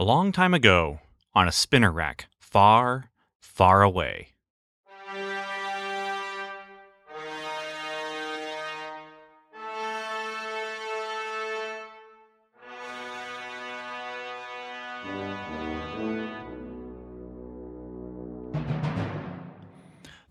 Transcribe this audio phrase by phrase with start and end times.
[0.00, 1.00] A long time ago,
[1.34, 4.28] on a spinner rack, far, far away.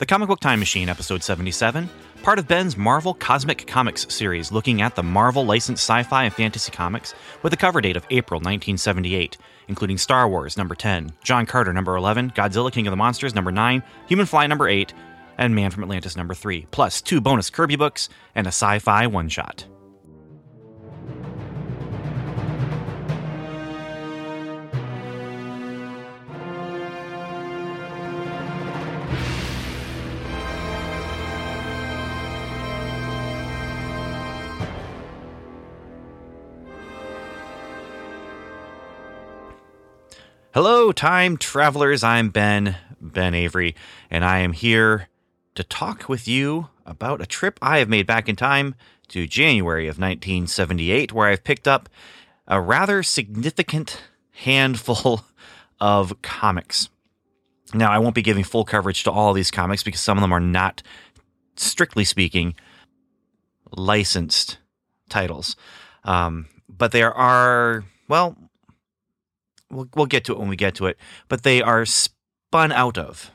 [0.10, 1.88] Comic Book Time Machine, episode 77,
[2.23, 6.34] part of Ben's Marvel Cosmic Comics series, looking at the Marvel licensed sci fi and
[6.34, 7.14] fantasy comics
[7.44, 9.38] with a cover date of April 1978,
[9.68, 13.52] including Star Wars number 10, John Carter number 11, Godzilla King of the Monsters number
[13.52, 14.95] 9, Human Fly number 8,
[15.38, 19.05] and Man from Atlantis number 3, plus two bonus Kirby books and a sci fi
[19.05, 19.67] one shot.
[40.62, 42.04] Hello, time travelers.
[42.04, 43.75] I'm Ben, Ben Avery,
[44.11, 45.08] and I am here
[45.56, 48.75] to talk with you about a trip I have made back in time
[49.08, 51.88] to January of 1978, where I've picked up
[52.45, 55.23] a rather significant handful
[55.80, 56.89] of comics.
[57.73, 60.33] Now, I won't be giving full coverage to all these comics because some of them
[60.33, 60.83] are not,
[61.55, 62.53] strictly speaking,
[63.72, 64.58] licensed
[65.08, 65.55] titles.
[66.03, 68.36] Um, but there are, well,
[69.72, 72.98] we'll, we'll get to it when we get to it, but they are spun out
[72.98, 73.31] of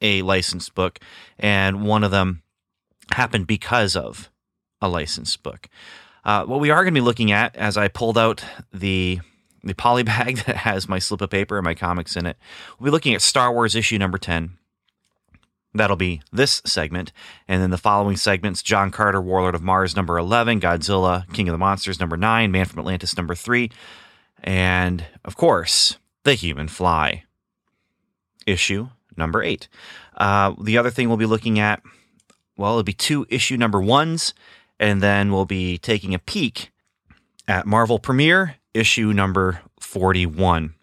[0.00, 0.98] a licensed book,
[1.38, 2.42] and one of them
[3.12, 4.30] happened because of
[4.80, 5.68] a licensed book.
[6.24, 9.20] Uh, what we are going to be looking at, as I pulled out the
[9.62, 12.36] the poly bag that has my slip of paper and my comics in it,
[12.78, 14.58] we'll be looking at Star Wars issue number ten.
[15.74, 17.12] That'll be this segment,
[17.46, 21.52] and then the following segments: John Carter, Warlord of Mars, number eleven; Godzilla, King of
[21.52, 23.70] the Monsters, number nine; Man from Atlantis, number three;
[24.42, 27.24] and of course, The Human Fly.
[28.46, 29.68] Issue number eight.
[30.16, 31.82] Uh, the other thing we'll be looking at,
[32.56, 34.34] well, it'll be two issue number ones,
[34.78, 36.70] and then we'll be taking a peek
[37.48, 40.74] at Marvel Premiere issue number 41.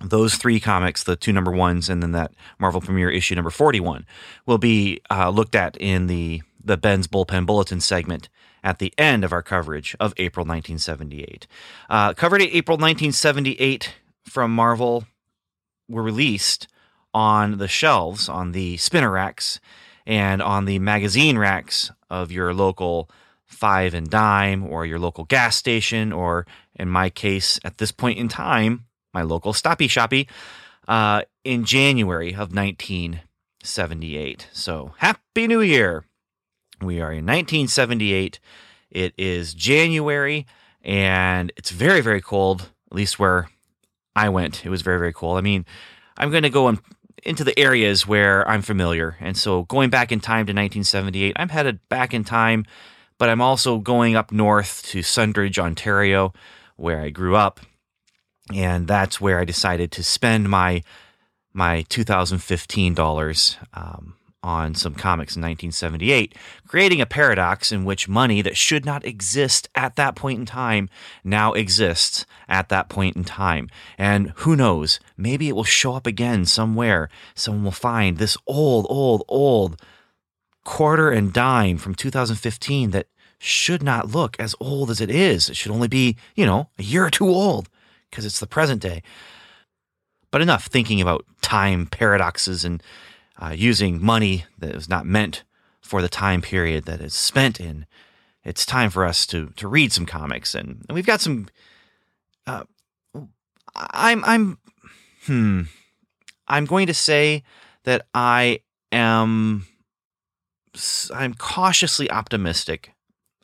[0.00, 4.04] Those three comics, the two number ones, and then that Marvel Premiere issue number 41,
[4.46, 8.28] will be uh, looked at in the, the Ben's Bullpen Bulletin segment
[8.62, 11.46] at the end of our coverage of April 1978.
[11.90, 15.04] Uh, covered April 1978 from Marvel
[15.88, 16.68] were released
[17.14, 19.60] on the shelves, on the spinner racks,
[20.06, 23.10] and on the magazine racks of your local
[23.44, 28.18] five and dime or your local gas station, or in my case, at this point
[28.18, 30.26] in time, my local stoppy shoppy,
[30.88, 34.48] uh, in January of 1978.
[34.52, 36.04] So, Happy New Year!
[36.82, 38.38] We are in 1978.
[38.90, 40.46] It is January
[40.84, 43.48] and it's very, very cold, at least where
[44.16, 44.66] I went.
[44.66, 45.38] It was very, very cold.
[45.38, 45.64] I mean,
[46.16, 46.80] I'm going to go in,
[47.22, 49.16] into the areas where I'm familiar.
[49.20, 52.66] And so going back in time to 1978, I'm headed back in time,
[53.18, 56.32] but I'm also going up north to Sundridge, Ontario,
[56.76, 57.60] where I grew up.
[58.52, 60.82] And that's where I decided to spend my
[61.54, 63.56] my 2015 dollars.
[63.74, 66.36] Um, on some comics in 1978,
[66.66, 70.88] creating a paradox in which money that should not exist at that point in time
[71.22, 73.68] now exists at that point in time.
[73.96, 77.08] And who knows, maybe it will show up again somewhere.
[77.34, 79.80] Someone will find this old, old, old
[80.64, 83.06] quarter and dime from 2015 that
[83.38, 85.50] should not look as old as it is.
[85.50, 87.68] It should only be, you know, a year or two old
[88.10, 89.02] because it's the present day.
[90.30, 92.82] But enough thinking about time paradoxes and
[93.42, 95.42] uh, using money that was not meant
[95.80, 97.86] for the time period that is spent in.
[98.44, 101.48] It's time for us to to read some comics, and, and we've got some.
[102.46, 102.64] Uh,
[103.74, 104.58] I'm I'm
[105.26, 105.62] hmm.
[106.46, 107.42] I'm going to say
[107.84, 108.60] that I
[108.90, 109.66] am.
[111.14, 112.92] I'm cautiously optimistic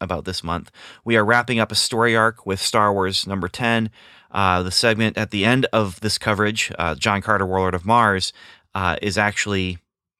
[0.00, 0.70] about this month.
[1.04, 3.90] We are wrapping up a story arc with Star Wars number 10.
[4.30, 8.32] Uh, the segment at the end of this coverage, uh, John Carter, Warlord of Mars,
[8.74, 9.78] uh, is actually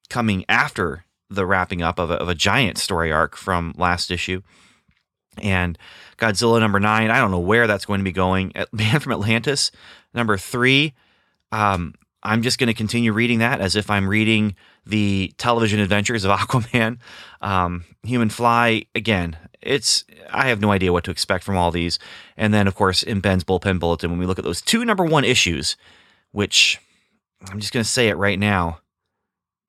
[0.09, 4.41] coming after the wrapping up of a, of a giant story arc from last issue.
[5.41, 5.77] And
[6.17, 8.51] Godzilla number nine, I don't know where that's going to be going.
[8.71, 9.71] Man from Atlantis
[10.13, 10.93] number three,
[11.51, 16.25] um, I'm just going to continue reading that as if I'm reading the television adventures
[16.25, 16.97] of Aquaman.
[17.41, 21.99] Um, Human Fly, again, it's I have no idea what to expect from all these.
[22.35, 25.05] And then, of course, in Ben's bullpen bulletin, when we look at those two number
[25.05, 25.77] one issues,
[26.31, 26.79] which
[27.49, 28.79] I'm just going to say it right now,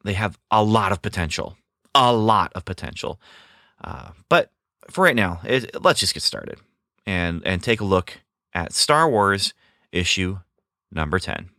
[0.05, 1.57] they have a lot of potential,
[1.95, 3.21] a lot of potential.
[3.83, 4.51] Uh, but
[4.89, 6.59] for right now, it, let's just get started
[7.07, 8.21] and and take a look
[8.53, 9.55] at Star Wars
[9.93, 10.39] issue
[10.91, 11.51] number 10.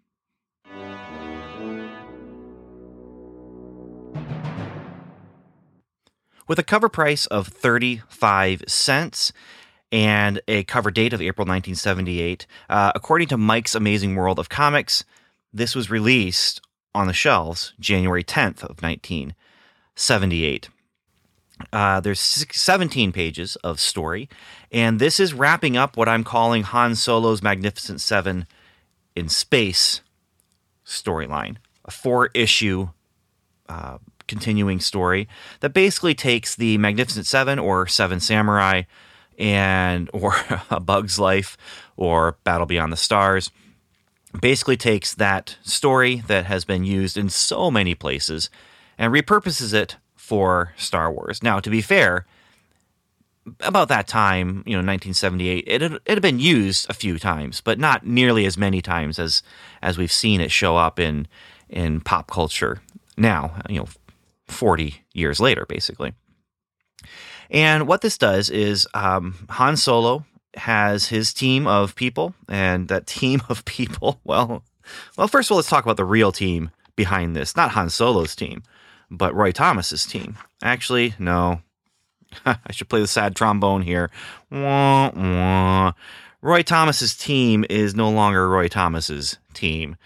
[6.48, 9.32] With a cover price of 35 cents
[9.90, 15.06] and a cover date of April 1978, uh, according to Mike's Amazing World of Comics,
[15.54, 16.62] this was released
[16.94, 20.70] on the shelves January 10th of 1978.
[21.72, 24.28] Uh, there's 17 pages of story,
[24.72, 28.48] and this is wrapping up what I'm calling Han Solo's Magnificent Seven
[29.16, 30.02] in Space
[30.86, 32.90] storyline, a four issue
[33.70, 33.98] uh,
[34.28, 35.28] continuing story
[35.60, 38.84] that basically takes the Magnificent Seven or Seven Samurai
[39.38, 40.36] and or
[40.70, 41.58] A Bug's Life
[41.96, 43.52] or Battle Beyond the Stars.
[44.40, 48.50] Basically takes that story that has been used in so many places
[48.98, 51.44] and repurposes it for Star Wars.
[51.44, 52.26] Now, to be fair,
[53.62, 57.62] about that time, you know, 1978, it had, it had been used a few times,
[57.62, 59.42] but not nearly as many times as
[59.82, 61.28] as we've seen it show up in
[61.70, 62.82] in pop culture
[63.18, 63.56] now.
[63.68, 63.88] You know,
[64.48, 66.14] 40 years later, basically.
[67.50, 70.26] And what this does is um, Han Solo
[70.56, 74.64] has his team of people, and that team of people, well,
[75.18, 78.36] well, first of all, let's talk about the real team behind this, not Han Solo's
[78.36, 78.64] team
[79.12, 80.38] but Roy Thomas's team.
[80.64, 81.62] Actually, no.
[82.46, 84.10] I should play the sad trombone here.
[84.50, 85.92] Wah, wah.
[86.42, 89.98] Roy Thomas's team is no longer Roy Thomas's team.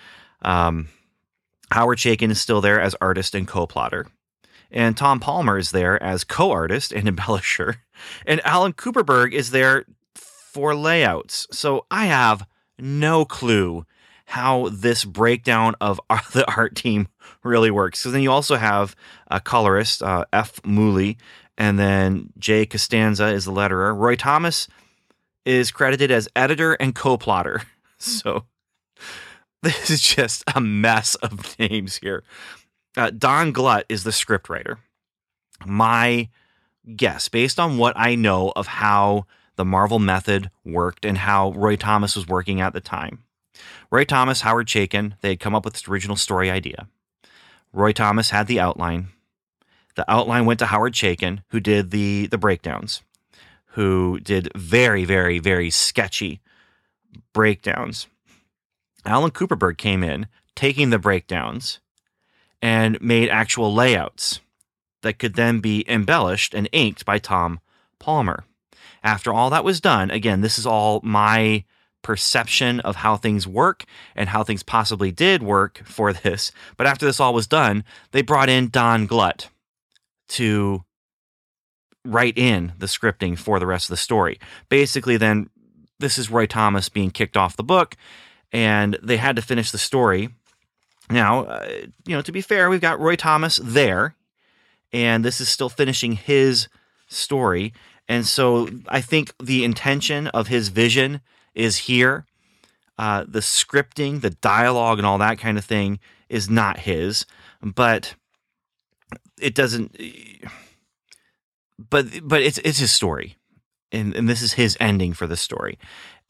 [0.42, 0.90] Um,
[1.72, 4.08] Howard Chaykin is still there as artist and co-plotter.
[4.72, 7.78] And Tom Palmer is there as co-artist and embellisher.
[8.26, 9.86] And Alan Kupperberg is there
[10.56, 11.48] for layouts.
[11.52, 12.48] So I have
[12.80, 13.86] no clue
[14.24, 16.00] how this breakdown of
[16.32, 17.10] the art team
[17.44, 18.00] really works.
[18.00, 18.96] Because then you also have
[19.30, 20.62] a colorist, uh, F.
[20.64, 21.18] Mouly,
[21.58, 23.94] and then Jay Costanza is the letterer.
[23.94, 24.70] Roy Thomas
[25.44, 27.64] is credited as editor and co-plotter.
[27.98, 28.44] So
[29.64, 32.24] this is just a mess of names here.
[32.98, 34.78] Uh, Don Glut is the scriptwriter.
[35.66, 36.28] My
[36.94, 41.76] guess, based on what I know of how the Marvel method worked and how Roy
[41.76, 43.26] Thomas was working at the time,
[43.92, 46.88] Roy Thomas, Howard Chaykin, they had come up with this original story idea.
[47.74, 49.10] Roy Thomas had the outline.
[49.96, 53.02] The outline went to Howard Chaykin, who did the the breakdowns,
[53.68, 56.42] who did very, very, very sketchy
[57.34, 58.08] breakdowns.
[59.06, 61.80] Alan Kupperberg came in, taking the breakdowns
[62.62, 64.40] and made actual layouts
[65.02, 67.60] that could then be embellished and inked by Tom
[68.00, 68.44] Palmer.
[69.06, 71.64] After all that was done, again, this is all my
[72.02, 73.86] perception of how things work
[74.16, 76.52] and how things possibly did work for this.
[76.76, 79.50] But after this all was done, they brought in Don Glut
[80.30, 80.84] to
[82.04, 84.40] write in the scripting for the rest of the story.
[84.70, 85.50] Basically, then
[86.00, 87.96] this is Roy Thomas being kicked off the book,
[88.52, 90.30] and they had to finish the story.
[91.12, 91.68] Now, uh,
[92.08, 94.16] you know, to be fair, we've got Roy Thomas there,
[94.92, 96.70] and this is still finishing his
[97.08, 97.72] story.
[98.08, 101.22] And so I think the intention of his vision
[101.54, 102.26] is here.
[102.98, 106.00] Uh, the scripting, the dialogue, and all that kind of thing
[106.30, 107.26] is not his,
[107.62, 108.16] but
[109.42, 109.98] it doesn't.
[111.78, 113.36] But but it's it's his story,
[113.92, 115.78] and and this is his ending for the story,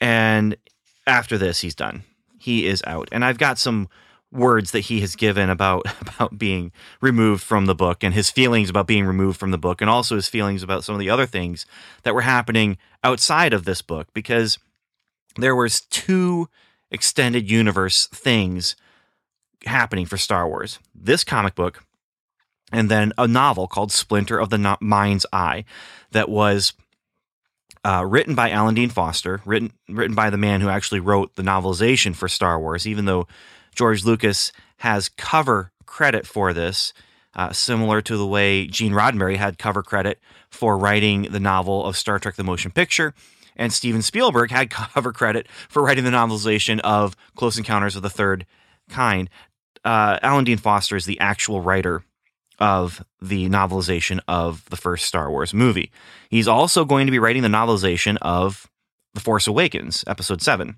[0.02, 0.56] and
[1.06, 2.04] after this he's done.
[2.40, 3.88] He is out, and I've got some
[4.36, 8.70] words that he has given about about being removed from the book and his feelings
[8.70, 11.26] about being removed from the book and also his feelings about some of the other
[11.26, 11.66] things
[12.04, 14.58] that were happening outside of this book because
[15.38, 16.50] there was two
[16.92, 18.76] extended universe things
[19.66, 20.80] happening for Star Wars.
[20.94, 21.84] This comic book
[22.72, 25.66] and then a novel called Splinter of the Mind's Eye
[26.12, 26.74] that was
[27.84, 31.44] uh, written by Alan Dean Foster, written written by the man who actually wrote the
[31.44, 33.28] novelization for Star Wars, even though
[33.76, 36.94] George Lucas has cover credit for this,
[37.36, 41.98] uh, similar to the way Gene Roddenberry had cover credit for writing the novel of
[41.98, 43.14] Star Trek the Motion Picture
[43.56, 48.10] and Steven Spielberg had cover credit for writing the novelization of Close Encounters of the
[48.10, 48.46] Third
[48.90, 49.30] Kind.
[49.84, 52.04] Uh, Alan Dean Foster is the actual writer
[52.60, 55.92] of the novelization of the first Star Wars movie.
[56.30, 58.70] He's also going to be writing the novelization of
[59.14, 60.78] The Force Awakens, Episode 7.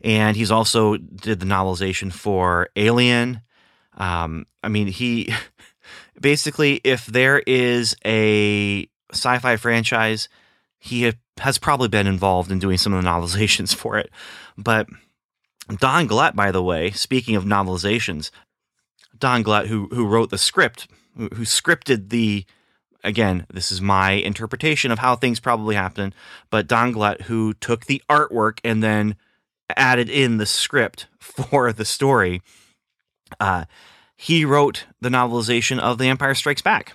[0.00, 3.40] And he's also did the novelization for Alien.
[3.96, 5.32] Um, I mean, he
[6.20, 10.28] basically, if there is a sci fi franchise,
[10.78, 14.10] he has probably been involved in doing some of the novelizations for it.
[14.56, 14.86] But
[15.78, 18.30] Don Glut, by the way, speaking of novelizations,
[19.18, 20.86] Don Glut, who who wrote the script,
[21.16, 22.44] who, who scripted the
[23.04, 26.14] again, this is my interpretation of how things probably happened,
[26.50, 29.16] but Don Glut, who took the artwork and then
[29.76, 32.42] added in the script for the story.
[33.38, 33.64] Uh,
[34.16, 36.94] he wrote the novelization of The Empire Strikes Back.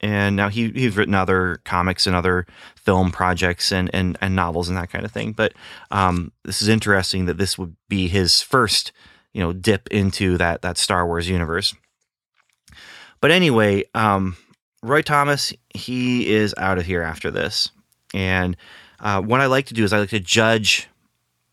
[0.00, 4.68] And now he, he's written other comics and other film projects and, and, and novels
[4.68, 5.32] and that kind of thing.
[5.32, 5.52] But
[5.90, 8.90] um, this is interesting that this would be his first,
[9.32, 11.74] you know, dip into that that Star Wars universe.
[13.20, 14.36] But anyway, um,
[14.82, 17.70] Roy Thomas, he is out of here after this.
[18.12, 18.56] And
[18.98, 20.88] uh, what I like to do is I like to judge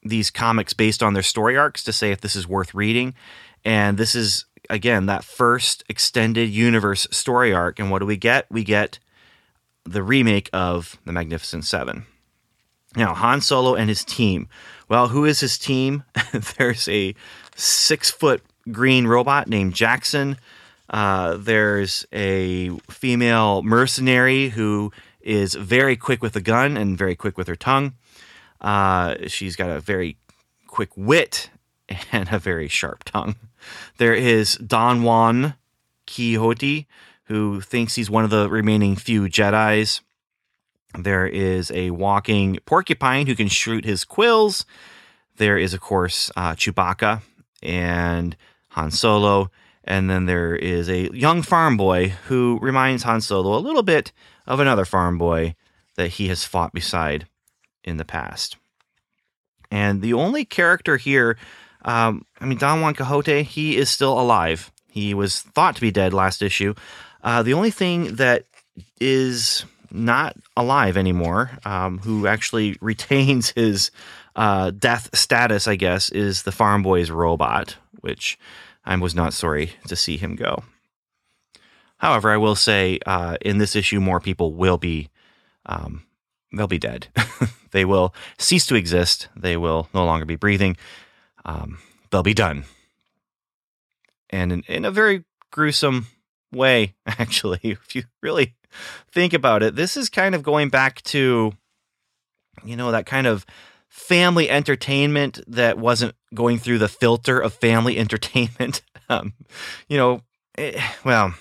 [0.04, 3.14] these comics based on their story arcs to say if this is worth reading.
[3.66, 7.80] And this is, again, that first extended universe story arc.
[7.80, 8.46] And what do we get?
[8.50, 9.00] We get
[9.84, 12.06] the remake of The Magnificent Seven.
[12.96, 14.48] Now, Han Solo and his team.
[14.88, 16.04] Well, who is his team?
[16.58, 17.14] There's a
[17.56, 18.42] six foot
[18.72, 20.38] green robot named Jaxxon.
[20.90, 24.92] Uh, there's a female mercenary who
[25.22, 27.94] is very quick with a gun and very quick with her tongue.
[28.62, 30.18] Uh, she's got a very
[30.68, 31.50] quick wit
[32.12, 33.36] and a very sharp tongue.
[33.98, 35.56] There is Don Juan
[36.08, 36.88] Quixote,
[37.26, 40.02] who thinks he's one of the remaining few Jedi's.
[40.98, 44.66] There is a walking porcupine who can shoot his quills.
[45.38, 47.22] There is, of course, uh, Chewbacca
[47.62, 48.36] and
[48.70, 49.52] Han Solo.
[49.84, 54.12] And then there is a young farm boy who reminds Han Solo a little bit
[54.48, 55.56] of another farm boy
[55.96, 57.28] that he has fought beside
[57.90, 58.58] in the past.
[59.72, 61.38] And the only character here,
[61.84, 64.72] um, I mean, Don Juan Quixote, he is still alive.
[64.90, 66.74] He was thought to be dead last issue.
[67.24, 68.46] Uh, the only thing that
[69.00, 73.92] is not alive anymore, um, who actually retains his
[74.36, 78.40] uh, death status, I guess, is the farm boy's robot, which
[78.86, 80.64] I was not sorry to see him go.
[81.98, 85.10] However, I will say uh, in this issue, more people will be
[85.66, 86.04] um,
[86.52, 87.08] they'll be dead.
[87.72, 89.28] they will cease to exist.
[89.36, 90.78] They will no longer be breathing.
[91.46, 91.80] Um,
[92.12, 92.66] they'll be done.
[94.30, 96.08] And in, in a very gruesome
[96.52, 98.56] way, actually, if you really
[99.12, 101.54] think about it, this is kind of going back to,
[102.64, 103.46] you know, that kind of
[103.88, 108.82] family entertainment that wasn't going through the filter of family entertainment.
[109.10, 109.34] Um,
[109.88, 110.22] you know,
[110.56, 111.34] it, well,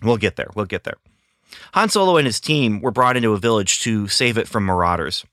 [0.00, 0.46] we'll get there.
[0.54, 0.94] We'll get there.
[1.72, 5.24] Han Solo and his team were brought into a village to save it from marauders,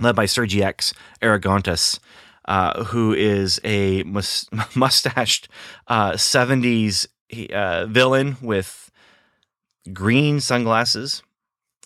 [0.00, 0.92] led by Sergi X
[1.22, 1.98] Arrogantus,
[2.46, 5.48] uh, who is a mus- mustached
[5.88, 7.06] uh, 70s
[7.52, 8.90] uh, villain with
[9.92, 11.22] green sunglasses.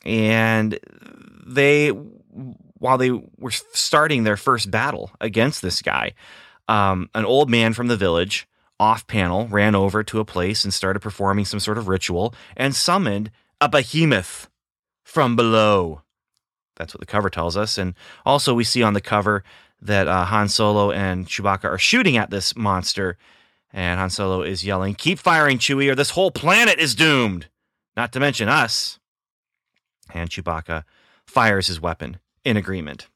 [0.05, 0.79] And
[1.47, 6.13] they, while they were starting their first battle against this guy,
[6.69, 8.47] um, an old man from the village
[8.81, 12.75] off panel ran over to a place and started performing some sort of ritual and
[12.75, 13.31] summoned
[13.65, 14.49] a behemoth
[15.03, 16.03] from below.
[16.77, 17.79] That's what the cover tells us.
[17.79, 17.95] And
[18.27, 19.43] also, we see on the cover
[19.81, 23.17] that uh, Han Solo and Chewbacca are shooting at this monster.
[23.73, 27.49] And Han Solo is yelling, Keep firing, Chewie, or this whole planet is doomed.
[27.97, 28.99] Not to mention us.
[30.13, 30.85] And Chewbacca
[31.27, 33.09] fires his weapon in agreement.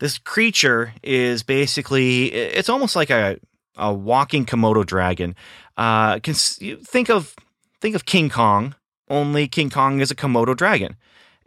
[0.00, 3.38] This creature is basically, it's almost like a,
[3.76, 5.36] a walking Komodo dragon.
[5.76, 7.36] Uh, think of
[7.80, 8.74] think of King Kong
[9.12, 10.96] only King Kong is a Komodo dragon.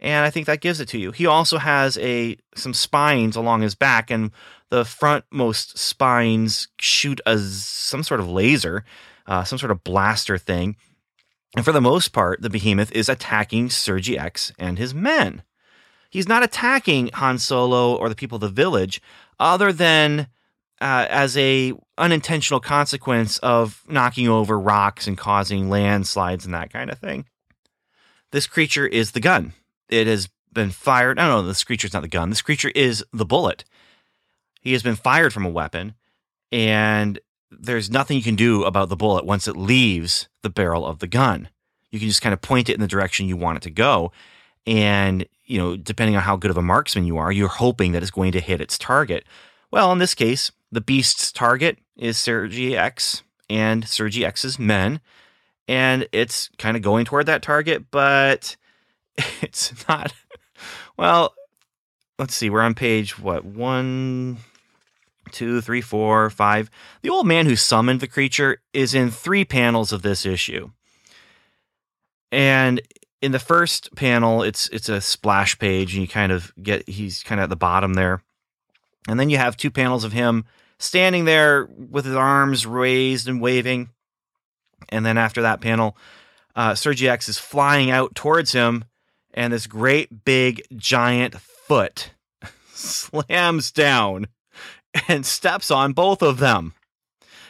[0.00, 1.10] And I think that gives it to you.
[1.10, 4.30] He also has a some spines along his back, and
[4.70, 8.84] the frontmost spines shoot a some sort of laser,
[9.26, 10.76] uh, some sort of blaster thing.
[11.56, 15.42] And for the most part, the behemoth is attacking Sergi X and his men.
[16.10, 19.00] He's not attacking Han Solo or the people of the village,
[19.40, 20.28] other than
[20.80, 26.90] uh, as a unintentional consequence of knocking over rocks and causing landslides and that kind
[26.90, 27.24] of thing.
[28.32, 29.52] This creature is the gun.
[29.88, 31.16] It has been fired.
[31.16, 32.30] No, no, this creature is not the gun.
[32.30, 33.64] This creature is the bullet.
[34.60, 35.94] He has been fired from a weapon,
[36.50, 40.98] and there's nothing you can do about the bullet once it leaves the barrel of
[40.98, 41.48] the gun.
[41.90, 44.10] You can just kind of point it in the direction you want it to go.
[44.66, 48.02] And, you know, depending on how good of a marksman you are, you're hoping that
[48.02, 49.24] it's going to hit its target.
[49.70, 55.00] Well, in this case, the beast's target is Sergei X and Sergei X's men
[55.68, 58.56] and it's kind of going toward that target, but
[59.42, 60.12] it's not.
[60.96, 61.34] Well,
[62.18, 62.50] let's see.
[62.50, 64.38] We're on page what one,
[65.32, 66.70] two, three, four, five.
[67.02, 70.70] The old man who summoned the creature is in three panels of this issue,
[72.30, 72.80] and
[73.20, 77.22] in the first panel, it's it's a splash page, and you kind of get he's
[77.22, 78.22] kind of at the bottom there,
[79.08, 80.44] and then you have two panels of him
[80.78, 83.88] standing there with his arms raised and waving
[84.88, 85.96] and then after that panel,
[86.54, 88.84] uh, Sergi X is flying out towards him,
[89.34, 92.10] and this great big giant foot
[92.72, 94.26] slams down
[95.08, 96.74] and steps on both of them.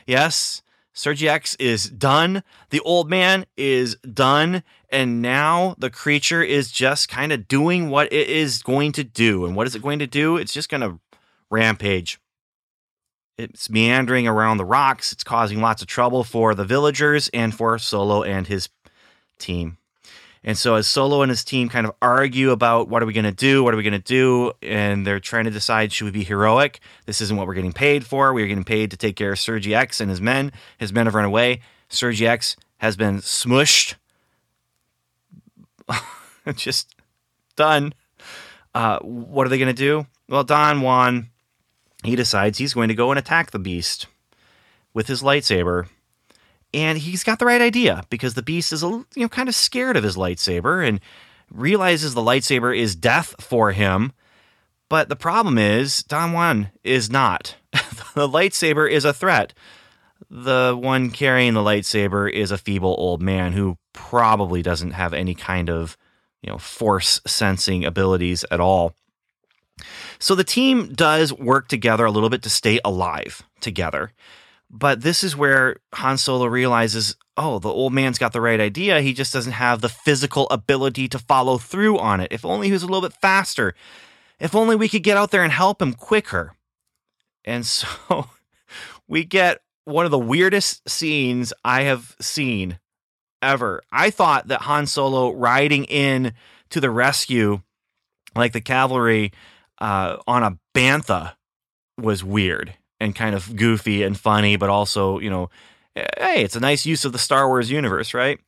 [0.07, 0.63] Yes,
[0.97, 2.43] Sergi X is done.
[2.71, 4.63] The old man is done.
[4.89, 9.45] And now the creature is just kind of doing what it is going to do.
[9.45, 10.39] And what is it going to do?
[10.39, 10.99] It's just going to
[11.51, 12.19] rampage.
[13.39, 15.13] It's meandering around the rocks.
[15.13, 18.69] It's causing lots of trouble for the villagers and for Solo and his
[19.39, 19.77] team.
[20.43, 23.25] And so as Solo and his team kind of argue about what are we going
[23.25, 26.13] to do, what are we going to do, and they're trying to decide should we
[26.13, 26.79] be heroic?
[27.05, 28.33] This isn't what we're getting paid for.
[28.33, 30.53] We're getting paid to take care of Sergi X and his men.
[30.79, 31.61] His men have run away.
[31.89, 33.97] Sergi X has been smushed.
[36.55, 36.95] Just
[37.57, 37.93] done.
[38.73, 40.07] Uh, what are they going to do?
[40.29, 41.31] Well, Don Juan,
[42.07, 44.07] he decides he's going to go and attack the beast
[44.95, 45.89] with his lightsaber
[46.75, 49.55] and he's got the right idea because the beast is a, you know kind of
[49.55, 51.01] scared of his lightsaber and
[51.51, 54.13] realizes the lightsaber is death for him.
[54.89, 57.57] But the problem is Don Juan is not.
[57.73, 59.53] the lightsaber is a threat.
[60.31, 65.35] The one carrying the lightsaber is a feeble old man who probably doesn't have any
[65.35, 65.97] kind of,
[66.43, 68.95] you know, force sensing abilities at all.
[70.19, 74.13] So the team does work together a little bit to stay alive together.
[74.71, 79.01] But this is where Han Solo realizes, oh, the old man's got the right idea.
[79.01, 82.33] He just doesn't have the physical ability to follow through on it.
[82.33, 83.75] If only he was a little bit faster.
[84.41, 86.55] If only we could get out there and help him quicker.
[87.45, 88.29] And so
[89.07, 92.81] we get one of the weirdest scenes I have seen
[93.41, 93.83] ever.
[93.93, 96.33] I thought that Han Solo riding in
[96.71, 97.61] to the rescue,
[98.35, 99.33] like the cavalry,
[99.81, 101.35] uh, on a bantha
[101.99, 105.51] was weird and kind of goofy and funny, but also, you know,
[105.95, 108.39] hey, it's a nice use of the Star Wars universe, right?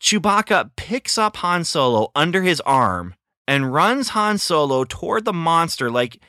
[0.00, 3.14] Chewbacca picks up Han Solo under his arm
[3.46, 6.20] and runs Han Solo toward the monster like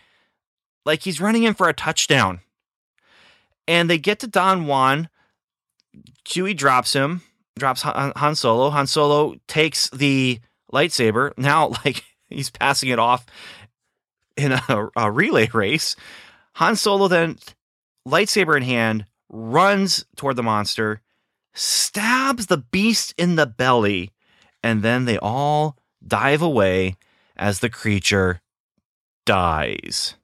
[0.86, 2.42] like he's running in for a touchdown.
[3.68, 5.10] And they get to Don Juan.
[6.25, 7.21] Chewie drops him,
[7.58, 8.69] drops Han Solo.
[8.69, 10.39] Han Solo takes the
[10.71, 11.32] lightsaber.
[11.38, 13.26] Now, like he's passing it off
[14.36, 15.96] in a, a relay race
[16.56, 17.38] Han Solo then,
[18.08, 21.02] lightsaber in hand, runs toward the monster,
[21.54, 24.12] stabs the beast in the belly,
[24.62, 26.96] and then they all dive away
[27.36, 28.41] as the creature
[29.26, 30.15] dies.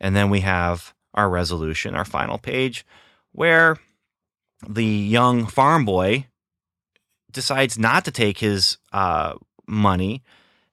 [0.00, 2.84] And then we have our resolution, our final page,
[3.32, 3.76] where
[4.66, 6.26] the young farm boy
[7.30, 9.34] decides not to take his uh,
[9.68, 10.22] money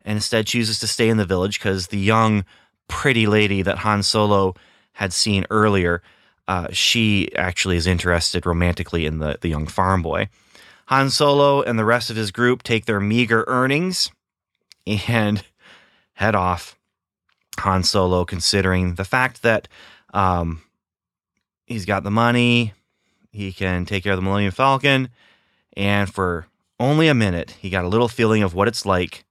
[0.07, 2.45] and instead chooses to stay in the village because the young
[2.87, 4.55] pretty lady that Han Solo
[4.93, 6.01] had seen earlier,
[6.47, 10.29] uh, she actually is interested romantically in the, the young farm boy.
[10.85, 14.09] Han Solo and the rest of his group take their meager earnings
[14.85, 15.43] and
[16.13, 16.77] head off.
[17.59, 19.67] Han Solo, considering the fact that
[20.13, 20.61] um,
[21.65, 22.71] he's got the money,
[23.33, 25.09] he can take care of the Millennium Falcon,
[25.75, 26.47] and for
[26.79, 29.25] only a minute, he got a little feeling of what it's like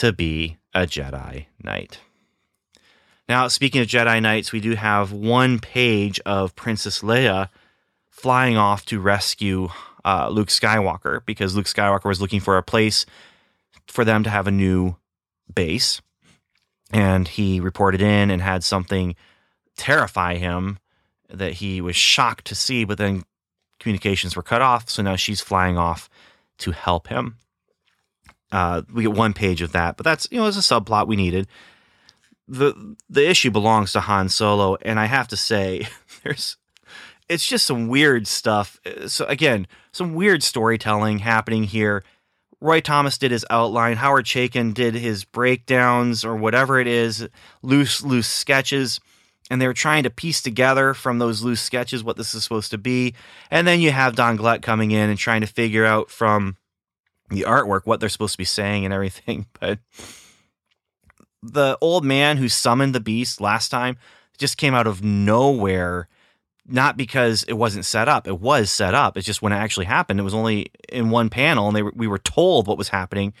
[0.00, 2.00] to be a Jedi Knight.
[3.28, 7.50] Now, speaking of Jedi Knights, we do have one page of Princess Leia
[8.08, 9.68] flying off to rescue
[10.02, 13.04] uh, Luke Skywalker because Luke Skywalker was looking for a place
[13.88, 14.96] for them to have a new
[15.54, 16.00] base.
[16.90, 19.14] And he reported in and had something
[19.76, 20.78] terrify him
[21.28, 23.24] that he was shocked to see, but then
[23.78, 24.88] communications were cut off.
[24.88, 26.08] So now she's flying off
[26.58, 27.36] to help him.
[28.52, 31.16] Uh, we get one page of that, but that's, you know, it's a subplot we
[31.16, 31.46] needed
[32.50, 35.86] the the issue belongs to Han Solo, and I have to say,
[36.24, 36.56] there's
[37.28, 38.80] it's just some weird stuff.
[39.06, 42.02] So again, some weird storytelling happening here.
[42.60, 43.96] Roy Thomas did his outline.
[43.96, 47.26] Howard Chaykin did his breakdowns or whatever it is,
[47.62, 48.98] loose loose sketches,
[49.48, 52.72] and they were trying to piece together from those loose sketches what this is supposed
[52.72, 53.14] to be.
[53.50, 56.56] And then you have Don Glut coming in and trying to figure out from
[57.30, 59.46] the artwork what they're supposed to be saying and everything.
[59.60, 59.78] But
[61.42, 63.96] the old man who summoned the beast last time
[64.38, 66.08] just came out of nowhere
[66.66, 69.86] not because it wasn't set up it was set up it's just when it actually
[69.86, 72.90] happened it was only in one panel and they were, we were told what was
[72.90, 73.32] happening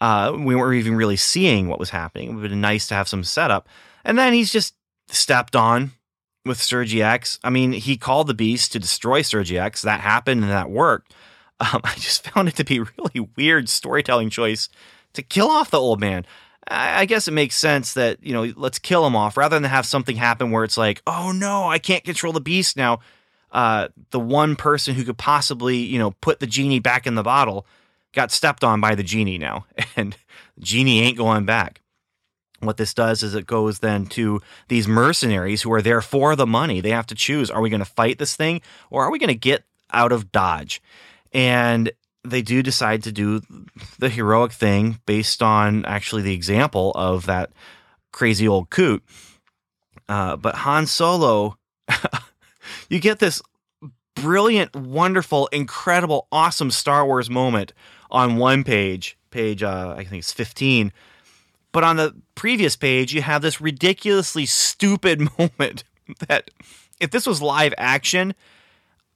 [0.00, 2.94] uh, we weren't even really seeing what was happening it would have been nice to
[2.94, 3.68] have some setup
[4.04, 4.74] and then he's just
[5.08, 5.90] stepped on
[6.44, 7.02] with Sergi.
[7.02, 9.56] I mean, he called the beast to destroy Sergi.
[9.56, 11.14] That happened and that worked.
[11.62, 14.68] Um, I just found it to be really weird storytelling choice
[15.14, 16.26] to kill off the old man.
[16.68, 19.84] I guess it makes sense that, you know, let's kill him off rather than have
[19.84, 23.00] something happen where it's like, oh no, I can't control the beast now.
[23.50, 27.22] Uh, the one person who could possibly, you know, put the genie back in the
[27.22, 27.66] bottle
[28.12, 30.16] got stepped on by the genie now, and
[30.60, 31.80] genie ain't going back.
[32.60, 36.46] what this does is it goes then to these mercenaries who are there for the
[36.46, 36.80] money.
[36.80, 39.28] They have to choose are we going to fight this thing or are we going
[39.28, 40.80] to get out of Dodge?
[41.32, 41.90] And
[42.24, 43.40] they do decide to do
[43.98, 47.50] the heroic thing based on actually the example of that
[48.12, 49.02] crazy old coot.
[50.08, 51.56] Uh, but Han Solo,
[52.88, 53.42] you get this
[54.14, 57.72] brilliant, wonderful, incredible, awesome Star Wars moment
[58.10, 60.92] on one page, page uh, I think it's 15.
[61.72, 65.84] But on the previous page, you have this ridiculously stupid moment
[66.28, 66.50] that
[67.00, 68.34] if this was live action,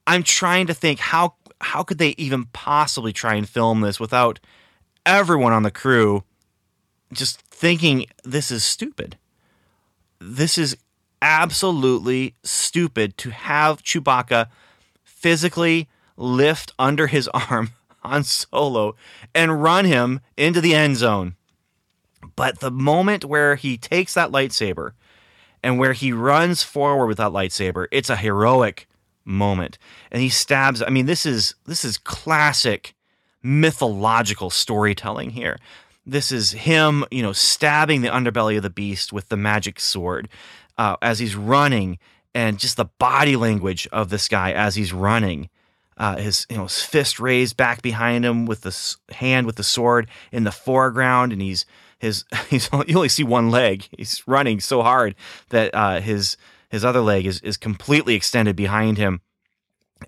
[0.06, 1.34] I'm trying to think how
[1.66, 4.38] how could they even possibly try and film this without
[5.04, 6.22] everyone on the crew
[7.12, 9.16] just thinking this is stupid.
[10.20, 10.76] This is
[11.20, 14.46] absolutely stupid to have Chewbacca
[15.02, 17.70] physically lift under his arm
[18.02, 18.94] on Solo
[19.34, 21.34] and run him into the end zone.
[22.36, 24.92] But the moment where he takes that lightsaber
[25.64, 28.86] and where he runs forward with that lightsaber, it's a heroic
[29.26, 29.76] moment.
[30.10, 32.94] And he stabs, I mean, this is this is classic
[33.42, 35.58] mythological storytelling here.
[36.04, 40.28] This is him, you know, stabbing the underbelly of the beast with the magic sword
[40.78, 41.98] uh, as he's running,
[42.34, 45.48] and just the body language of this guy as he's running.
[45.98, 49.64] Uh, his you know his fist raised back behind him with the hand with the
[49.64, 51.64] sword in the foreground, and he's
[51.98, 53.88] his he's you only see one leg.
[53.96, 55.14] He's running so hard
[55.48, 56.36] that uh, his
[56.68, 59.20] his other leg is is completely extended behind him.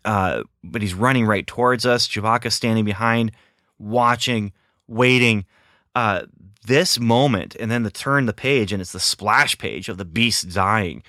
[0.04, 2.06] Uh, but he's running right towards us.
[2.06, 3.32] Chewbacca standing behind,
[3.78, 4.52] watching,
[4.86, 5.46] waiting.
[5.94, 6.22] Uh,
[6.66, 10.04] this moment, and then the turn the page, and it's the splash page of the
[10.04, 11.02] beast dying.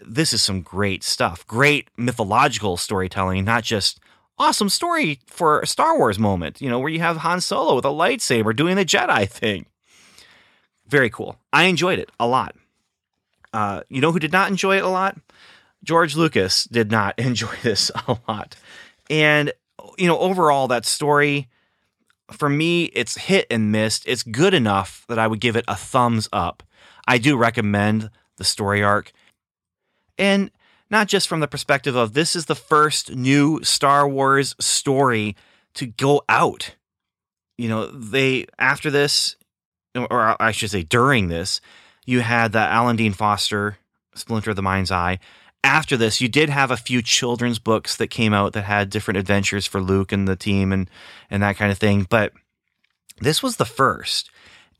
[0.00, 1.46] This is some great stuff.
[1.46, 4.00] Great mythological storytelling, not just
[4.38, 7.84] awesome story for a Star Wars moment, you know, where you have Han Solo with
[7.84, 9.66] a lightsaber doing the Jedi thing
[10.86, 11.38] very cool.
[11.52, 12.54] I enjoyed it a lot.
[13.54, 15.16] Uh, you know who did not enjoy it a lot?
[15.84, 18.56] George Lucas did not enjoy this a lot.
[19.08, 19.52] And,
[19.96, 21.48] you know, overall, that story,
[22.32, 24.02] for me, it's hit and missed.
[24.08, 26.64] It's good enough that I would give it a thumbs up.
[27.06, 29.12] I do recommend the story arc.
[30.18, 30.50] And
[30.90, 35.36] not just from the perspective of this is the first new Star Wars story
[35.74, 36.74] to go out.
[37.56, 39.36] You know, they, after this,
[39.94, 41.60] or I should say during this,
[42.04, 43.78] you had the Alan Dean Foster
[44.14, 45.18] Splinter of the Mind's Eye.
[45.62, 49.18] After this, you did have a few children's books that came out that had different
[49.18, 50.90] adventures for Luke and the team and
[51.30, 52.06] and that kind of thing.
[52.08, 52.32] But
[53.20, 54.30] this was the first,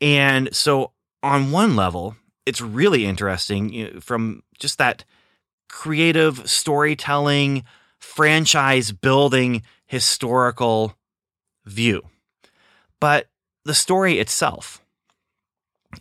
[0.01, 5.05] and so on one level, it's really interesting you know, from just that
[5.69, 7.65] creative storytelling,
[7.99, 10.97] franchise building, historical
[11.65, 12.03] view.
[13.01, 13.29] But
[13.65, 14.84] the story itself,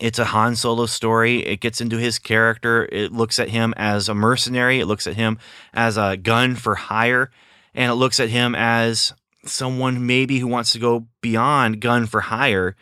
[0.00, 1.40] it's a Han Solo story.
[1.40, 2.88] It gets into his character.
[2.90, 4.80] It looks at him as a mercenary.
[4.80, 5.38] It looks at him
[5.72, 7.30] as a gun for hire.
[7.74, 9.12] And it looks at him as
[9.44, 12.76] someone maybe who wants to go beyond gun for hire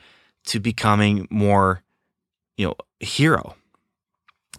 [0.45, 1.83] to becoming more,
[2.57, 3.57] you know, hero.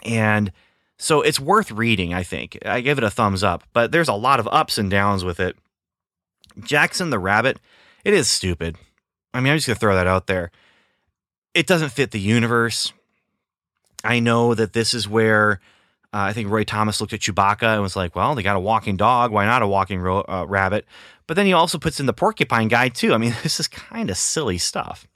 [0.03, 0.51] And
[0.97, 2.57] so it's worth reading, I think.
[2.65, 5.39] I give it a thumbs up, but there's a lot of ups and downs with
[5.39, 5.57] it.
[6.59, 7.59] Jaxxon the Rabbit,
[8.03, 8.77] it is stupid.
[9.33, 10.51] I mean, I'm just going to throw that out there
[11.53, 12.93] it doesn't fit the universe.
[14.03, 15.59] I know that this is where
[16.13, 18.59] uh, I think Roy Thomas looked at Chewbacca and was like, well, they got a
[18.59, 19.31] walking dog.
[19.31, 20.85] Why not a walking ro- uh, rabbit?
[21.25, 23.13] But then he also puts in the porcupine guy, too.
[23.13, 25.07] I mean, this is kind of silly stuff.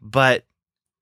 [0.00, 0.44] But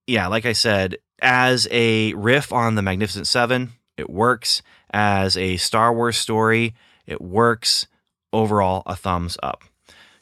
[0.07, 4.63] yeah, like I said, as a riff on the Magnificent Seven, it works.
[4.95, 6.75] As a Star Wars story,
[7.07, 7.87] it works.
[8.33, 9.63] Overall, a thumbs up.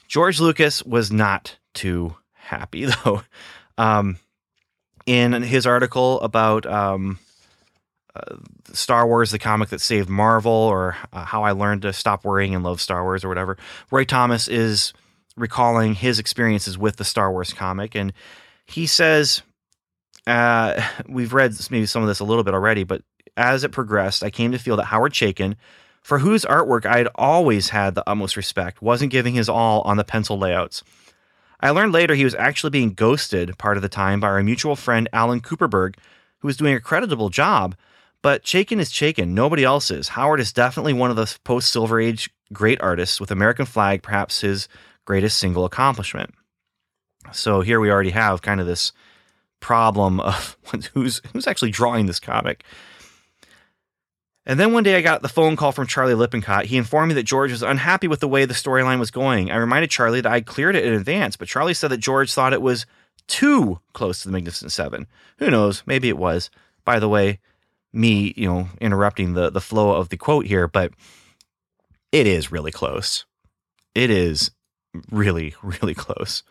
[0.08, 3.22] George Lucas was not too happy, though.
[3.80, 4.18] Um,
[5.06, 7.18] in his article about um,
[8.14, 8.36] uh,
[8.74, 12.54] Star Wars, the comic that saved Marvel, or uh, how I learned to stop worrying
[12.54, 13.56] and love Star Wars, or whatever,
[13.90, 14.92] Roy Thomas is
[15.34, 17.94] recalling his experiences with the Star Wars comic.
[17.94, 18.12] And
[18.66, 19.40] he says,
[20.26, 23.02] uh, we've read maybe some of this a little bit already, but
[23.36, 25.56] as it progressed, I came to feel that Howard Chaykin,
[26.02, 29.96] for whose artwork I had always had the utmost respect, wasn't giving his all on
[29.96, 30.82] the pencil layouts.
[31.60, 34.76] I learned later he was actually being ghosted part of the time by our mutual
[34.76, 35.96] friend Alan Kupperberg,
[36.38, 37.76] who was doing a creditable job.
[38.22, 39.28] But Chaykin is Chaykin.
[39.28, 40.08] Nobody else is.
[40.08, 44.40] Howard is definitely one of the post Silver Age great artists, with American Flag perhaps
[44.40, 44.68] his
[45.04, 46.34] greatest single accomplishment.
[47.32, 48.92] So here we already have kind of this
[49.60, 50.56] problem of
[50.94, 52.64] who's who's actually drawing this comic.
[54.46, 56.66] And then one day I got the phone call from Charlie Lippincott.
[56.66, 59.50] He informed me that George was unhappy with the way the storyline was going.
[59.50, 62.52] I reminded Charlie that I'd cleared it in advance, but Charlie said that George thought
[62.52, 62.86] it was
[63.26, 65.06] too close to the Magnificent Seven.
[65.38, 65.82] Who knows?
[65.86, 66.50] Maybe it was.
[66.84, 67.38] By the way,
[67.92, 70.92] me, you know, interrupting the the flow of the quote here, but
[72.12, 73.24] it is really close.
[73.94, 74.50] It is
[75.10, 76.42] really, really close.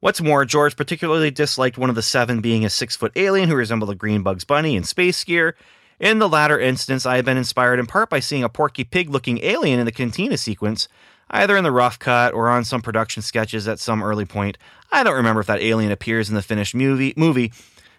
[0.00, 3.56] What's more, George particularly disliked one of the seven being a six foot alien who
[3.56, 5.56] resembled a green Bugs Bunny in space gear.
[5.98, 9.08] In the latter instance, I have been inspired in part by seeing a Porky Pig
[9.08, 10.88] looking alien in the cantina sequence,
[11.30, 14.58] either in the rough cut or on some production sketches at some early point.
[14.92, 17.52] I don't remember if that alien appears in the finished movie, movie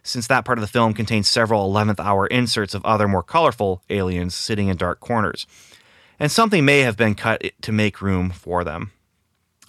[0.04, 3.82] since that part of the film contains several 11th hour inserts of other more colorful
[3.90, 5.48] aliens sitting in dark corners.
[6.20, 8.92] And something may have been cut to make room for them.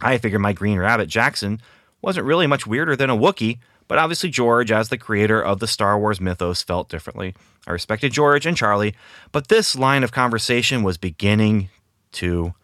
[0.00, 1.60] I figured my Green Rabbit Jaxxon
[2.02, 3.58] wasn't really much weirder than a Wookiee,
[3.88, 7.34] but obviously George, as the creator of the Star Wars mythos, felt differently.
[7.66, 8.94] I respected George and Charlie,
[9.32, 11.70] but this line of conversation was beginning
[12.12, 12.54] to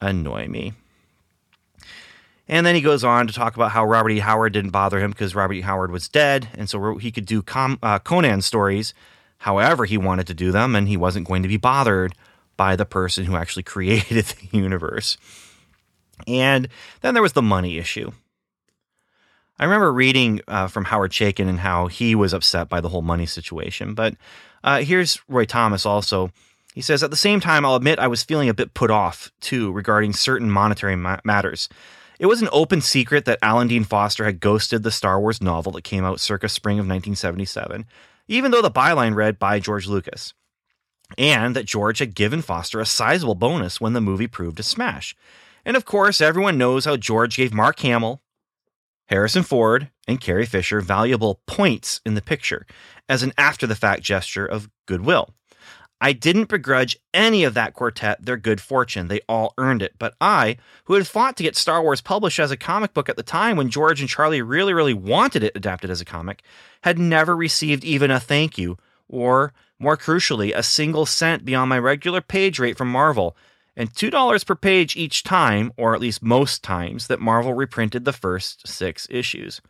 [0.00, 0.72] annoy me.
[2.48, 4.18] And then he goes on to talk about how Robert E.
[4.18, 5.60] Howard didn't bother him because Robert E.
[5.62, 8.94] Howard was dead, and so he could do Com- uh, Conan stories
[9.38, 12.14] however he wanted to do them, and he wasn't going to be bothered
[12.56, 15.18] by the person who actually created the universe.
[16.26, 16.68] And
[17.02, 18.12] then there was the money issue.
[19.58, 23.02] I remember reading uh, from Howard Chaykin and how he was upset by the whole
[23.02, 23.94] money situation.
[23.94, 24.14] But
[24.64, 26.30] uh, here's Roy Thomas also.
[26.74, 29.30] He says, At the same time, I'll admit I was feeling a bit put off,
[29.40, 31.68] too, regarding certain monetary ma- matters.
[32.18, 35.72] It was an open secret that Alan Dean Foster had ghosted the Star Wars novel
[35.72, 37.86] that came out circa spring of 1977,
[38.26, 40.34] even though the byline read by George Lucas,
[41.16, 45.14] and that George had given Foster a sizable bonus when the movie proved a smash.
[45.64, 48.20] And of course, everyone knows how George gave Mark Hamill,
[49.06, 52.66] Harrison Ford, and Carrie Fisher valuable points in the picture
[53.08, 55.30] as an after the fact gesture of goodwill.
[56.00, 59.08] I didn't begrudge any of that quartet their good fortune.
[59.08, 59.94] They all earned it.
[59.98, 63.16] But I, who had fought to get Star Wars published as a comic book at
[63.16, 66.42] the time when George and Charlie really, really wanted it adapted as a comic,
[66.82, 68.76] had never received even a thank you,
[69.08, 73.36] or, more crucially, a single cent beyond my regular page rate from Marvel,
[73.76, 78.12] and $2 per page each time, or at least most times, that Marvel reprinted the
[78.12, 79.60] first six issues.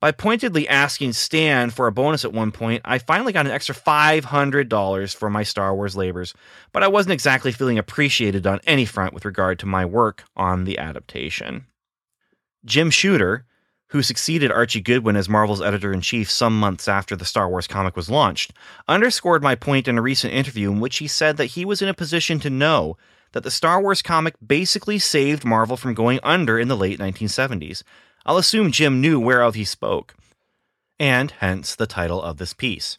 [0.00, 3.74] By pointedly asking Stan for a bonus at one point, I finally got an extra
[3.74, 6.32] $500 for my Star Wars labors,
[6.72, 10.64] but I wasn't exactly feeling appreciated on any front with regard to my work on
[10.64, 11.66] the adaptation.
[12.64, 13.44] Jim Shooter,
[13.88, 17.66] who succeeded Archie Goodwin as Marvel's editor in chief some months after the Star Wars
[17.66, 18.54] comic was launched,
[18.88, 21.88] underscored my point in a recent interview in which he said that he was in
[21.88, 22.96] a position to know
[23.32, 27.82] that the Star Wars comic basically saved Marvel from going under in the late 1970s.
[28.26, 30.14] I'll assume Jim knew whereof he spoke,
[30.98, 32.98] and hence the title of this piece.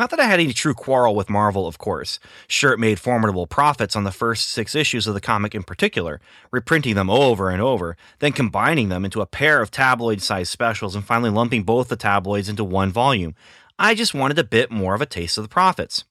[0.00, 2.18] Not that I had any true quarrel with Marvel, of course.
[2.48, 6.22] Sure, it made formidable profits on the first six issues of the comic in particular,
[6.50, 10.94] reprinting them over and over, then combining them into a pair of tabloid sized specials
[10.94, 13.34] and finally lumping both the tabloids into one volume.
[13.78, 16.04] I just wanted a bit more of a taste of the profits.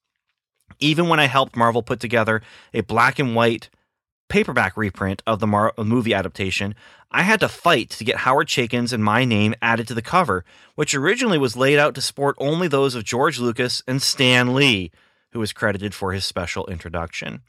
[0.80, 2.42] Even when I helped Marvel put together
[2.74, 3.70] a black and white
[4.30, 6.76] paperback reprint of the Mar- uh, movie adaptation,
[7.12, 10.46] I had to fight to get Howard Chaykin's and my name added to the cover,
[10.76, 14.92] which originally was laid out to sport only those of George Lucas and Stan Lee,
[15.32, 17.42] who was credited for his special introduction.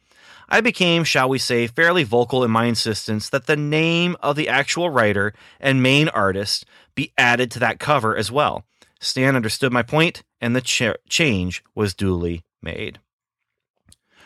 [0.49, 4.49] I became, shall we say, fairly vocal in my insistence that the name of the
[4.49, 6.65] actual writer and main artist
[6.95, 8.65] be added to that cover as well.
[8.99, 12.99] Stan understood my point, and the ch- change was duly made.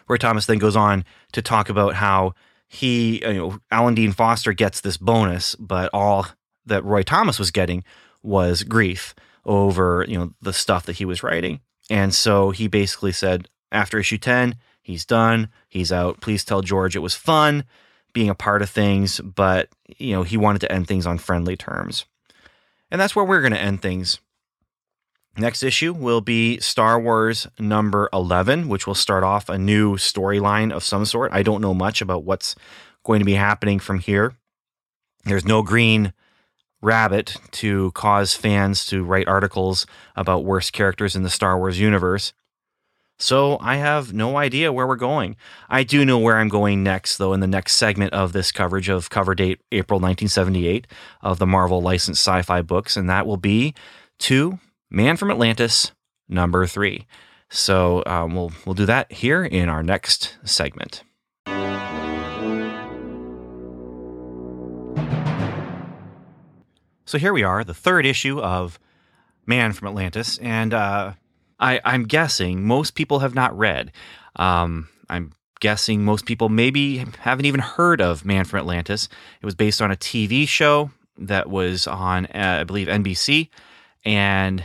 [0.09, 2.35] Roy Thomas then goes on to talk about how
[2.69, 6.27] he, you know, Alan Dean Foster gets this bonus, but all
[6.67, 7.85] that Roy Thomas was getting
[8.23, 9.15] was grief
[9.45, 11.61] over, you know, the stuff that he was writing.
[11.91, 16.21] And so he basically said, after issue 10, he's done, he's out.
[16.21, 17.65] Please tell George it was fun
[18.13, 21.57] being a part of things, but, you know, he wanted to end things on friendly
[21.57, 22.07] terms.
[22.91, 24.21] And that's where we're going to end things
[25.37, 30.73] Next issue will be Star Wars number 11, which will start off a new storyline
[30.73, 31.33] of some sort.
[31.33, 32.55] I don't know much about what's
[33.05, 34.35] going to be happening from here.
[35.25, 36.13] There's no green
[36.81, 42.33] rabbit to cause fans to write articles about worst characters in the Star Wars universe.
[43.19, 45.37] So I have no idea where we're going.
[45.69, 48.89] I do know where I'm going next, though, in the next segment of this coverage
[48.89, 50.87] of cover date April 1978
[51.23, 53.75] of the Marvel licensed sci fi books, and that will be
[54.21, 54.59] to
[54.95, 55.91] Man from Atlantis,
[56.29, 57.09] number three.
[57.51, 61.03] So um, we'll we'll do that here in our next segment.
[67.07, 68.79] So here we are, the third issue of
[69.47, 71.15] Man from Atlantis, and uh,
[71.59, 73.91] I, I'm guessing most people have not read.
[74.37, 79.09] Um, I'm guessing most people maybe haven't even heard of Man from Atlantis.
[79.43, 83.49] It was based on a TV show that was on, uh, I believe, NBC,
[84.05, 84.65] and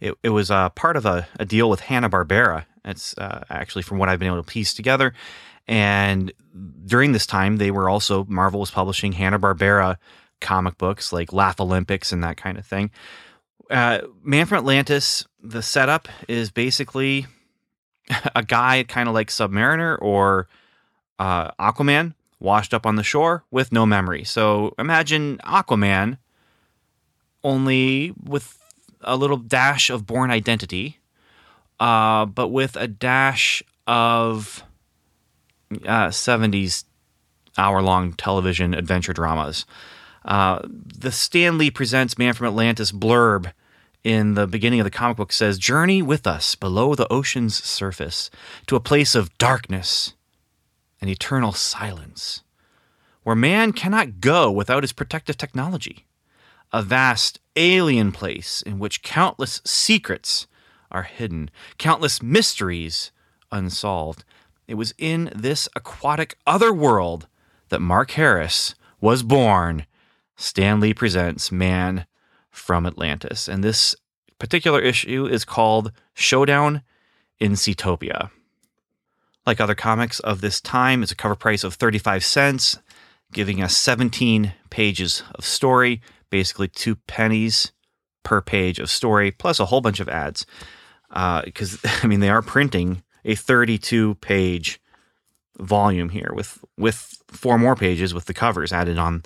[0.00, 2.66] it, it was uh, part of a, a deal with Hanna Barbera.
[2.84, 5.14] It's uh, actually from what I've been able to piece together.
[5.66, 6.32] And
[6.84, 9.96] during this time, they were also Marvel was publishing Hanna Barbera
[10.40, 12.90] comic books like Laff-A-Lympics and that kind of thing.
[13.70, 17.26] Uh, Man from Atlantis, the setup is basically
[18.34, 20.48] a guy kind of like Submariner or
[21.18, 24.22] uh, Aquaman washed up on the shore with no memory.
[24.22, 26.18] So imagine Aquaman
[27.42, 28.58] only with
[29.00, 30.98] a little dash of Bourne Identity,
[31.80, 34.64] uh, but with a dash of
[35.84, 36.84] uh, 70s
[37.58, 39.64] hour long television adventure dramas.
[40.24, 43.52] Uh, the Stan Lee Presents Man from Atlantis blurb
[44.02, 48.30] in the beginning of the comic book says Journey with us below the ocean's surface
[48.66, 50.14] to a place of darkness
[51.00, 52.42] and eternal silence,
[53.22, 56.06] where man cannot go without his protective technology.
[56.72, 60.46] A vast alien place in which countless secrets
[60.90, 63.10] are hidden, countless mysteries
[63.50, 64.24] unsolved.
[64.68, 67.26] It was in this aquatic other world
[67.68, 69.86] that Mark Harris was born.
[70.36, 72.06] Stan Lee presents Man
[72.50, 73.48] from Atlantis.
[73.48, 73.94] And this
[74.38, 76.82] particular issue is called Showdown
[77.38, 78.30] in Seatopia.
[79.46, 82.78] Like other comics of this time, it's a cover price of 35 cents,
[83.32, 87.72] giving us 17 pages of story, basically two pennies
[88.22, 90.46] per page of story, plus a whole bunch of ads.
[91.08, 94.80] Because, uh, I mean, they are printing a 32 page
[95.58, 99.22] volume here with with four more pages with the covers added on.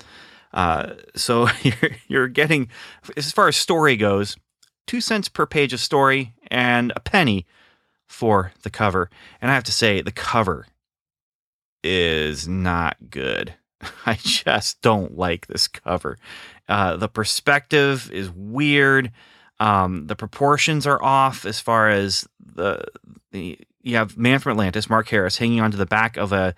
[0.53, 2.69] Uh, so you're, you're getting,
[3.15, 4.37] as far as story goes,
[4.87, 7.45] two cents per page of story and a penny
[8.07, 9.09] for the cover.
[9.41, 10.67] And I have to say, the cover
[11.83, 13.55] is not good.
[14.05, 16.17] I just don't like this cover.
[16.71, 19.11] Uh, the perspective is weird.
[19.59, 22.81] Um, the proportions are off as far as the
[23.31, 26.55] the you have Man from Atlantis, Mark Harris, hanging onto the back of a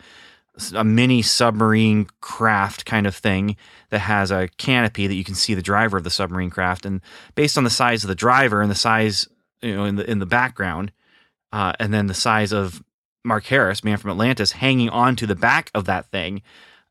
[0.76, 3.58] a mini submarine craft kind of thing
[3.90, 7.02] that has a canopy that you can see the driver of the submarine craft, and
[7.34, 9.28] based on the size of the driver and the size
[9.64, 10.92] you know in the in the background,
[11.52, 12.84] uh, and then the size of
[13.26, 16.44] Mark Harris, Man from Atlantis, hanging onto the back of that thing.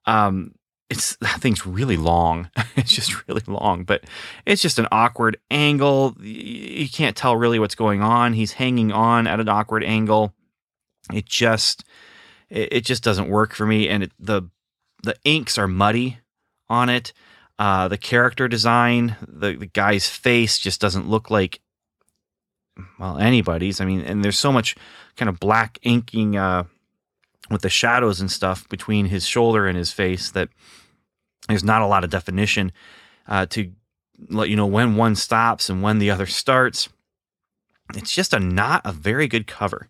[0.06, 0.56] Um,
[0.92, 2.50] it's that thing's really long.
[2.76, 4.04] it's just really long, but
[4.46, 6.16] it's just an awkward angle.
[6.20, 8.34] You can't tell really what's going on.
[8.34, 10.34] He's hanging on at an awkward angle.
[11.12, 11.84] It just
[12.48, 14.42] it, just doesn't work for me, and it, the
[15.02, 16.18] the inks are muddy
[16.68, 17.12] on it.
[17.58, 21.60] Uh, the character design, the, the guy's face just doesn't look like
[22.98, 23.80] well anybody's.
[23.80, 24.76] I mean, and there's so much
[25.16, 26.64] kind of black inking uh,
[27.50, 30.48] with the shadows and stuff between his shoulder and his face that
[31.48, 32.72] there's not a lot of definition
[33.26, 33.72] uh, to
[34.28, 36.88] let you know when one stops and when the other starts.
[37.94, 39.88] It's just a not a very good cover.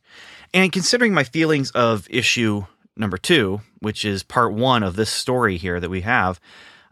[0.54, 2.64] And considering my feelings of issue
[2.96, 6.40] number two, which is part one of this story here that we have,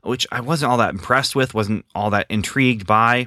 [0.02, 3.26] which I wasn't all that impressed with, wasn't all that intrigued by.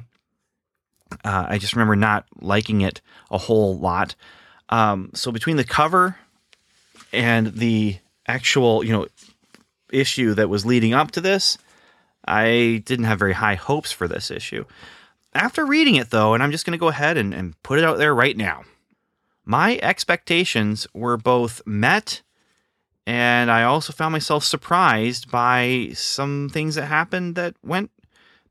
[1.24, 4.16] Uh, I just remember not liking it a whole lot.
[4.70, 6.18] Um, so between the cover
[7.12, 9.08] and the actual, you know,
[9.94, 11.58] issue that was leading up to this,
[12.26, 14.66] I didn't have very high hopes for this issue.
[15.34, 17.86] After reading it, though, and I'm just going to go ahead and, and put it
[17.86, 18.64] out there right now,
[19.46, 22.22] my expectations were both met
[23.06, 27.92] and I also found myself surprised by some things that happened that went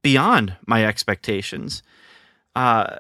[0.02, 1.82] beyond my expectations.
[2.54, 2.96] Uh,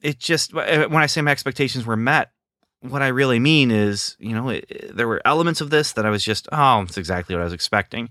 [0.00, 2.30] it just, when I say my expectations were met,
[2.80, 6.10] what I really mean is, you know, it, there were elements of this that I
[6.10, 8.10] was just, oh, it's exactly what I was expecting.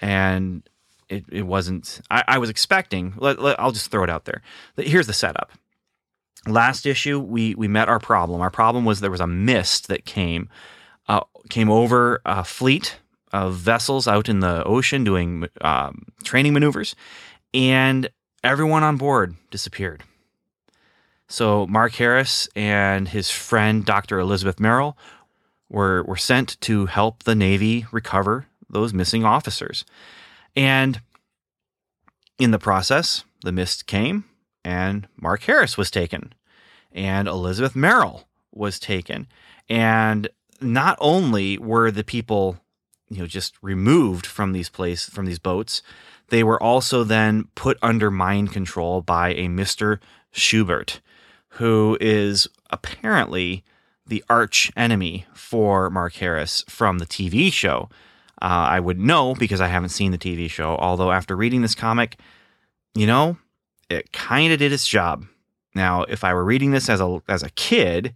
[0.00, 0.62] And
[1.08, 4.42] it, it wasn't, I, I was expecting, let, let, I'll just throw it out there.
[4.76, 5.52] Here's the setup.
[6.46, 8.40] Last issue, we, we met our problem.
[8.40, 10.48] Our problem was there was a mist that came,
[11.08, 12.98] uh, came over a fleet
[13.32, 16.94] of vessels out in the ocean doing um, training maneuvers,
[17.52, 18.08] and
[18.42, 20.02] everyone on board disappeared.
[21.28, 24.18] So Mark Harris and his friend Dr.
[24.18, 24.96] Elizabeth Merrill
[25.68, 29.84] were were sent to help the Navy recover those missing officers.
[30.56, 31.00] And
[32.38, 34.24] in the process, the mist came
[34.64, 36.32] and Mark Harris was taken
[36.92, 39.26] and Elizabeth Merrill was taken.
[39.68, 40.28] And
[40.60, 42.58] not only were the people,
[43.10, 45.82] you know, just removed from these place from these boats,
[46.28, 49.98] they were also then put under mind control by a Mr.
[50.32, 51.00] Schubert
[51.50, 53.64] who is apparently
[54.06, 57.88] the arch enemy for Mark Harris from the TV show.
[58.40, 60.76] Uh, I would know because I haven't seen the TV show.
[60.76, 62.18] Although after reading this comic,
[62.94, 63.36] you know,
[63.90, 65.26] it kind of did its job.
[65.74, 68.14] Now, if I were reading this as a as a kid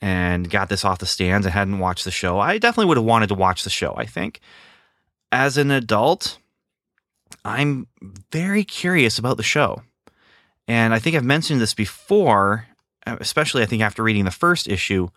[0.00, 3.06] and got this off the stands and hadn't watched the show, I definitely would have
[3.06, 3.94] wanted to watch the show.
[3.96, 4.40] I think.
[5.32, 6.38] As an adult,
[7.44, 7.86] I'm
[8.30, 9.82] very curious about the show.
[10.68, 12.66] And I think I've mentioned this before,
[13.06, 15.08] especially I think after reading the first issue.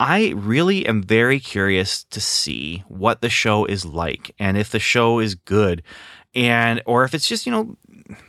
[0.00, 4.78] I really am very curious to see what the show is like and if the
[4.78, 5.82] show is good
[6.34, 7.76] and or if it's just, you know,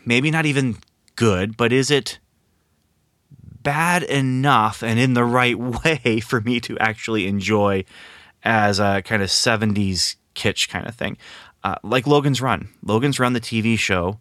[0.03, 0.77] maybe not even
[1.15, 2.17] good, but is it
[3.61, 7.83] bad enough and in the right way for me to actually enjoy
[8.41, 11.17] as a kind of 70s kitsch kind of thing?
[11.63, 12.69] Uh, like Logan's Run.
[12.81, 14.19] Logan's Run, the TV show,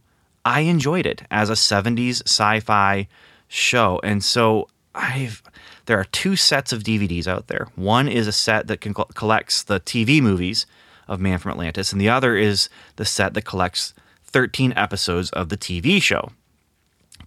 [0.48, 3.06] I enjoyed it as a 70s sci fi
[3.48, 4.00] show.
[4.02, 5.42] And so I've
[5.84, 7.68] there are two sets of DVDs out there.
[7.76, 10.64] One is a set that can collects the TV movies
[11.06, 13.92] of Man from Atlantis, and the other is the set that collects
[14.24, 16.30] 13 episodes of the TV show,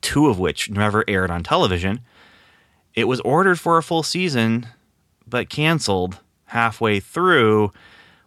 [0.02, 2.00] two of which never aired on television.
[2.96, 4.66] It was ordered for a full season,
[5.28, 7.72] but canceled halfway through,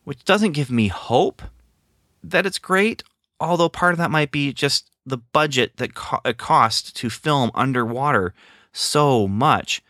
[0.05, 1.43] which doesn't give me hope
[2.23, 3.03] that it's great,
[3.41, 7.51] although part of that might be just the budget that co- it cost to film
[7.55, 8.35] underwater
[8.73, 9.83] so much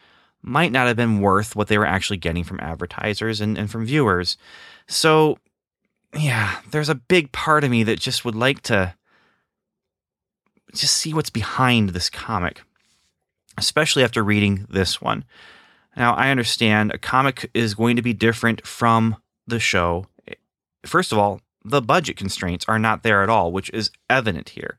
[0.42, 3.86] might not have been worth what they were actually getting from advertisers and, and from
[3.86, 4.36] viewers.
[4.86, 5.38] So,
[6.14, 8.94] yeah, there's a big part of me that just would like to
[10.74, 12.62] just see what's behind this comic,
[13.56, 15.24] especially after reading this one.
[15.96, 19.16] Now, I understand a comic is going to be different from
[19.46, 20.06] the show.
[20.84, 24.78] First of all, the budget constraints are not there at all, which is evident here.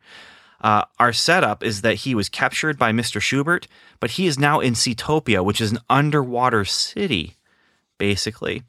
[0.62, 3.22] Uh, our setup is that he was captured by Mr.
[3.22, 3.68] Schubert,
[4.00, 7.36] but he is now in Seatopia, which is an underwater city,
[7.98, 8.64] basically.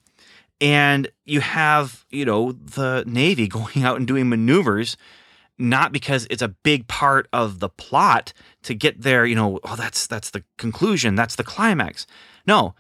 [0.61, 4.97] And you have, you know, the Navy going out and doing maneuvers,
[5.59, 8.33] not because it's a big part of the plot
[8.65, 12.07] to get there, you know, oh, that's that's the conclusion, that's the climax.
[12.47, 12.75] No,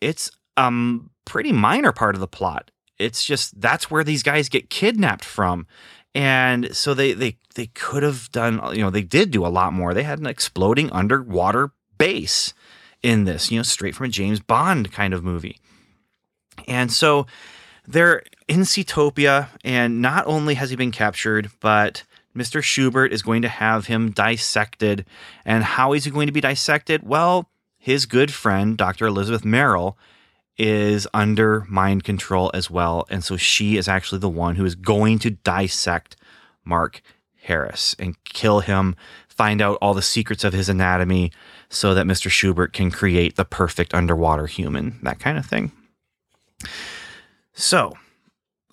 [0.00, 2.70] it's um pretty minor part of the plot.
[2.98, 5.66] It's just that's where these guys get kidnapped from
[6.14, 9.72] and so they they they could have done you know they did do a lot
[9.72, 12.54] more they had an exploding underwater base
[13.02, 15.58] in this you know straight from a james bond kind of movie
[16.66, 17.26] and so
[17.86, 22.04] they're in Seatopia, and not only has he been captured, but
[22.36, 22.62] Mr.
[22.62, 25.06] Schubert is going to have him dissected.
[25.44, 27.02] And how is he going to be dissected?
[27.02, 29.06] Well, his good friend, Dr.
[29.06, 29.96] Elizabeth Merrill,
[30.58, 33.06] is under mind control as well.
[33.10, 36.16] And so she is actually the one who is going to dissect
[36.64, 37.00] Mark
[37.42, 38.96] Harris and kill him,
[39.28, 41.32] find out all the secrets of his anatomy
[41.68, 42.30] so that Mr.
[42.30, 45.72] Schubert can create the perfect underwater human, that kind of thing.
[47.52, 47.94] So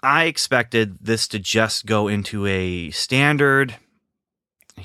[0.01, 3.75] I expected this to just go into a standard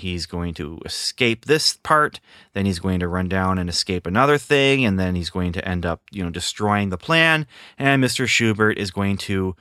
[0.01, 2.21] he's going to escape this part
[2.53, 5.67] then he's going to run down and escape another thing and then he's going to
[5.67, 7.47] end up you know destroying the plan
[7.79, 9.55] and mr schubert is going to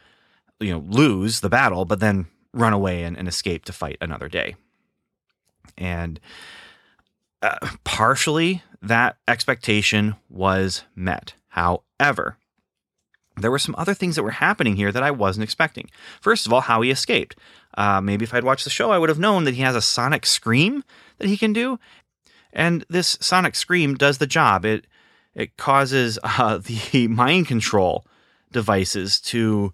[0.59, 4.27] you know lose the battle but then run away and, and escape to fight another
[4.27, 4.55] day.
[5.77, 6.19] And
[7.41, 11.33] uh, partially that expectation was met.
[11.49, 12.37] However
[13.43, 15.89] there were some other things that were happening here that I wasn't expecting.
[16.21, 17.35] First of all, how he escaped.
[17.77, 19.81] Uh, maybe if I'd watched the show, I would have known that he has a
[19.81, 20.83] sonic scream
[21.17, 21.79] that he can do,
[22.51, 24.65] and this sonic scream does the job.
[24.65, 24.87] It
[25.35, 28.05] it causes uh, the mind control
[28.51, 29.73] devices to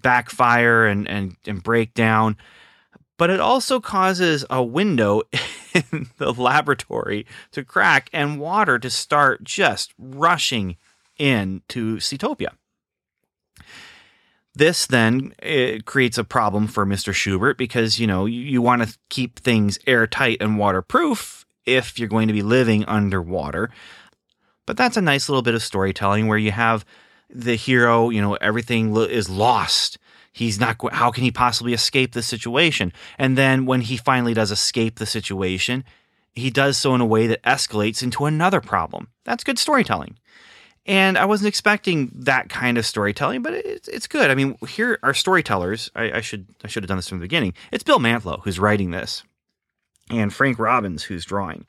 [0.00, 2.36] backfire and, and and break down,
[3.18, 5.22] but it also causes a window
[5.74, 10.76] in the laboratory to crack and water to start just rushing
[11.18, 12.50] into Seatopia.
[14.56, 17.12] This then eh, creates a problem for Mr.
[17.12, 22.08] Schubert because, you know, you, you want to keep things airtight and waterproof if you're
[22.08, 23.70] going to be living underwater.
[24.64, 26.86] But that's a nice little bit of storytelling where you have
[27.28, 29.98] the hero, you know, everything is lost.
[30.32, 32.94] He's not, how can he possibly escape the situation?
[33.18, 35.84] And then when he finally does escape the situation,
[36.32, 39.08] he does so in a way that escalates into another problem.
[39.24, 40.16] That's good storytelling.
[40.86, 44.30] And I wasn't expecting that kind of storytelling, but it's, it's good.
[44.30, 45.90] I mean, here are storytellers.
[45.96, 47.54] I, I should I should have done this from the beginning.
[47.72, 49.24] It's Bill Mantlo who's writing this,
[50.10, 51.66] and Frank Robbins who's drawing.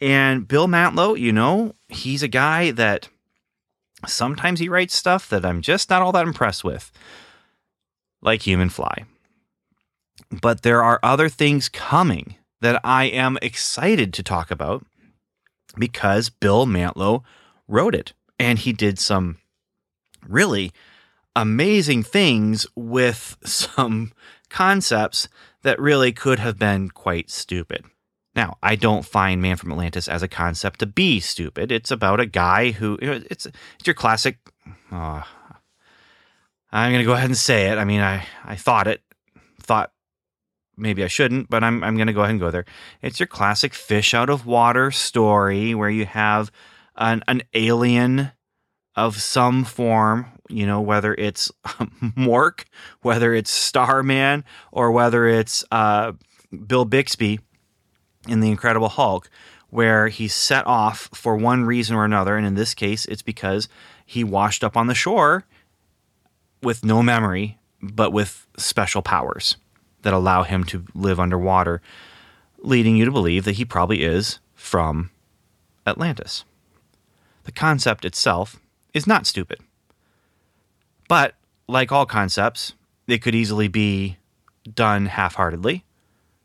[0.00, 3.08] And Bill Mantlo, you know, he's a guy that
[4.06, 6.90] sometimes he writes stuff that I'm just not all that impressed with,
[8.22, 9.04] like Human Fly.
[10.30, 14.84] But there are other things coming that I am excited to talk about
[15.76, 17.22] because Bill Mantlo
[17.68, 19.38] wrote it and he did some
[20.26, 20.72] really
[21.34, 24.12] amazing things with some
[24.48, 25.28] concepts
[25.62, 27.84] that really could have been quite stupid.
[28.34, 31.72] Now, I don't find Man from Atlantis as a concept to be stupid.
[31.72, 34.38] It's about a guy who you know, it's it's your classic.
[34.90, 35.22] Uh,
[36.70, 37.78] I'm going to go ahead and say it.
[37.78, 39.02] I mean, I I thought it,
[39.62, 39.92] thought
[40.76, 42.66] maybe I shouldn't, but I'm I'm going to go ahead and go there.
[43.00, 46.52] It's your classic fish out of water story where you have
[46.96, 48.32] an an alien
[48.94, 51.50] of some form, you know, whether it's
[52.00, 52.64] Mork,
[53.02, 56.12] whether it's Starman, or whether it's uh,
[56.66, 57.40] Bill Bixby
[58.26, 59.28] in The Incredible Hulk,
[59.68, 62.36] where he's set off for one reason or another.
[62.36, 63.68] And in this case, it's because
[64.04, 65.44] he washed up on the shore
[66.62, 69.56] with no memory, but with special powers
[70.02, 71.82] that allow him to live underwater,
[72.58, 75.10] leading you to believe that he probably is from
[75.86, 76.44] Atlantis.
[77.46, 78.60] The concept itself
[78.92, 79.60] is not stupid.
[81.08, 81.36] But,
[81.68, 82.74] like all concepts,
[83.06, 84.16] it could easily be
[84.74, 85.84] done half heartedly,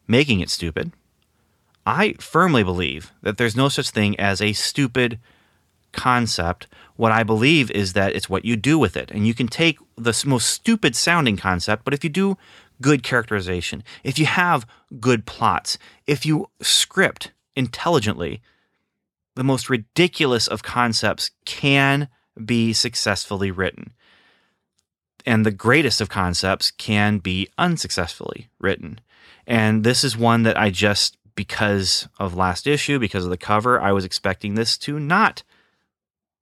[0.07, 0.91] making it stupid.
[1.87, 5.19] I firmly believe that there's no such thing as a stupid
[5.91, 6.67] concept.
[6.97, 9.09] What I believe is that it's what you do with it.
[9.09, 12.37] And you can take the most stupid sounding concept, but if you do
[12.79, 14.67] good characterization, if you have
[14.99, 18.39] good plots, if you script intelligently,
[19.35, 22.09] the most ridiculous of concepts can
[22.43, 23.93] be successfully written.
[25.25, 28.99] And the greatest of concepts can be unsuccessfully written.
[29.45, 33.79] And this is one that I just, because of last issue, because of the cover,
[33.79, 35.43] I was expecting this to not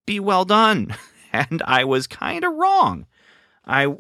[0.05, 0.95] be well done.
[1.31, 3.05] And I was kind of wrong.
[3.63, 3.95] I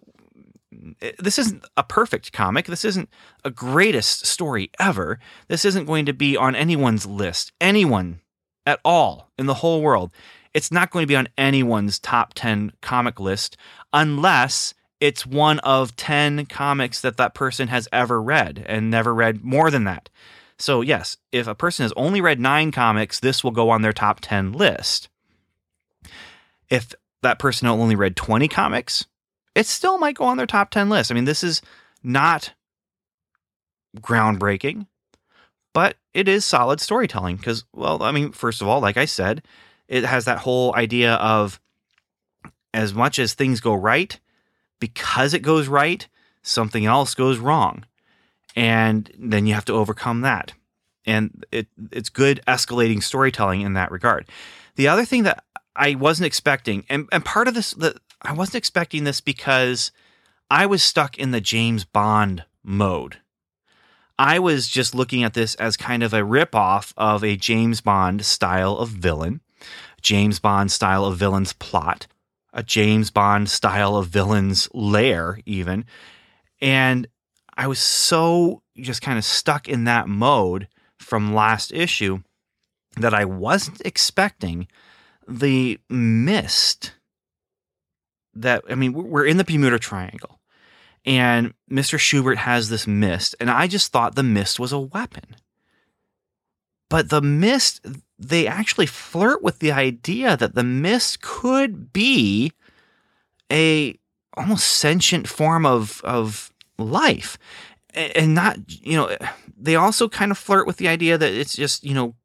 [1.19, 2.65] this isn't a perfect comic.
[2.65, 3.09] This isn't
[3.43, 5.19] a greatest story ever.
[5.47, 7.51] This isn't going to be on anyone's list.
[7.61, 8.21] Anyone
[8.69, 10.11] at all in the whole world
[10.53, 13.57] it's not going to be on anyone's top 10 comic list
[13.93, 19.43] unless it's one of 10 comics that that person has ever read and never read
[19.43, 20.09] more than that.
[20.57, 23.93] So, yes, if a person has only read nine comics, this will go on their
[23.93, 25.07] top 10 list.
[26.69, 29.05] If that person only read 20 comics,
[29.55, 31.11] it still might go on their top 10 list.
[31.11, 31.61] I mean, this is
[32.03, 32.53] not
[33.97, 34.87] groundbreaking,
[35.73, 39.43] but it is solid storytelling because, well, I mean, first of all, like I said,
[39.87, 41.59] it has that whole idea of
[42.73, 44.19] as much as things go right,
[44.79, 46.07] because it goes right,
[46.41, 47.85] something else goes wrong.
[48.55, 50.53] And then you have to overcome that.
[51.05, 54.27] And it, it's good escalating storytelling in that regard.
[54.75, 55.43] The other thing that
[55.75, 59.91] I wasn't expecting, and, and part of this, the, I wasn't expecting this because
[60.51, 63.17] I was stuck in the James Bond mode.
[64.19, 68.25] I was just looking at this as kind of a ripoff of a James Bond
[68.25, 69.39] style of villain.
[70.01, 72.05] James Bond style of villain's plot,
[72.53, 75.85] a James Bond style of villain's lair, even.
[76.59, 77.07] And
[77.55, 80.67] I was so just kind of stuck in that mode
[80.97, 82.19] from last issue
[82.97, 84.67] that I wasn't expecting
[85.29, 86.93] the mist
[88.33, 90.38] that, I mean, we're in the Bermuda Triangle
[91.05, 91.97] and Mr.
[91.97, 95.35] Schubert has this mist, and I just thought the mist was a weapon.
[96.89, 97.85] But the mist,
[98.17, 102.51] they actually flirt with the idea that the mist could be
[103.51, 103.97] a
[104.35, 107.37] almost sentient form of of life
[107.93, 109.15] and not you know
[109.57, 112.15] they also kind of flirt with the idea that it's just you know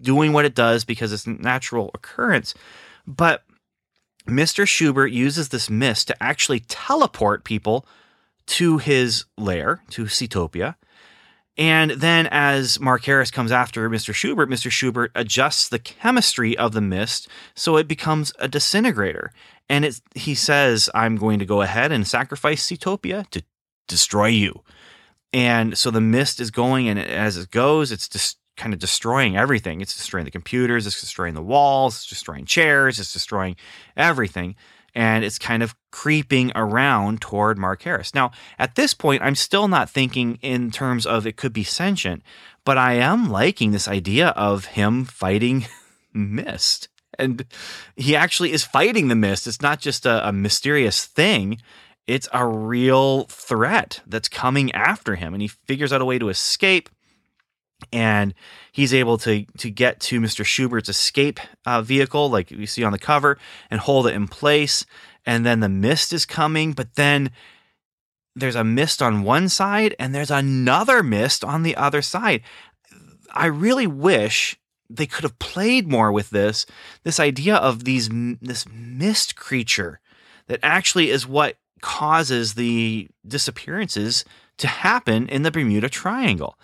[0.00, 2.54] doing what it does because it's a natural occurrence
[3.06, 3.42] but
[4.28, 7.86] mr schubert uses this mist to actually teleport people
[8.46, 10.76] to his lair to Seatopia
[11.56, 14.12] and then as Mark Harris comes after Mr.
[14.12, 14.70] Schubert, Mr.
[14.70, 19.32] Schubert adjusts the chemistry of the mist so it becomes a disintegrator.
[19.68, 23.42] And it, he says, I'm going to go ahead and sacrifice Seatopia to
[23.86, 24.62] destroy you.
[25.32, 29.36] And so the mist is going, and as it goes, it's just kind of destroying
[29.36, 29.80] everything.
[29.80, 33.56] It's destroying the computers, it's destroying the walls, it's destroying chairs, it's destroying
[33.96, 34.54] everything
[34.94, 38.14] and it's kind of creeping around toward Mark Harris.
[38.14, 42.22] Now, at this point, I'm still not thinking in terms of it could be sentient,
[42.64, 45.66] but I am liking this idea of him fighting
[46.14, 46.88] Mist.
[47.18, 47.44] And
[47.96, 49.46] he actually is fighting the Mist.
[49.46, 51.60] It's not just a, a mysterious thing,
[52.06, 55.32] it's a real threat that's coming after him.
[55.32, 56.88] And he figures out a way to escape
[57.92, 58.34] and
[58.72, 60.44] he's able to to get to Mr.
[60.44, 63.38] Schubert's escape uh, vehicle, like you see on the cover,
[63.70, 64.84] and hold it in place.
[65.26, 67.30] And then the mist is coming, but then
[68.36, 72.42] there's a mist on one side and there's another mist on the other side.
[73.32, 74.56] I really wish
[74.90, 76.66] they could have played more with this
[77.04, 78.08] this idea of these
[78.40, 80.00] this mist creature
[80.46, 84.24] that actually is what causes the disappearances
[84.58, 86.58] to happen in the Bermuda Triangle.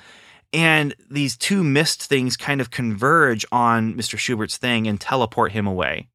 [0.52, 4.18] And these two mist things kind of converge on Mr.
[4.18, 6.08] Schubert's thing and teleport him away.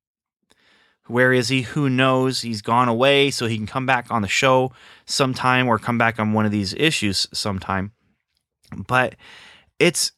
[1.07, 1.61] Where is he?
[1.61, 2.41] Who knows?
[2.41, 4.71] He's gone away, so he can come back on the show
[5.05, 7.91] sometime or come back on one of these issues sometime.
[8.87, 9.15] But
[9.79, 10.11] it's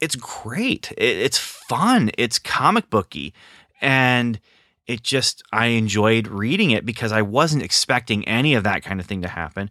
[0.00, 0.92] it's great.
[0.96, 2.10] It's fun.
[2.16, 3.34] It's comic booky,
[3.82, 4.40] and
[4.86, 9.04] it just I enjoyed reading it because I wasn't expecting any of that kind of
[9.06, 9.68] thing to happen.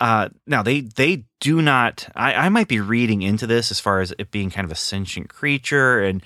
[0.00, 2.08] Uh, now they they do not.
[2.16, 4.76] I, I might be reading into this as far as it being kind of a
[4.76, 6.22] sentient creature, and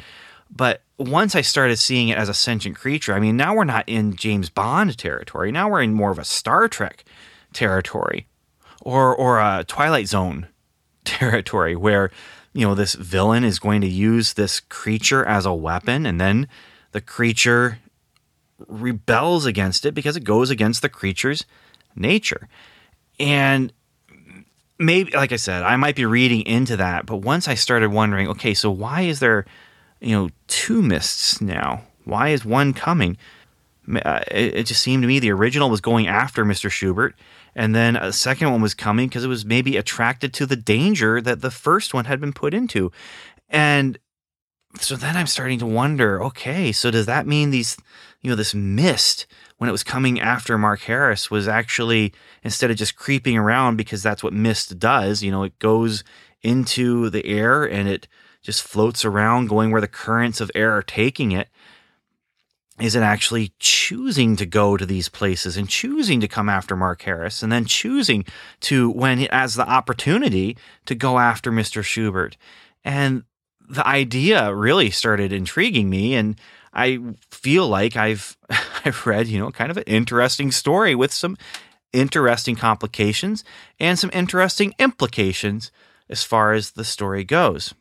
[0.49, 3.89] but once I started seeing it as a sentient creature, I mean, now we're not
[3.89, 5.51] in James Bond territory.
[5.51, 7.05] Now we're in more of a Star Trek
[7.53, 8.29] territory,
[8.81, 10.47] or or a Twilight Zone
[11.05, 12.13] territory, where
[12.53, 16.47] you know this villain is going to use this creature as a weapon, and then
[16.93, 17.81] the creature
[18.69, 21.45] rebels against it because it goes against the creature's
[21.97, 22.49] nature.
[23.19, 23.73] And
[24.79, 28.29] maybe, like I said, I might be reading into that, but once I started wondering,
[28.29, 29.47] okay, so why is there
[30.05, 31.83] you know, two mists now.
[32.05, 33.17] Why is one coming?
[34.05, 36.71] Uh, it, just seemed to me the original was going after Mr.
[36.71, 37.15] Schubert,
[37.55, 41.21] and then a second one was coming because it was maybe attracted to the danger
[41.21, 42.93] that the first one had been put into.
[43.49, 43.99] And
[44.79, 47.77] so then I'm starting to wonder okay, so does that mean these,
[48.21, 49.27] you know, this mist
[49.59, 54.03] when it was coming after Mark Harris was actually, instead of just creeping around because
[54.03, 56.05] that's what mist does, you know, it goes
[56.43, 58.09] into the air and it
[58.43, 61.49] just floats around going where the currents of air are taking it
[62.81, 67.03] is it actually choosing to go to these places and choosing to come after Mark
[67.03, 68.25] Harris and then choosing
[68.61, 71.85] to when it has the opportunity to go after Mr.
[71.85, 72.37] Schubert
[72.85, 73.23] and
[73.69, 76.39] the idea really started intriguing me and
[76.73, 76.99] I
[77.31, 78.37] feel like I've
[78.85, 81.37] I've read, you know, kind of an interesting story with some
[81.93, 83.45] interesting complications
[83.79, 85.71] and some interesting implications
[86.11, 87.73] as far as the story goes.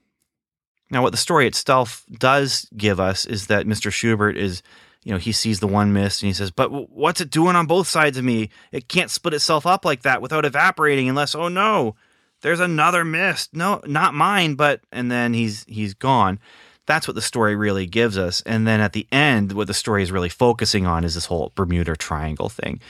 [0.90, 3.92] Now, what the story itself does give us is that Mr.
[3.92, 4.62] Schubert is,
[5.04, 7.66] you know, he sees the one mist and he says, But what's it doing on
[7.66, 8.50] both sides of me?
[8.72, 11.96] It can't split itself up like that without evaporating unless, oh no,
[12.44, 13.56] there's another mist.
[13.56, 16.40] No, not mine, but, and then he's, he's gone.
[16.86, 18.44] That's what the story really gives us.
[18.46, 21.54] And then at the end, what the story is really focusing on is this whole
[21.56, 22.82] Bermuda Triangle thing.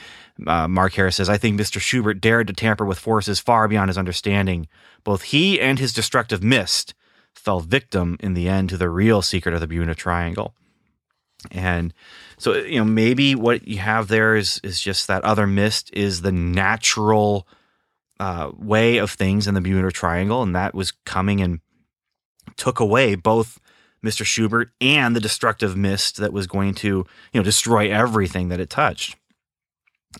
[0.44, 1.80] Uh, Mark Harris says, I think Mr.
[1.80, 4.66] Schubert dared to tamper with forces far beyond his understanding.
[5.04, 6.92] Both he and his destructive mist
[7.32, 10.54] fell victim in the end to the real secret of the Bermuda Triangle.
[11.52, 11.94] And
[12.38, 16.22] so, you know, maybe what you have there is is just that other mist is
[16.22, 17.46] the natural
[18.20, 21.60] uh, way of things in the Bermuda Triangle, and that was coming and
[22.56, 23.58] took away both
[24.04, 24.24] Mr.
[24.24, 27.06] Schubert and the destructive mist that was going to, you
[27.40, 29.16] know, destroy everything that it touched.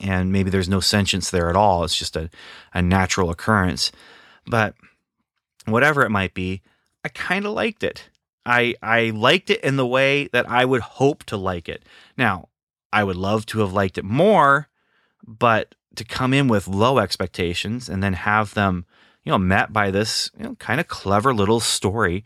[0.00, 1.84] And maybe there's no sentience there at all.
[1.84, 2.30] It's just a,
[2.72, 3.92] a natural occurrence.
[4.46, 4.74] But
[5.66, 6.62] whatever it might be,
[7.04, 8.08] I kind of liked it.
[8.46, 11.82] I I liked it in the way that I would hope to like it.
[12.16, 12.48] Now,
[12.92, 14.68] I would love to have liked it more,
[15.26, 18.86] but to come in with low expectations and then have them,
[19.24, 22.24] you know, met by this you know, kind of clever little story,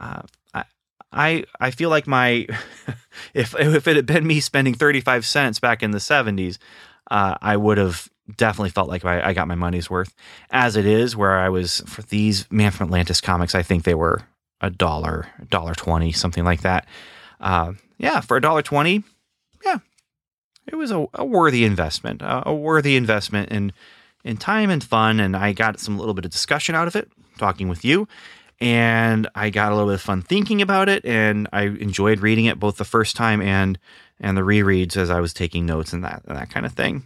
[0.00, 0.22] uh,
[0.54, 0.64] I,
[1.12, 2.46] I I feel like my
[3.34, 6.58] if if it had been me spending thirty five cents back in the seventies,
[7.10, 10.12] uh, I would have definitely felt like I, I, got my money's worth.
[10.50, 13.94] As it is, where I was for these Man from Atlantis comics, I think they
[13.94, 14.22] were
[14.60, 16.86] a dollar, dollar twenty, something like that.
[17.40, 19.04] Uh, yeah, for a dollar twenty,
[20.66, 23.72] it was a, a worthy investment, a, a worthy investment in
[24.24, 25.20] in time and fun.
[25.20, 28.08] And I got some little bit of discussion out of it, talking with you.
[28.60, 32.46] And I got a little bit of fun thinking about it, and I enjoyed reading
[32.46, 33.78] it both the first time and
[34.18, 37.04] and the rereads as I was taking notes and that and that kind of thing.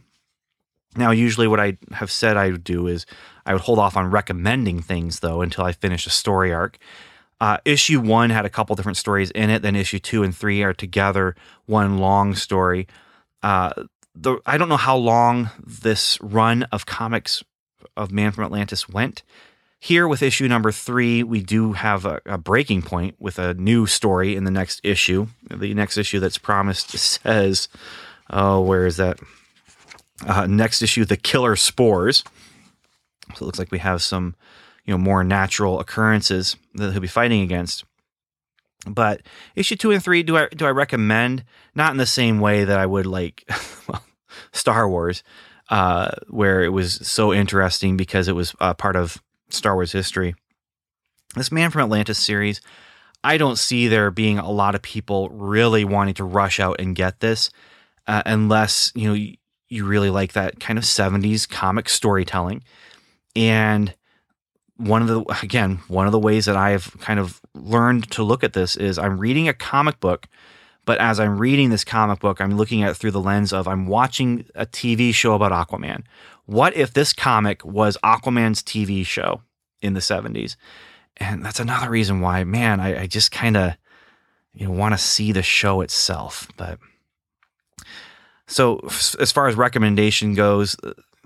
[0.96, 3.04] Now, usually, what I have said I would do is
[3.46, 6.78] I would hold off on recommending things though until I finish a story arc.
[7.40, 9.62] Uh, issue one had a couple different stories in it.
[9.62, 11.34] Then issue two and three are together
[11.66, 12.86] one long story.
[13.42, 13.84] Uh,
[14.14, 17.42] the I don't know how long this run of comics
[17.96, 19.22] of Man from Atlantis went.
[19.82, 23.86] Here with issue number three, we do have a, a breaking point with a new
[23.86, 25.28] story in the next issue.
[25.48, 27.68] The next issue that's promised says,
[28.28, 29.18] "Oh, where is that?"
[30.26, 32.24] Uh, next issue, the killer spores.
[33.36, 34.34] So it looks like we have some,
[34.84, 37.84] you know, more natural occurrences that he'll be fighting against.
[38.86, 39.22] But
[39.54, 41.44] issue two and three, do I do I recommend?
[41.74, 43.48] Not in the same way that I would like
[44.52, 45.22] Star Wars,
[45.68, 50.34] uh, where it was so interesting because it was uh, part of Star Wars history.
[51.36, 52.60] This Man from Atlantis series,
[53.22, 56.96] I don't see there being a lot of people really wanting to rush out and
[56.96, 57.50] get this,
[58.06, 59.34] uh, unless you know
[59.68, 62.62] you really like that kind of 70s comic storytelling.
[63.36, 63.94] And
[64.80, 68.42] one of the, again, one of the ways that I've kind of learned to look
[68.42, 70.26] at this is I'm reading a comic book,
[70.86, 73.68] but as I'm reading this comic book, I'm looking at it through the lens of
[73.68, 76.04] I'm watching a TV show about Aquaman.
[76.46, 79.42] What if this comic was Aquaman's TV show
[79.82, 80.56] in the 70s?
[81.18, 83.74] And that's another reason why, man, I, I just kind of
[84.54, 86.48] you know, want to see the show itself.
[86.56, 86.78] But
[88.46, 88.80] so,
[89.20, 90.74] as far as recommendation goes,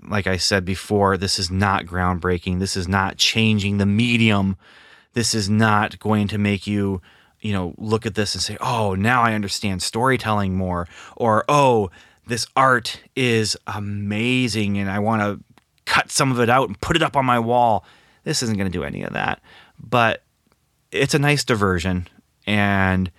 [0.07, 2.59] like I said before, this is not groundbreaking.
[2.59, 4.57] This is not changing the medium.
[5.13, 7.01] This is not going to make you,
[7.39, 10.87] you know, look at this and say, oh, now I understand storytelling more.
[11.15, 11.89] Or, oh,
[12.27, 15.43] this art is amazing and I want to
[15.85, 17.85] cut some of it out and put it up on my wall.
[18.23, 19.41] This isn't going to do any of that.
[19.79, 20.23] But
[20.91, 22.07] it's a nice diversion.
[22.47, 23.11] And,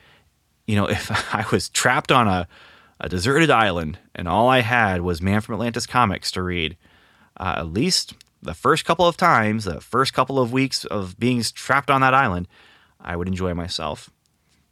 [0.66, 2.48] you know, if I was trapped on a
[3.00, 6.76] a deserted island, and all I had was Man from Atlantis comics to read.
[7.38, 11.42] Uh, at least the first couple of times, the first couple of weeks of being
[11.42, 12.48] trapped on that island,
[13.00, 14.10] I would enjoy myself.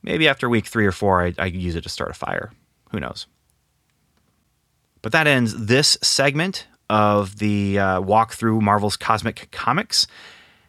[0.03, 2.53] Maybe after week three or four, I, I use it to start a fire.
[2.91, 3.27] Who knows?
[5.03, 10.07] But that ends this segment of the uh, walk through Marvel's Cosmic Comics.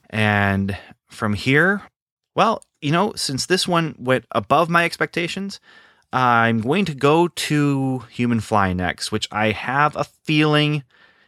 [0.09, 0.77] And
[1.07, 1.83] from here,
[2.35, 5.59] well, you know, since this one went above my expectations,
[6.15, 10.85] I'm going to go to Human Fly next, which I have a feeling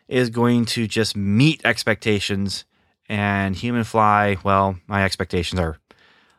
[0.08, 2.64] is going to just meet expectations.
[3.10, 5.78] And Human Fly, well, my expectations are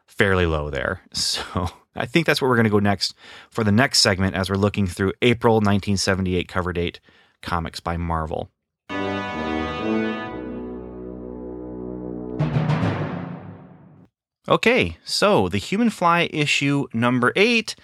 [0.06, 1.02] fairly low there.
[1.12, 3.14] So I think that's where we're going to go next
[3.50, 7.00] for the next segment as we're looking through April 1978 cover date
[7.42, 8.48] comics by Marvel.
[14.48, 17.76] Okay, so the Human Fly issue number eight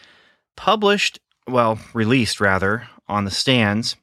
[0.56, 3.96] published, well, released rather, on the stands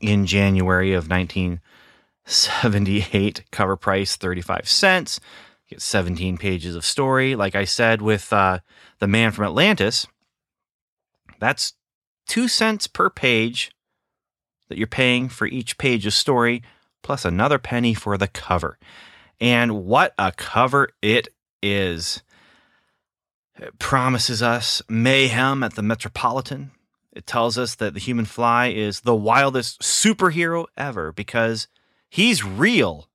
[0.00, 3.44] in January of 1978.
[3.50, 5.20] Cover price 35 cents.
[5.68, 7.36] Get 17 pages of story.
[7.36, 8.60] Like I said with uh,
[9.00, 10.06] The Man from Atlantis,
[11.38, 11.74] that's
[12.26, 13.70] two cents per page
[14.68, 16.62] that you're paying for each page of story,
[17.02, 18.78] plus another penny for the cover.
[19.40, 21.28] And what a cover it
[21.62, 22.22] is!
[23.58, 26.70] It promises us mayhem at the Metropolitan.
[27.12, 31.66] It tells us that the human fly is the wildest superhero ever because
[32.08, 33.08] he's real.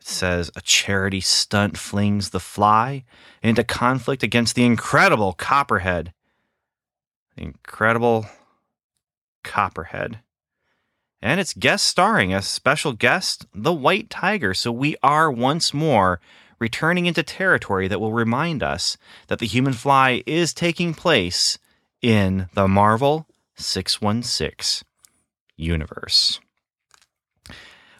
[0.00, 3.04] It says a charity stunt flings the fly
[3.42, 6.14] into conflict against the incredible Copperhead.
[7.36, 8.26] Incredible
[9.44, 10.20] Copperhead.
[11.20, 14.54] And it's guest starring a special guest, the White Tiger.
[14.54, 16.18] So we are once more
[16.60, 18.96] returning into territory that will remind us
[19.28, 21.58] that the human fly is taking place
[22.02, 24.86] in the Marvel 616
[25.56, 26.40] universe.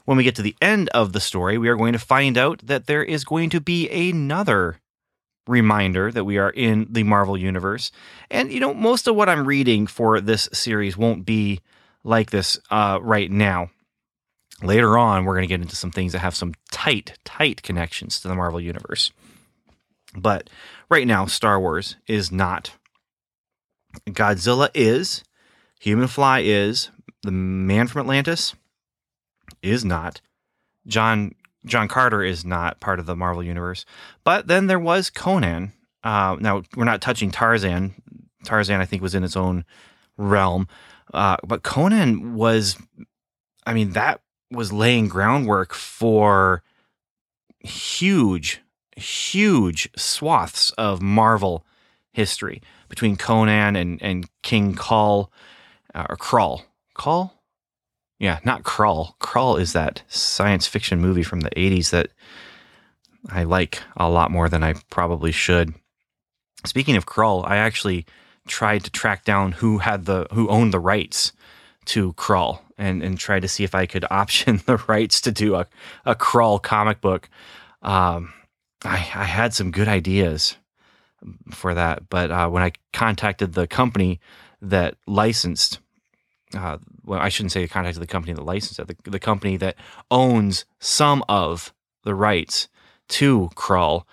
[0.05, 2.61] When we get to the end of the story, we are going to find out
[2.65, 4.81] that there is going to be another
[5.47, 7.91] reminder that we are in the Marvel universe.
[8.31, 11.61] And, you know, most of what I'm reading for this series won't be
[12.05, 13.71] like this uh, right now
[14.63, 18.21] later on, we're going to get into some things that have some tight, tight connections
[18.21, 19.13] to the Marvel Universe.
[20.15, 20.51] But
[20.89, 22.73] right now, Star Wars is not.
[24.09, 25.25] Godzilla is.
[25.81, 26.91] Human Fly is.
[27.23, 28.55] The Man from Atlantis
[29.63, 30.21] is not.
[30.87, 31.35] John
[31.67, 33.85] John Carter is not part of the Marvel Universe.
[34.25, 35.73] But then there was Conan.
[36.03, 37.95] Uh, now, we're not touching Tarzan.
[38.45, 39.67] Tarzan, I think, was in its own
[40.17, 40.69] realm.
[41.13, 42.79] Uh, but Conan was,
[43.67, 46.63] I mean, that was laying groundwork for
[47.61, 48.61] huge,
[48.97, 51.65] huge swaths of Marvel
[52.13, 55.31] history between Conan and, and King Kull
[55.95, 56.63] uh, or Krull.
[56.95, 57.35] Kull?
[58.19, 59.17] Yeah, not Krull.
[59.19, 62.11] Krull is that science fiction movie from the 80s that
[63.29, 65.75] I like a lot more than I probably should.
[66.65, 68.05] Speaking of Krull, I actually
[68.47, 71.33] tried to track down who had the who owned the rights
[71.91, 75.57] to Krull and and try to see if I could option the rights to do
[75.57, 75.67] a
[76.05, 77.29] a Krull comic book.
[77.83, 78.33] Um,
[78.85, 80.57] I I had some good ideas
[81.51, 84.21] for that, but uh, when I contacted the company
[84.63, 85.81] that licensed,
[86.57, 89.77] uh, well, I shouldn't say contacted the company that licensed it, the, the company that
[90.11, 91.75] owns some of
[92.05, 92.69] the rights
[93.09, 94.05] to Krull.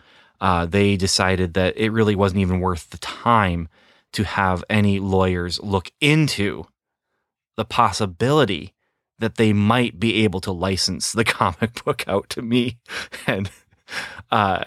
[0.42, 3.70] uh, they decided that it really wasn't even worth the time
[4.14, 6.66] to have any lawyers look into
[7.58, 8.74] the possibility
[9.20, 12.78] that they might be able to license the comic book out to me
[13.26, 13.50] and
[14.32, 14.64] uh,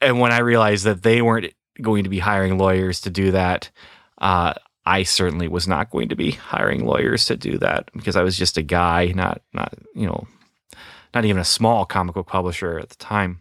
[0.00, 3.70] and when I realized that they weren't going to be hiring lawyers to do that,
[4.18, 4.54] uh,
[4.84, 8.36] I certainly was not going to be hiring lawyers to do that because I was
[8.36, 10.26] just a guy, not not you know,
[11.14, 13.40] not even a small comic book publisher at the time.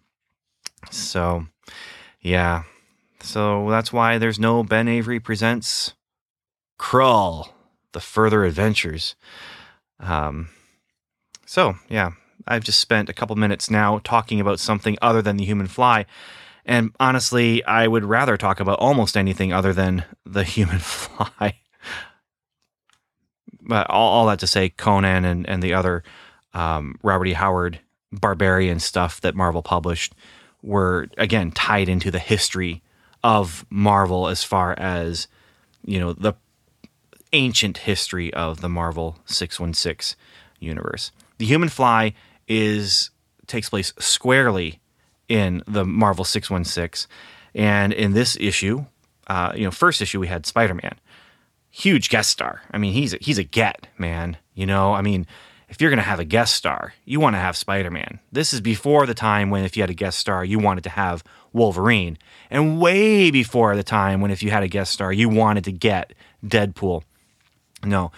[0.91, 1.45] So,
[2.21, 2.63] yeah.
[3.21, 5.93] So that's why there's no Ben Avery presents
[6.79, 7.49] Krull,
[7.95, 9.15] The Further Adventures.
[10.01, 10.49] Um,
[11.45, 12.11] so, yeah,
[12.45, 16.05] I've just spent a couple minutes now talking about something other than the human fly.
[16.65, 21.61] And honestly, I would rather talk about almost anything other than the human fly.
[23.61, 26.03] but all, all, that to say, Conan and, and the other
[26.53, 27.33] um, Robert E.
[27.33, 27.79] Howard
[28.11, 30.13] barbarian stuff that Marvel published
[30.61, 32.83] were, again, tied into the history
[33.23, 35.29] of Marvel as far as,
[35.85, 36.33] you know, the
[37.33, 40.17] ancient history of the Marvel 616
[40.59, 41.11] universe.
[41.37, 42.13] The Human Fly
[42.47, 43.09] is
[43.47, 44.79] takes place squarely
[45.27, 47.09] in the Marvel 616.
[47.53, 48.85] And in this issue,
[49.27, 50.99] uh, you know, first issue we had Spider-Man.
[51.71, 52.61] Huge guest star.
[52.71, 54.37] I mean, he's a, he's a get, man.
[54.53, 55.27] You know, I mean,
[55.67, 58.19] if you're going to have a guest star, you want to have Spider-Man.
[58.31, 60.89] This is before the time when if you had a guest star, you wanted to
[60.91, 61.23] have
[61.53, 62.17] Wolverine.
[62.49, 65.71] And way before the time when if you had a guest star, you wanted to
[65.71, 66.13] get
[66.45, 67.03] Deadpool.
[67.83, 68.11] No,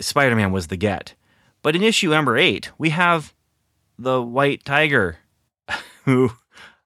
[0.00, 1.14] Spider-Man was the get.
[1.62, 3.34] But in issue number 8, we have
[3.98, 5.18] the White Tiger
[6.04, 6.32] who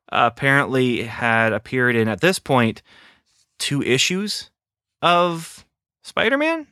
[0.08, 2.82] apparently had appeared in, at this point,
[3.58, 4.50] two issues
[5.02, 5.64] of
[6.02, 6.66] Spider Man.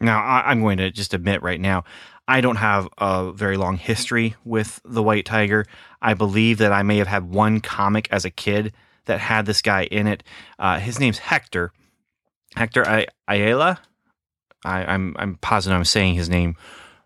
[0.00, 1.84] Now, I, am going to just admit right now,
[2.26, 5.66] I don't have a very long history with the White Tiger.
[6.00, 8.72] I believe that I may have had one comic as a kid
[9.04, 10.22] that had this guy in it.
[10.58, 11.72] Uh, his name's Hector.
[12.56, 13.80] Hector I- Ayala.
[14.64, 16.56] I, am I'm, I'm positive I'm saying his name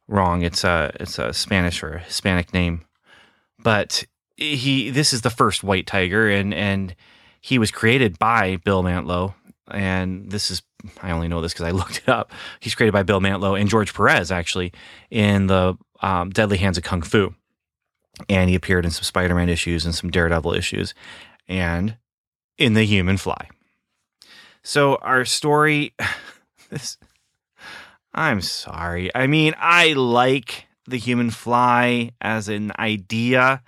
[0.07, 0.43] wrong.
[0.43, 2.85] It's a it's a Spanish or Hispanic name
[3.59, 4.05] but
[4.37, 6.95] he this is the first white tiger and and
[7.41, 9.35] he was created by Bill Mantlo
[9.71, 10.63] and this is
[11.03, 12.33] I only know this because I looked it up.
[12.61, 14.73] He's created by Bill Mantlo and George Perez actually
[15.11, 17.35] in the um, Deadly Hands of Kung Fu,
[18.29, 20.95] and he appeared in some Spider-Man issues and some Daredevil issues,
[21.49, 21.97] and
[22.57, 23.49] in the Human Fly.
[24.63, 25.95] So our story,
[26.71, 26.99] this,
[28.15, 29.15] I'm sorry.
[29.15, 33.63] I mean, I like the human fly as an idea.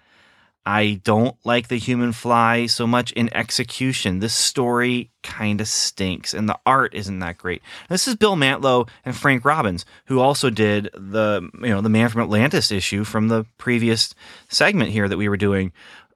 [0.66, 4.18] I don't like the human fly so much in execution.
[4.18, 7.62] This story kind of stinks, and the art isn't that great.
[7.88, 12.08] This is Bill Mantlo and Frank Robbins, who also did the you know the Man
[12.10, 14.14] from Atlantis issue from the previous
[14.48, 15.72] segment here that we were doing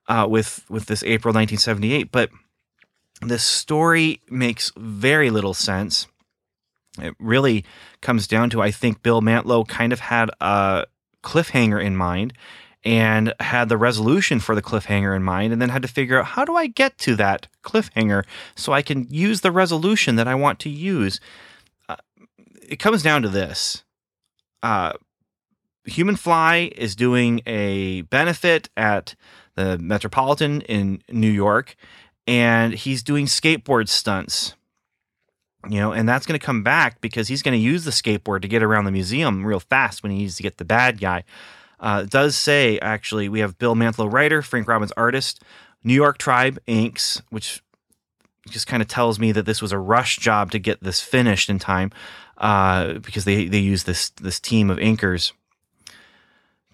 [0.08, 2.12] uh, with with this April 1978.
[2.12, 2.30] But
[3.30, 6.06] this story makes very little sense.
[7.00, 7.64] It really
[8.00, 10.86] comes down to I think Bill Mantlo kind of had a
[11.22, 12.34] cliffhanger in mind
[12.84, 16.26] and had the resolution for the cliffhanger in mind and then had to figure out
[16.26, 20.34] how do I get to that cliffhanger so I can use the resolution that I
[20.34, 21.18] want to use.
[21.88, 21.96] Uh,
[22.68, 23.84] it comes down to this.
[24.62, 24.92] Uh,
[25.86, 29.14] Human Fly is doing a benefit at
[29.54, 31.76] the Metropolitan in New York,
[32.26, 34.54] and he's doing skateboard stunts
[35.68, 38.42] you know, and that's going to come back because he's going to use the skateboard
[38.42, 41.24] to get around the museum real fast when he needs to get the bad guy.
[41.80, 45.42] Uh, does say actually we have Bill Mantlo writer, Frank Robbins artist,
[45.82, 47.62] New York Tribe inks, which
[48.48, 51.48] just kind of tells me that this was a rush job to get this finished
[51.48, 51.90] in time
[52.38, 55.32] uh, because they they use this this team of inkers.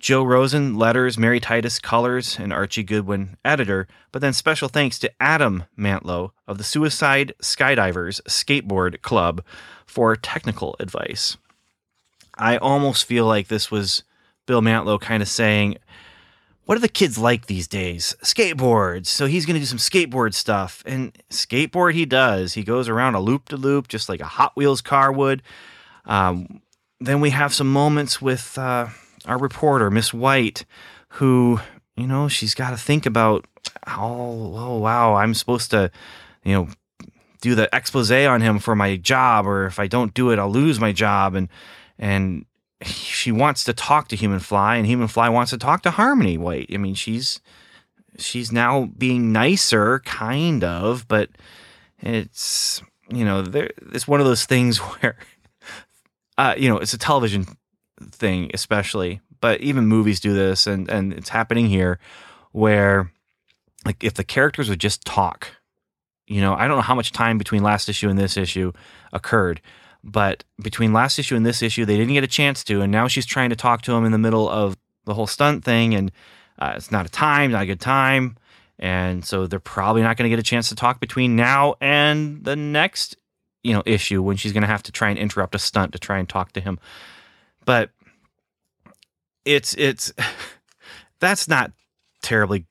[0.00, 3.86] Joe Rosen, letters, Mary Titus, colors, and Archie Goodwin, editor.
[4.12, 9.44] But then special thanks to Adam Mantlo of the Suicide Skydivers Skateboard Club
[9.84, 11.36] for technical advice.
[12.38, 14.02] I almost feel like this was
[14.46, 15.76] Bill Mantlo kind of saying,
[16.64, 18.16] What are the kids like these days?
[18.22, 19.06] Skateboards.
[19.06, 20.82] So he's going to do some skateboard stuff.
[20.86, 22.54] And skateboard he does.
[22.54, 25.42] He goes around a loop to loop, just like a Hot Wheels car would.
[26.06, 26.62] Um,
[27.00, 28.56] then we have some moments with.
[28.56, 28.88] Uh,
[29.26, 30.64] our reporter, Miss White,
[31.08, 31.60] who,
[31.96, 33.46] you know, she's got to think about,
[33.86, 35.90] oh, oh, wow, I'm supposed to,
[36.44, 36.68] you know,
[37.40, 40.50] do the expose on him for my job, or if I don't do it, I'll
[40.50, 41.34] lose my job.
[41.34, 41.48] And,
[41.98, 42.44] and
[42.82, 46.38] she wants to talk to Human Fly, and Human Fly wants to talk to Harmony
[46.38, 46.70] White.
[46.72, 47.40] I mean, she's,
[48.18, 51.30] she's now being nicer, kind of, but
[52.00, 55.16] it's, you know, there, it's one of those things where,
[56.38, 57.46] uh, you know, it's a television
[58.10, 61.98] thing, especially, but even movies do this, and and it's happening here,
[62.52, 63.12] where
[63.84, 65.48] like if the characters would just talk,
[66.26, 68.72] you know, I don't know how much time between last issue and this issue
[69.12, 69.60] occurred,
[70.04, 73.08] but between last issue and this issue, they didn't get a chance to, and now
[73.08, 76.12] she's trying to talk to him in the middle of the whole stunt thing, and
[76.58, 78.36] uh, it's not a time, not a good time.
[78.78, 82.42] And so they're probably not going to get a chance to talk between now and
[82.44, 83.16] the next
[83.62, 85.98] you know issue when she's going to have to try and interrupt a stunt to
[85.98, 86.78] try and talk to him.
[87.64, 87.90] But
[89.44, 90.12] it's it's
[91.20, 91.72] that's not
[92.22, 92.66] terribly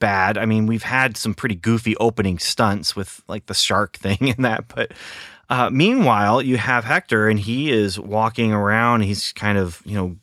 [0.00, 0.36] bad.
[0.38, 4.44] I mean, we've had some pretty goofy opening stunts with like the shark thing and
[4.44, 4.92] that, but
[5.48, 9.02] uh, meanwhile, you have Hector and he is walking around.
[9.02, 10.16] He's kind of, you know,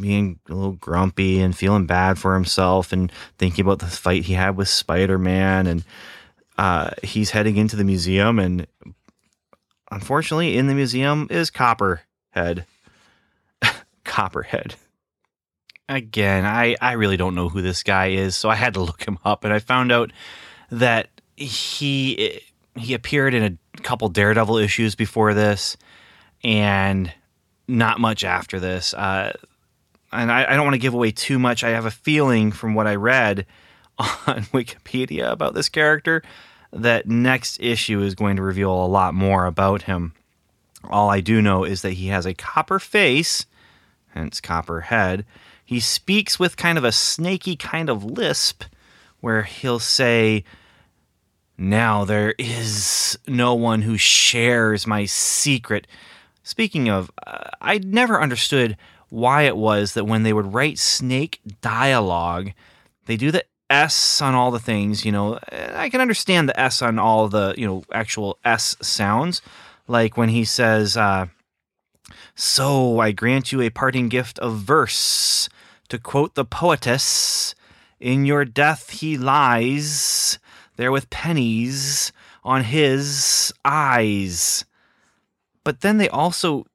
[0.00, 4.34] being a little grumpy and feeling bad for himself and thinking about the fight he
[4.34, 5.66] had with Spider Man.
[5.66, 5.84] And
[6.58, 8.38] uh, he's heading into the museum.
[8.38, 8.66] And
[9.90, 12.66] unfortunately, in the museum is Copperhead.
[14.16, 14.76] Copperhead.
[15.90, 19.04] Again, I, I really don't know who this guy is, so I had to look
[19.04, 19.44] him up.
[19.44, 20.10] And I found out
[20.70, 22.40] that he
[22.74, 25.76] he appeared in a couple Daredevil issues before this,
[26.42, 27.12] and
[27.68, 28.94] not much after this.
[28.94, 29.34] Uh,
[30.10, 31.62] and I, I don't want to give away too much.
[31.62, 33.44] I have a feeling from what I read
[33.98, 36.22] on Wikipedia about this character
[36.72, 40.14] that next issue is going to reveal a lot more about him.
[40.84, 43.44] All I do know is that he has a copper face,
[44.16, 45.24] hence Copperhead.
[45.64, 48.64] He speaks with kind of a snaky kind of lisp
[49.20, 50.44] where he'll say,
[51.58, 55.86] Now there is no one who shares my secret.
[56.42, 58.76] Speaking of, uh, I never understood
[59.08, 62.52] why it was that when they would write snake dialogue,
[63.06, 65.40] they do the S on all the things, you know.
[65.50, 69.42] I can understand the S on all the, you know, actual S sounds.
[69.88, 71.26] Like when he says, uh,
[72.38, 75.48] So I grant you a parting gift of verse.
[75.88, 77.54] To quote the poetess,
[77.98, 80.38] In your death he lies,
[80.76, 82.12] there with pennies
[82.44, 84.66] on his eyes.
[85.64, 86.66] But then they also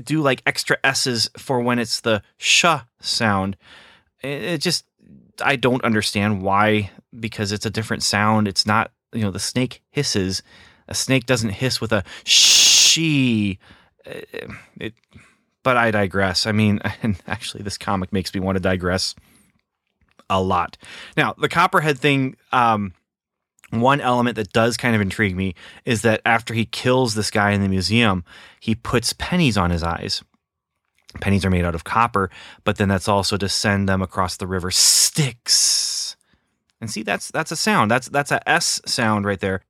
[0.00, 2.64] do like extra S's for when it's the sh
[3.00, 3.56] sound.
[4.22, 4.84] It just,
[5.42, 8.46] I don't understand why, because it's a different sound.
[8.46, 10.44] It's not, you know, the snake hisses.
[10.86, 13.58] A snake doesn't hiss with a she.
[14.80, 14.94] It,
[15.62, 16.46] but I digress.
[16.46, 19.14] I mean, and actually, this comic makes me want to digress
[20.30, 20.76] a lot.
[21.16, 22.92] Now, the Copperhead thing, um,
[23.70, 25.54] one element that does kind of intrigue me
[25.84, 28.24] is that after he kills this guy in the museum,
[28.60, 30.22] he puts pennies on his eyes.
[31.20, 32.30] Pennies are made out of copper,
[32.64, 36.16] but then that's also to send them across the river Styx.
[36.80, 37.90] And see, that's that's a sound.
[37.90, 39.62] That's that's a S sound right there.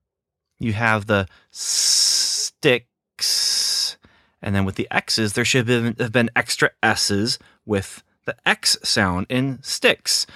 [0.58, 2.86] You have the sticks,
[4.42, 9.26] and then with the X's, there should have been extra S's with the X sound
[9.28, 10.26] in sticks.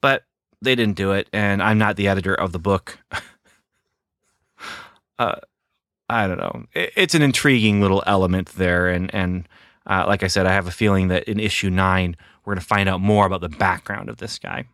[0.00, 0.24] But
[0.62, 2.98] they didn't do it, and I'm not the editor of the book.
[5.18, 5.36] uh,
[6.08, 6.64] I don't know.
[6.74, 9.48] It's an intriguing little element there, and and
[9.86, 12.66] uh, like I said, I have a feeling that in issue nine we're going to
[12.66, 14.64] find out more about the background of this guy.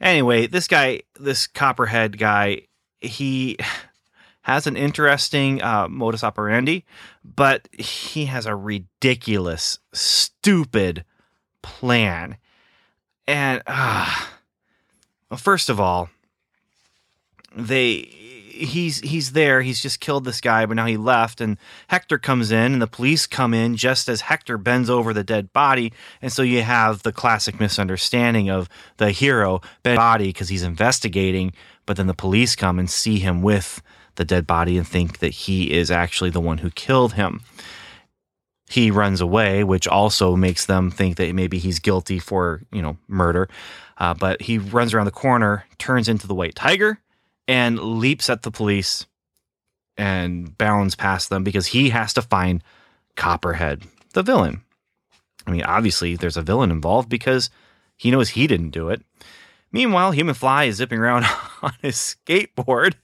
[0.00, 2.62] Anyway, this guy, this Copperhead guy,
[3.00, 3.58] he
[4.48, 6.84] has an interesting uh, modus operandi,
[7.24, 11.04] but he has a ridiculous, stupid
[11.62, 12.36] plan,
[13.26, 13.62] and.
[13.66, 14.26] Uh,
[15.30, 16.08] well, first of all,
[17.54, 17.96] they
[18.58, 19.60] he's he's there.
[19.62, 22.86] He's just killed this guy, but now he left, and Hector comes in, and the
[22.86, 25.92] police come in just as Hector bends over the dead body,
[26.22, 31.52] and so you have the classic misunderstanding of the hero dead body because he's investigating,
[31.84, 33.82] but then the police come and see him with
[34.18, 37.40] the dead body and think that he is actually the one who killed him.
[38.68, 42.98] He runs away, which also makes them think that maybe he's guilty for you know
[43.08, 43.48] murder.
[43.96, 47.00] Uh, but he runs around the corner, turns into the white tiger,
[47.48, 49.06] and leaps at the police
[49.96, 52.62] and bounds past them because he has to find
[53.16, 54.62] Copperhead, the villain.
[55.46, 57.50] I mean, obviously, there's a villain involved because
[57.96, 59.02] he knows he didn't do it.
[59.72, 61.24] Meanwhile, Human Fly is zipping around
[61.62, 62.94] on his skateboard,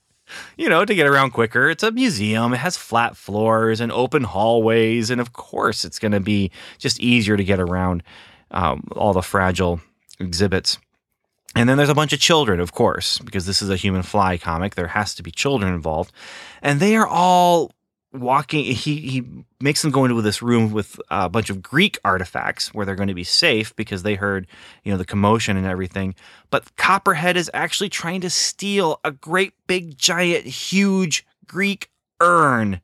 [0.57, 1.69] you know, to get around quicker.
[1.71, 6.13] It's a museum, it has flat floors and open hallways, and of course, it's going
[6.13, 8.03] to be just easier to get around
[8.51, 9.81] um, all the fragile
[10.19, 10.79] exhibits.
[11.57, 14.39] And then there's a bunch of children, of course, because this is a human fly
[14.39, 14.75] comic.
[14.75, 16.13] There has to be children involved.
[16.63, 17.71] And they are all
[18.15, 18.65] walking.
[18.65, 19.23] He, he
[19.61, 23.09] makes them go into this room with a bunch of Greek artifacts where they're going
[23.09, 24.47] to be safe because they heard,
[24.85, 26.15] you know, the commotion and everything.
[26.51, 31.91] But Copperhead is actually trying to steal a great big, giant, huge Greek
[32.21, 32.81] urn.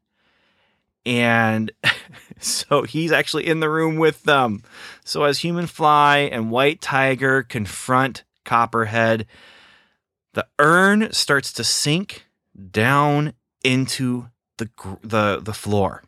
[1.06, 1.72] And
[2.40, 4.62] so he's actually in the room with them.
[5.04, 9.26] So as Human Fly and White Tiger confront Copperhead.
[10.34, 12.26] The urn starts to sink
[12.70, 14.28] down into
[14.60, 16.04] the the the floor,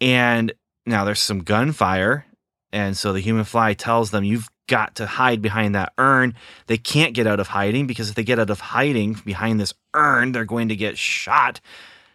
[0.00, 0.52] and
[0.84, 2.26] now there's some gunfire,
[2.72, 6.34] and so the human fly tells them, "You've got to hide behind that urn."
[6.66, 9.74] They can't get out of hiding because if they get out of hiding behind this
[9.94, 11.60] urn, they're going to get shot.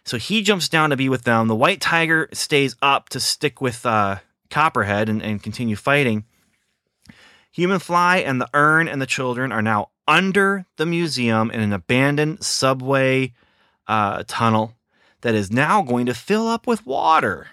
[0.04, 1.48] So he jumps down to be with them.
[1.48, 4.18] The White Tiger stays up to stick with uh,
[4.50, 6.24] Copperhead and, and continue fighting.
[7.50, 11.72] Human Fly and the urn and the children are now under the museum in an
[11.72, 13.32] abandoned subway
[13.88, 14.74] uh, tunnel
[15.22, 17.48] that is now going to fill up with water.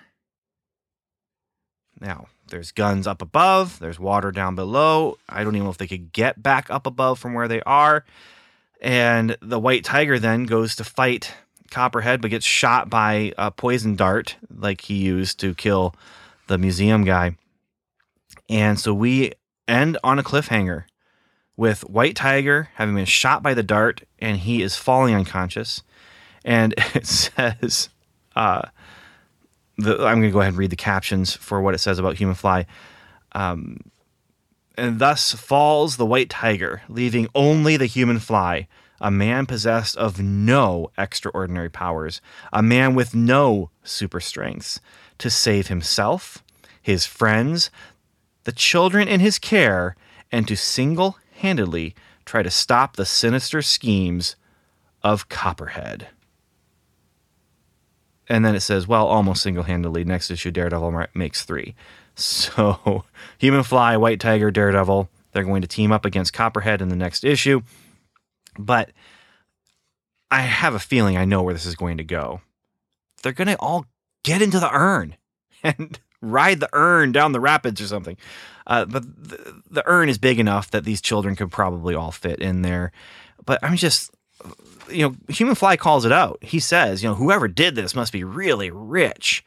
[2.00, 5.18] Now, there's guns up above, there's water down below.
[5.30, 8.06] I don't even know if they could get back up above from where they are.
[8.82, 11.34] And the white tiger then goes to fight
[11.72, 15.96] Copperhead, but gets shot by a poison dart like he used to kill
[16.48, 17.36] the museum guy.
[18.48, 19.32] And so we
[19.68, 20.84] end on a cliffhanger
[21.58, 25.82] with White Tiger having been shot by the dart and he is falling unconscious.
[26.44, 27.90] And it says,
[28.36, 28.64] uh,
[29.78, 32.18] the, I'm going to go ahead and read the captions for what it says about
[32.18, 32.66] Human Fly.
[33.34, 33.80] Um,
[34.76, 38.68] and thus falls the white tiger, leaving only the human fly,
[39.00, 42.22] a man possessed of no extraordinary powers,
[42.52, 44.80] a man with no super strengths,
[45.20, 46.44] to save himself,
[46.82, 47.70] his friends,
[48.46, 49.96] the children in his care,
[50.32, 51.94] and to single handedly
[52.26, 54.36] try to stop the sinister schemes
[55.04, 56.08] of Copperhead.
[58.34, 60.04] And then it says, well, almost single handedly.
[60.04, 61.76] Next issue, Daredevil makes three.
[62.16, 63.06] So,
[63.40, 67.24] Human Fly, White Tiger, Daredevil, they're going to team up against Copperhead in the next
[67.24, 67.62] issue.
[68.60, 68.92] But
[70.30, 72.42] I have a feeling I know where this is going to go.
[73.24, 73.88] They're going to all
[74.24, 75.16] get into the urn
[75.64, 78.18] and ride the urn down the rapids or something.
[78.68, 82.38] Uh, but the, the urn is big enough that these children could probably all fit
[82.38, 82.92] in there.
[83.44, 84.12] But I'm just
[84.90, 86.40] you know, Human Fly calls it out.
[86.42, 89.44] He says, you know, whoever did this must be really rich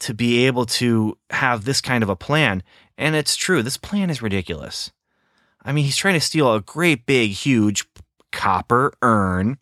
[0.00, 2.62] to be able to have this kind of a plan.
[2.98, 3.62] And it's true.
[3.62, 4.92] This plan is ridiculous.
[5.62, 7.84] I mean, he's trying to steal a great big, huge
[8.32, 9.58] copper urn.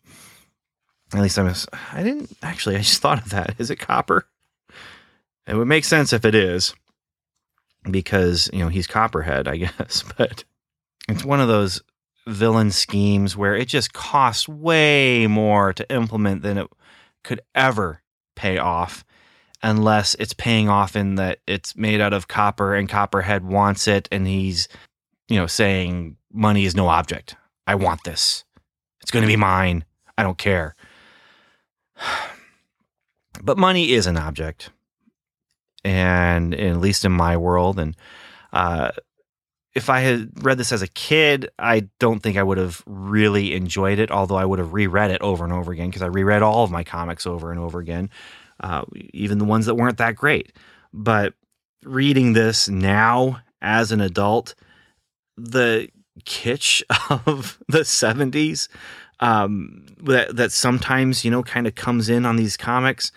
[1.13, 1.53] At least I'm.
[1.91, 2.75] I didn't actually.
[2.75, 3.55] I just thought of that.
[3.59, 4.27] Is it copper?
[5.47, 6.73] It would make sense if it is,
[7.89, 10.03] because you know he's Copperhead, I guess.
[10.17, 10.43] But
[11.07, 11.81] it's one of those
[12.27, 16.67] villain schemes where it just costs way more to implement than it
[17.23, 18.01] could ever
[18.35, 19.03] pay off
[19.61, 24.07] unless it's paying off in that it's made out of copper and copperhead wants it
[24.11, 24.67] and he's
[25.29, 27.35] you know saying money is no object.
[27.65, 28.43] I want this.
[29.01, 29.85] It's going to be mine.
[30.17, 30.75] I don't care.
[33.41, 34.69] But money is an object.
[35.83, 37.97] And at least in my world and
[38.53, 38.91] uh,
[39.75, 43.55] if I had read this as a kid, I don't think I would have really
[43.55, 46.43] enjoyed it, although I would have reread it over and over again because I reread
[46.43, 48.09] all of my comics over and over again,
[48.59, 50.53] uh, even the ones that weren't that great.
[50.93, 51.33] But
[51.83, 54.53] reading this now as an adult,
[55.37, 55.89] the
[56.23, 56.83] kitsch
[57.27, 58.67] of the 70s
[59.19, 63.11] um, that, that sometimes, you know, kind of comes in on these comics,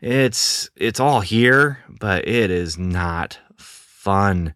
[0.00, 4.54] it's, it's all here, but it is not fun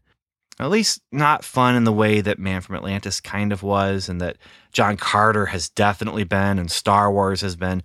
[0.61, 4.21] at least not fun in the way that Man from Atlantis kind of was, and
[4.21, 4.37] that
[4.73, 7.83] John Carter has definitely been, and Star Wars has been.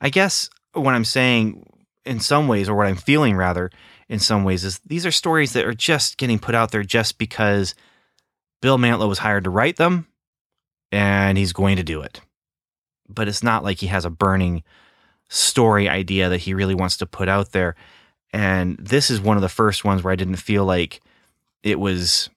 [0.00, 1.64] I guess what I'm saying
[2.04, 3.70] in some ways, or what I'm feeling rather,
[4.08, 7.18] in some ways, is these are stories that are just getting put out there just
[7.18, 7.74] because
[8.62, 10.06] Bill Mantlo was hired to write them
[10.90, 12.20] and he's going to do it.
[13.08, 14.62] But it's not like he has a burning
[15.28, 17.74] story idea that he really wants to put out there.
[18.32, 21.00] And this is one of the first ones where I didn't feel like
[21.62, 22.30] it was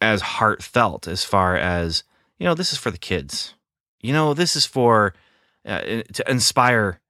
[0.00, 2.04] as heartfelt as far as
[2.38, 3.54] you know this is for the kids.
[4.00, 5.14] You know this is for
[5.64, 7.00] uh, to inspire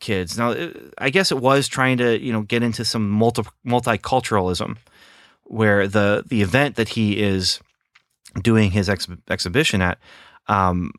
[0.00, 0.38] kids.
[0.38, 4.76] Now uh, i guess it was trying to you know get into some multi multiculturalism
[5.44, 7.60] where the the event that he is
[8.42, 9.98] doing his ex- exhibition at
[10.46, 10.92] um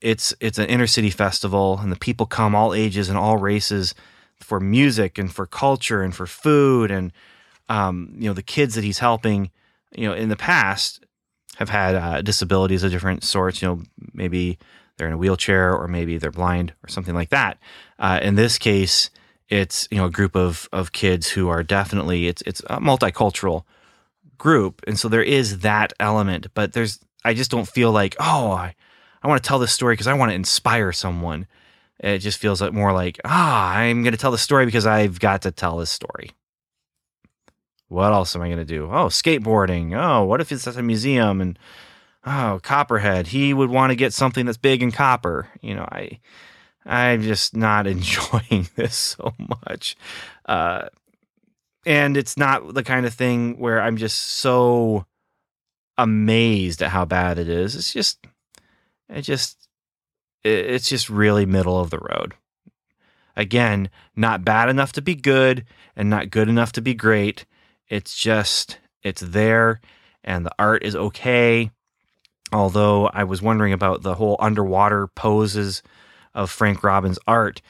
[0.00, 3.94] it's it's an inner city festival and the people come all ages and all races
[4.38, 7.12] for music and for culture and for food and
[7.68, 9.50] um, you know, the kids that he's helping,
[9.96, 11.04] you know, in the past
[11.56, 13.62] have had uh, disabilities of different sorts.
[13.62, 13.82] You know,
[14.12, 14.58] maybe
[14.96, 17.58] they're in a wheelchair or maybe they're blind or something like that.
[17.98, 19.10] Uh, in this case,
[19.48, 23.64] it's you know a group of of kids who are definitely it's it's a multicultural
[24.38, 26.48] group, and so there is that element.
[26.54, 28.74] But there's I just don't feel like oh I
[29.22, 31.46] I want to tell this story because I want to inspire someone.
[32.00, 35.20] It just feels like more like ah I'm going to tell the story because I've
[35.20, 36.30] got to tell this story
[37.88, 38.86] what else am I going to do?
[38.86, 39.96] Oh, skateboarding.
[39.96, 41.58] Oh, what if it's at a museum and
[42.26, 43.28] oh, Copperhead.
[43.28, 45.48] He would want to get something that's big in copper.
[45.60, 46.20] You know, I
[46.86, 49.96] I'm just not enjoying this so much.
[50.46, 50.88] Uh,
[51.86, 55.06] and it's not the kind of thing where I'm just so
[55.98, 57.76] amazed at how bad it is.
[57.76, 58.26] It's just
[59.08, 59.68] it just
[60.42, 62.34] it's just really middle of the road.
[63.36, 65.64] Again, not bad enough to be good
[65.96, 67.46] and not good enough to be great.
[67.88, 69.80] It's just, it's there
[70.24, 71.70] and the art is okay.
[72.52, 75.82] Although I was wondering about the whole underwater poses
[76.34, 77.60] of Frank Robbins' art,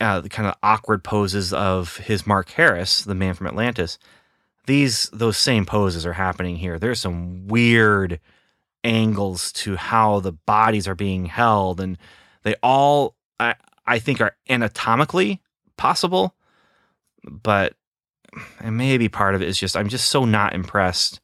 [0.00, 3.98] uh, the kind of awkward poses of his Mark Harris, the man from Atlantis.
[4.66, 6.78] These, those same poses are happening here.
[6.78, 8.18] There's some weird
[8.82, 11.98] angles to how the bodies are being held, and
[12.42, 13.54] they all, I,
[13.86, 15.42] I think, are anatomically
[15.76, 16.34] possible,
[17.22, 17.74] but
[18.60, 21.20] and maybe part of it is just I'm just so not impressed.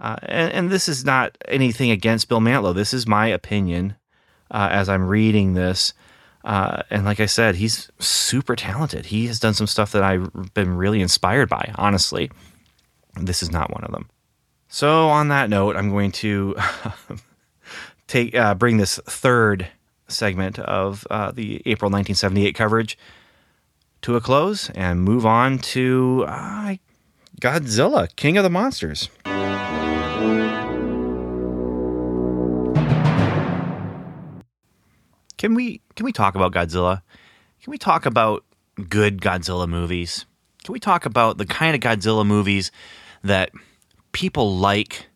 [0.00, 2.74] Uh, and, and, this is not anything against Bill Mantlo.
[2.74, 3.94] This is my opinion
[4.50, 5.94] uh, as I'm reading this.
[6.44, 9.06] Uh, and like I said, he's super talented.
[9.06, 12.30] He has done some stuff that I've been really inspired by, honestly.
[13.20, 14.10] This is not one of them.
[14.68, 16.56] So, on that note, I'm going to
[18.08, 19.68] take uh, bring this third
[20.08, 22.98] segment of uh, the April 1978 coverage
[24.04, 26.74] to a close and move on to uh,
[27.40, 29.08] Godzilla, King of the Monsters.
[35.38, 37.00] Can we can we talk about Godzilla?
[37.62, 38.44] Can we talk about
[38.90, 40.26] good Godzilla movies?
[40.64, 42.70] Can we talk about the kind of Godzilla movies
[43.22, 43.52] that
[44.12, 45.06] people like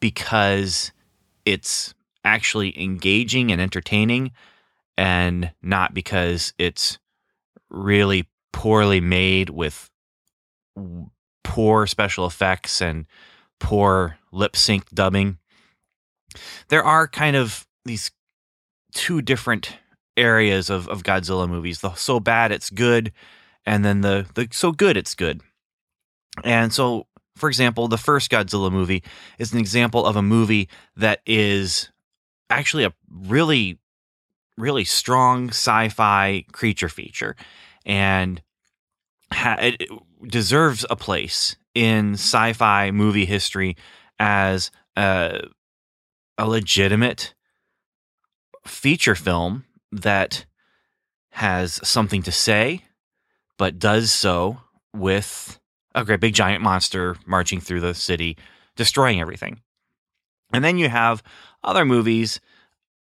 [0.00, 0.90] because
[1.44, 1.94] it's
[2.24, 4.32] actually engaging and entertaining
[4.98, 6.98] and not because it's
[7.70, 9.90] really poorly made with
[11.44, 13.06] poor special effects and
[13.60, 15.38] poor lip sync dubbing.
[16.68, 18.10] There are kind of these
[18.92, 19.78] two different
[20.16, 23.12] areas of, of Godzilla movies the so bad it's good,
[23.64, 25.40] and then the, the so good it's good.
[26.44, 27.06] And so,
[27.36, 29.02] for example, the first Godzilla movie
[29.38, 31.90] is an example of a movie that is
[32.50, 33.78] actually a really,
[34.56, 37.36] really strong sci fi creature feature.
[37.84, 38.42] And
[39.32, 39.82] ha- it
[40.26, 43.76] deserves a place in sci fi movie history
[44.18, 45.42] as a,
[46.38, 47.34] a legitimate
[48.66, 50.46] feature film that
[51.30, 52.82] has something to say,
[53.58, 54.58] but does so
[54.94, 55.60] with
[55.94, 58.36] a great big giant monster marching through the city,
[58.74, 59.60] destroying everything.
[60.52, 61.22] And then you have
[61.62, 62.40] other movies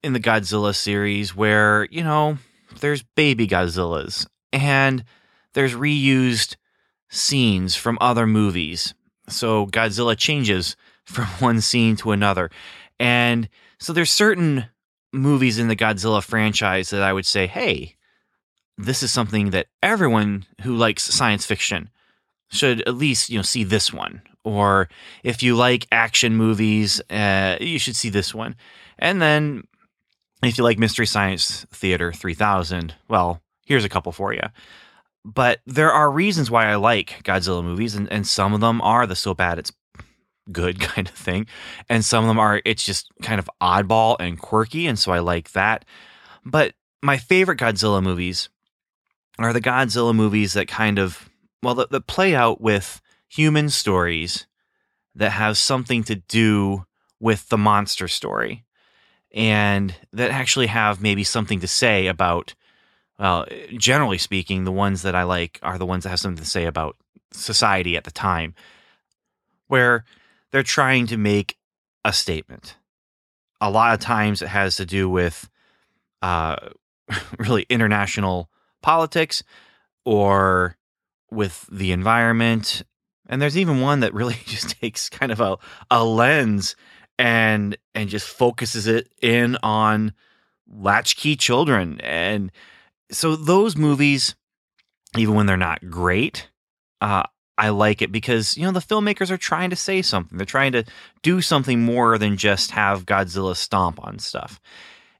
[0.04, 2.38] in the Godzilla series where, you know,
[2.80, 5.04] there's baby Godzillas and
[5.54, 6.56] there's reused
[7.10, 8.94] scenes from other movies.
[9.30, 10.76] So Godzilla changes
[11.06, 12.50] from one scene to another.
[13.00, 13.50] And
[13.80, 14.66] so there's certain
[15.12, 17.96] movies in the Godzilla franchise that I would say, hey,
[18.78, 21.90] this is something that everyone who likes science fiction
[22.50, 24.90] should at least, you know, see this one or
[25.24, 28.56] if you like action movies, uh, you should see this one.
[29.00, 29.64] And then
[30.50, 34.42] if you like Mystery Science Theater 3000, well, here's a couple for you.
[35.26, 39.08] But there are reasons why I like Godzilla movies, and, and some of them are
[39.08, 39.72] the so bad it's
[40.52, 41.48] good kind of thing.
[41.90, 44.88] And some of them are, it's just kind of oddball and quirky.
[44.88, 45.86] And so I like that.
[46.46, 48.50] But my favorite Godzilla movies
[49.40, 51.30] are the Godzilla movies that kind of,
[51.62, 54.46] well, that, that play out with human stories
[55.16, 56.86] that have something to do
[57.20, 58.66] with the monster story
[59.34, 62.54] and that actually have maybe something to say about
[63.20, 63.46] well
[63.78, 66.66] generally speaking the ones that i like are the ones that have something to say
[66.66, 66.96] about
[67.32, 68.54] society at the time
[69.68, 70.06] where
[70.52, 71.58] they're trying to make
[72.06, 72.78] a statement.
[73.60, 75.50] A lot of times it has to do with
[76.22, 76.58] uh,
[77.38, 78.50] really international
[78.82, 79.44] politics
[80.06, 80.78] or
[81.32, 82.84] with the environment
[83.28, 85.58] and there's even one that really just takes kind of a,
[85.90, 86.76] a lens
[87.20, 90.14] and and just focuses it in on
[90.68, 92.00] latchkey children.
[92.02, 92.52] And
[93.12, 94.36] so those movies,
[95.18, 96.50] even when they're not great,
[97.02, 97.24] uh,
[97.58, 100.38] I like it because you know the filmmakers are trying to say something.
[100.38, 100.84] They're trying to
[101.22, 104.60] do something more than just have Godzilla stomp on stuff.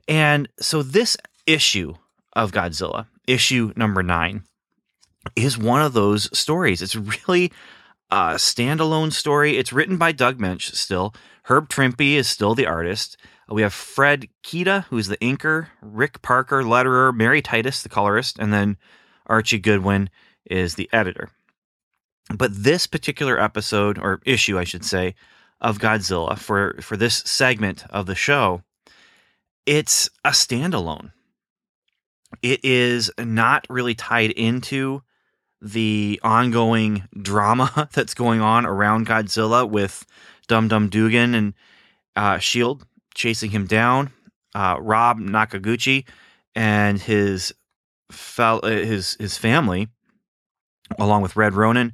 [0.08, 1.16] And so this
[1.46, 1.94] issue
[2.36, 4.44] of Godzilla, issue number nine,
[5.36, 6.82] is one of those stories.
[6.82, 7.52] It's really
[8.14, 9.58] a standalone story.
[9.58, 11.16] It's written by Doug Moench still.
[11.46, 13.18] Herb Trimpe is still the artist.
[13.50, 18.54] We have Fred Kida, who's the inker, Rick Parker, letterer, Mary Titus, the colorist, and
[18.54, 18.78] then
[19.26, 20.12] Archie Goodwin
[20.46, 21.30] is the editor.
[22.30, 25.16] But this particular episode, or issue, I should say,
[25.60, 28.62] of Godzilla for, for this segment of the show,
[29.66, 31.14] it's a standalone.
[32.44, 35.02] It is not really tied into
[35.64, 40.06] the ongoing drama that's going on around Godzilla with
[40.48, 41.54] Dum Dum Dugan and
[42.16, 42.86] uh, Shield
[43.16, 44.12] chasing him down,
[44.54, 46.06] uh, Rob Nakaguchi
[46.54, 47.54] and his
[48.12, 49.88] fel- uh, his his family,
[51.00, 51.94] along with Red Ronin,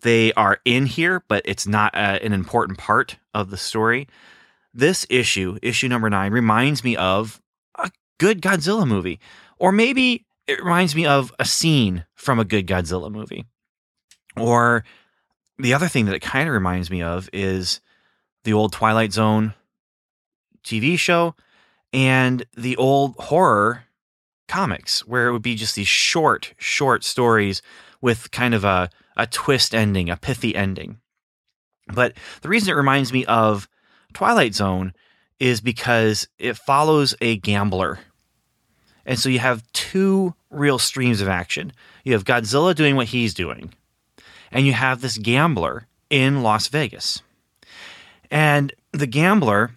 [0.00, 4.08] they are in here, but it's not uh, an important part of the story.
[4.72, 7.40] This issue, issue number nine, reminds me of
[7.76, 9.20] a good Godzilla movie,
[9.58, 13.46] or maybe it reminds me of a scene from a good Godzilla movie.
[14.36, 14.84] Or
[15.58, 17.80] the other thing that it kind of reminds me of is
[18.44, 19.54] the old Twilight Zone
[20.64, 21.34] TV show
[21.92, 23.84] and the old horror
[24.48, 27.62] comics, where it would be just these short, short stories
[28.00, 30.98] with kind of a, a twist ending, a pithy ending.
[31.86, 33.68] But the reason it reminds me of
[34.14, 34.94] Twilight Zone
[35.38, 38.00] is because it follows a gambler.
[39.10, 41.72] And so you have two real streams of action.
[42.04, 43.74] You have Godzilla doing what he's doing,
[44.52, 47.20] and you have this gambler in Las Vegas.
[48.30, 49.72] And the gambler,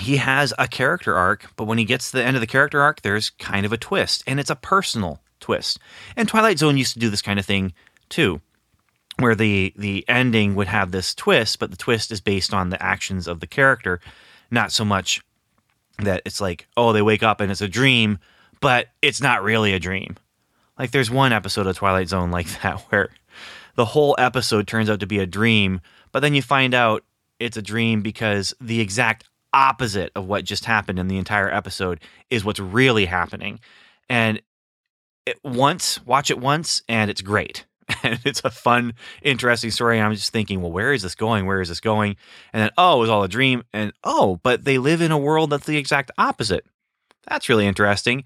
[0.00, 2.80] he has a character arc, but when he gets to the end of the character
[2.80, 5.78] arc, there's kind of a twist, and it's a personal twist.
[6.16, 7.72] And Twilight Zone used to do this kind of thing
[8.08, 8.40] too,
[9.20, 12.82] where the the ending would have this twist, but the twist is based on the
[12.82, 14.00] actions of the character,
[14.50, 15.22] not so much
[15.98, 18.18] that it's like, oh, they wake up and it's a dream,
[18.60, 20.16] but it's not really a dream.
[20.78, 23.10] Like there's one episode of Twilight Zone like that where
[23.74, 25.80] the whole episode turns out to be a dream,
[26.12, 27.04] but then you find out
[27.38, 32.00] it's a dream because the exact opposite of what just happened in the entire episode
[32.30, 33.60] is what's really happening.
[34.08, 34.40] And
[35.26, 37.64] it once, watch it once, and it's great.
[38.02, 39.96] And it's a fun, interesting story.
[39.96, 41.46] And I'm just thinking, well, where is this going?
[41.46, 42.16] Where is this going?
[42.52, 43.62] And then, oh, it was all a dream.
[43.72, 46.66] And oh, but they live in a world that's the exact opposite.
[47.26, 48.24] That's really interesting.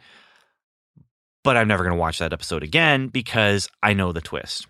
[1.44, 4.66] But I'm never going to watch that episode again because I know the twist.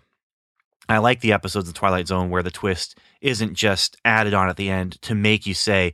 [0.89, 4.57] I like the episodes of Twilight Zone where the twist isn't just added on at
[4.57, 5.93] the end to make you say,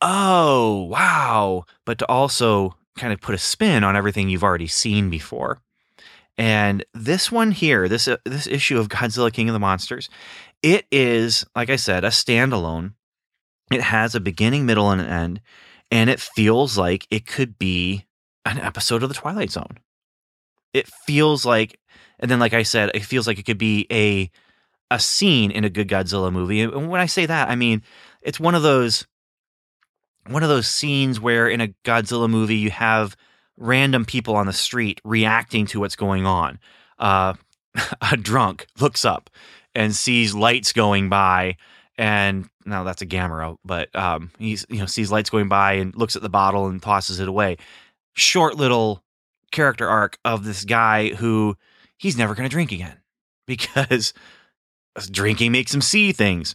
[0.00, 5.10] oh, wow, but to also kind of put a spin on everything you've already seen
[5.10, 5.60] before.
[6.38, 10.10] And this one here, this uh, this issue of Godzilla King of the Monsters,
[10.62, 12.92] it is like I said, a standalone.
[13.70, 15.40] It has a beginning, middle, and an end,
[15.90, 18.04] and it feels like it could be
[18.44, 19.78] an episode of the Twilight Zone.
[20.76, 21.78] It feels like,
[22.18, 24.30] and then like I said, it feels like it could be a
[24.90, 26.60] a scene in a good Godzilla movie.
[26.60, 27.82] And when I say that, I mean
[28.22, 29.06] it's one of those
[30.28, 33.16] one of those scenes where in a Godzilla movie you have
[33.56, 36.58] random people on the street reacting to what's going on.
[36.98, 37.34] Uh,
[38.12, 39.30] a drunk looks up
[39.74, 41.56] and sees lights going by,
[41.98, 45.94] and now that's a Gamera, but um, he's you know sees lights going by and
[45.94, 47.56] looks at the bottle and tosses it away.
[48.14, 49.02] Short little
[49.52, 51.56] character arc of this guy who
[51.96, 52.98] he's never going to drink again
[53.46, 54.12] because
[55.10, 56.54] drinking makes him see things.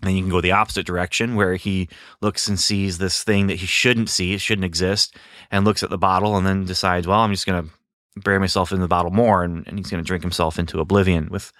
[0.00, 1.88] And then you can go the opposite direction where he
[2.20, 5.16] looks and sees this thing that he shouldn't see, it shouldn't exist,
[5.50, 8.72] and looks at the bottle and then decides, well, I'm just going to bury myself
[8.72, 9.44] in the bottle more.
[9.44, 11.52] And, and he's going to drink himself into oblivion with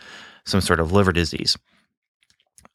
[0.44, 1.56] some sort of liver disease.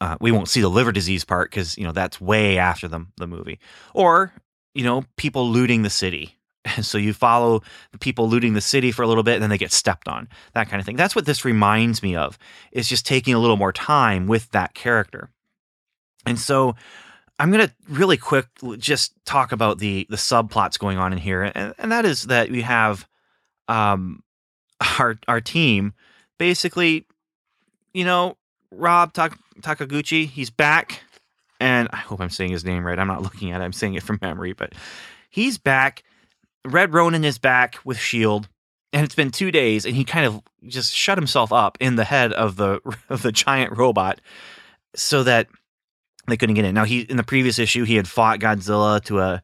[0.01, 3.05] Uh, we won't see the liver disease part because, you know, that's way after the,
[3.17, 3.59] the movie.
[3.93, 4.31] Or,
[4.73, 6.38] you know, people looting the city.
[6.65, 7.61] And so you follow
[7.91, 10.27] the people looting the city for a little bit and then they get stepped on,
[10.53, 10.95] that kind of thing.
[10.95, 12.37] That's what this reminds me of.
[12.71, 15.29] is just taking a little more time with that character.
[16.25, 16.75] And so
[17.39, 21.43] I'm going to really quick just talk about the the subplots going on in here,
[21.43, 23.07] and, and that is that we have
[23.69, 24.21] um,
[24.99, 25.93] our our team
[26.37, 27.05] basically,
[27.93, 28.35] you know,
[28.71, 31.01] Rob Tak- Takaguchi, he's back,
[31.61, 32.99] and I hope I'm saying his name right.
[32.99, 34.73] I'm not looking at it; I'm saying it from memory, but
[35.29, 36.03] he's back.
[36.71, 38.47] Red Ronin is back with Shield,
[38.93, 42.03] and it's been two days, and he kind of just shut himself up in the
[42.03, 42.79] head of the
[43.09, 44.21] of the giant robot,
[44.95, 45.47] so that
[46.27, 46.75] they couldn't get in.
[46.75, 49.43] Now he in the previous issue he had fought Godzilla to a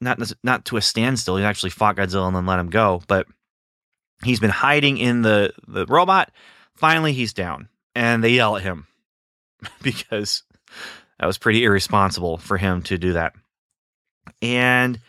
[0.00, 1.36] not not to a standstill.
[1.36, 3.02] He actually fought Godzilla and then let him go.
[3.08, 3.26] But
[4.22, 6.30] he's been hiding in the the robot.
[6.74, 8.86] Finally, he's down, and they yell at him
[9.82, 10.44] because
[11.18, 13.34] that was pretty irresponsible for him to do that.
[14.40, 15.00] And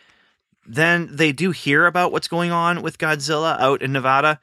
[0.70, 4.38] then they do hear about what's going on with Godzilla out in Nevada,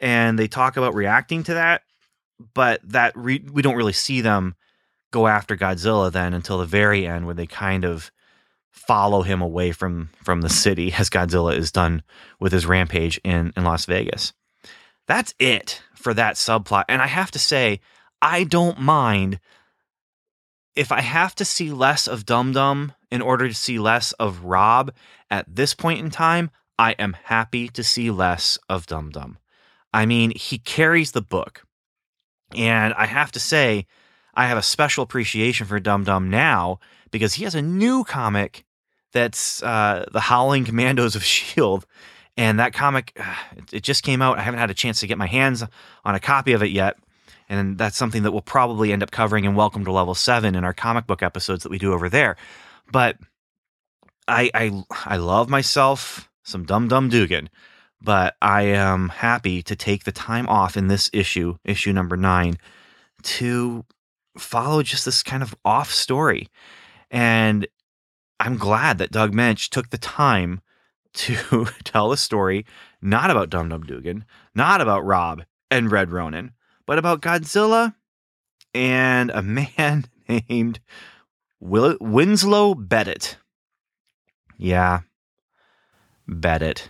[0.00, 1.82] and they talk about reacting to that.
[2.54, 4.54] But that re- we don't really see them
[5.10, 8.10] go after Godzilla then until the very end where they kind of
[8.70, 12.02] follow him away from from the city as Godzilla is done
[12.40, 14.32] with his rampage in in Las Vegas.
[15.06, 16.84] That's it for that subplot.
[16.88, 17.80] And I have to say,
[18.20, 19.40] I don't mind
[20.74, 24.44] if I have to see less of Dum Dum in order to see less of
[24.44, 24.92] Rob
[25.32, 29.38] at this point in time, I am happy to see less of Dum Dum.
[29.92, 31.64] I mean, he carries the book.
[32.54, 33.86] And I have to say,
[34.34, 36.80] I have a special appreciation for Dum Dum now
[37.10, 38.66] because he has a new comic
[39.12, 41.86] that's uh, the Howling Commandos of Shield,
[42.36, 43.18] And that comic,
[43.56, 44.38] it, it just came out.
[44.38, 45.64] I haven't had a chance to get my hands
[46.04, 46.96] on a copy of it yet.
[47.48, 50.62] And that's something that we'll probably end up covering in Welcome to Level 7 in
[50.62, 52.36] our comic book episodes that we do over there.
[52.90, 53.16] But
[54.28, 57.48] I I I love myself some Dum Dum Dugan,
[58.00, 62.58] but I am happy to take the time off in this issue, issue number nine,
[63.22, 63.84] to
[64.38, 66.48] follow just this kind of off story.
[67.10, 67.66] And
[68.40, 70.60] I'm glad that Doug Moench took the time
[71.14, 72.64] to tell a story
[73.00, 74.24] not about Dum Dum Dugan,
[74.54, 76.52] not about Rob and Red Ronin,
[76.86, 77.94] but about Godzilla
[78.74, 79.42] and a
[79.76, 80.80] man named
[81.60, 83.36] Will- Winslow Bedott.
[84.62, 85.00] Yeah,
[86.28, 86.88] Bet it.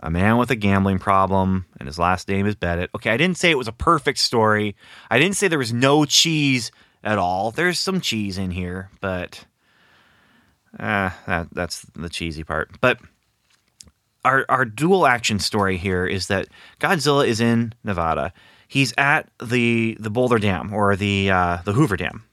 [0.00, 2.88] A man with a gambling problem, and his last name is Bedott.
[2.94, 4.76] Okay, I didn't say it was a perfect story.
[5.10, 6.70] I didn't say there was no cheese
[7.02, 7.50] at all.
[7.50, 9.46] There's some cheese in here, but
[10.78, 12.78] uh, that, that's the cheesy part.
[12.82, 12.98] But
[14.24, 16.48] our our dual action story here is that
[16.80, 18.34] Godzilla is in Nevada.
[18.68, 22.24] He's at the the Boulder Dam or the uh, the Hoover Dam,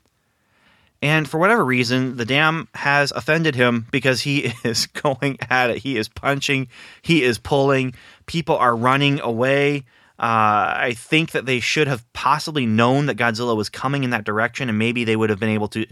[1.02, 5.78] and for whatever reason, the dam has offended him because he is going at it.
[5.78, 6.68] He is punching,
[7.02, 7.94] he is pulling.
[8.28, 9.86] People are running away.
[10.20, 14.24] Uh, I think that they should have possibly known that Godzilla was coming in that
[14.24, 15.88] direction, and maybe they would have been able to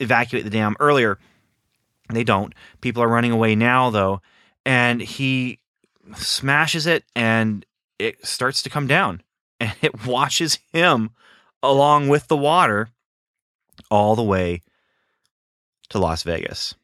[0.00, 1.18] evacuate the dam earlier.
[2.10, 2.54] They don't.
[2.82, 4.20] People are running away now, though,
[4.66, 5.60] and he
[6.14, 7.64] smashes it, and
[7.98, 9.22] it starts to come down,
[9.60, 11.10] and it washes him
[11.62, 12.90] along with the water
[13.90, 14.62] all the way
[15.90, 16.74] to Las Vegas.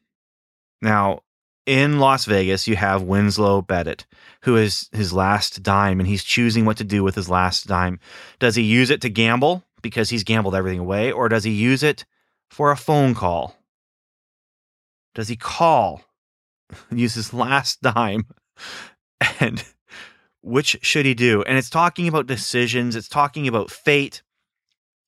[0.81, 1.21] Now,
[1.65, 4.05] in Las Vegas, you have Winslow Bedott,
[4.43, 7.99] who is his last dime, and he's choosing what to do with his last dime.
[8.39, 11.83] Does he use it to gamble because he's gambled everything away, or does he use
[11.83, 12.05] it
[12.49, 13.55] for a phone call?
[15.13, 16.01] Does he call,
[16.91, 18.25] use his last dime,
[19.39, 19.63] and
[20.41, 21.43] which should he do?
[21.43, 24.23] And it's talking about decisions, it's talking about fate,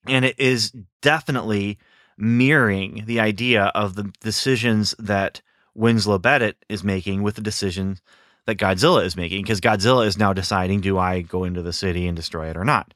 [0.07, 1.77] and it is definitely
[2.17, 5.41] mirroring the idea of the decisions that
[5.75, 8.01] Winslow Bedott is making with the decisions
[8.45, 12.07] that Godzilla is making, because Godzilla is now deciding do I go into the city
[12.07, 12.93] and destroy it or not?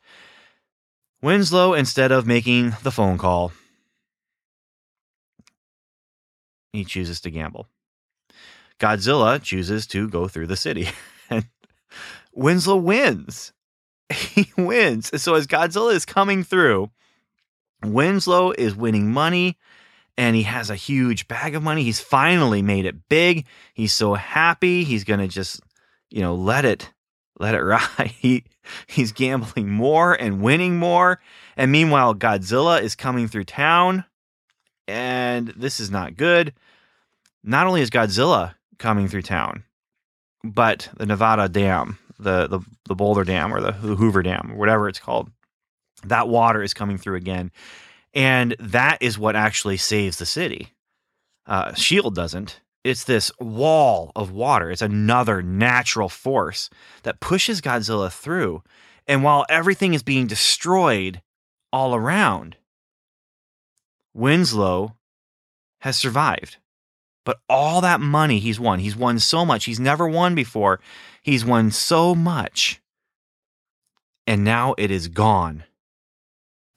[1.21, 3.51] Winslow, instead of making the phone call,
[6.73, 7.67] he chooses to gamble.
[8.79, 10.89] Godzilla chooses to go through the city.
[11.29, 11.47] and
[12.33, 13.53] Winslow wins.
[14.13, 15.21] He wins.
[15.21, 16.89] So as Godzilla is coming through,
[17.83, 19.57] Winslow is winning money
[20.17, 21.83] and he has a huge bag of money.
[21.83, 23.45] He's finally made it big.
[23.73, 24.83] He's so happy.
[24.83, 25.61] He's going to just,
[26.09, 26.91] you know, let it
[27.39, 28.13] let it ride.
[28.17, 28.45] He
[28.87, 31.19] he's gambling more and winning more.
[31.55, 34.05] And meanwhile, Godzilla is coming through town
[34.87, 36.53] and this is not good.
[37.43, 39.63] Not only is Godzilla coming through town,
[40.43, 44.87] but the Nevada Dam, the the, the Boulder Dam or the, Hoover Dam, or whatever
[44.89, 45.29] it's called,
[46.03, 47.51] that water is coming through again.
[48.13, 50.73] And that is what actually saves the city.
[51.45, 52.61] Uh, Shield doesn't.
[52.83, 54.71] It's this wall of water.
[54.71, 56.69] It's another natural force
[57.03, 58.63] that pushes Godzilla through.
[59.07, 61.21] And while everything is being destroyed
[61.71, 62.57] all around,
[64.13, 64.95] Winslow
[65.81, 66.57] has survived.
[67.27, 69.65] But all that money he's won, he's won so much.
[69.65, 70.79] He's never won before.
[71.21, 72.81] He's won so much.
[74.25, 75.63] And now it is gone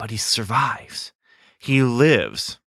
[0.01, 1.13] but he survives.
[1.59, 2.59] He lives.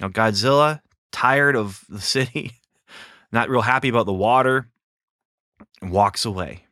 [0.00, 0.80] Now, Godzilla,
[1.12, 2.50] tired of the city,
[3.32, 4.66] not real happy about the water,
[5.80, 6.64] walks away.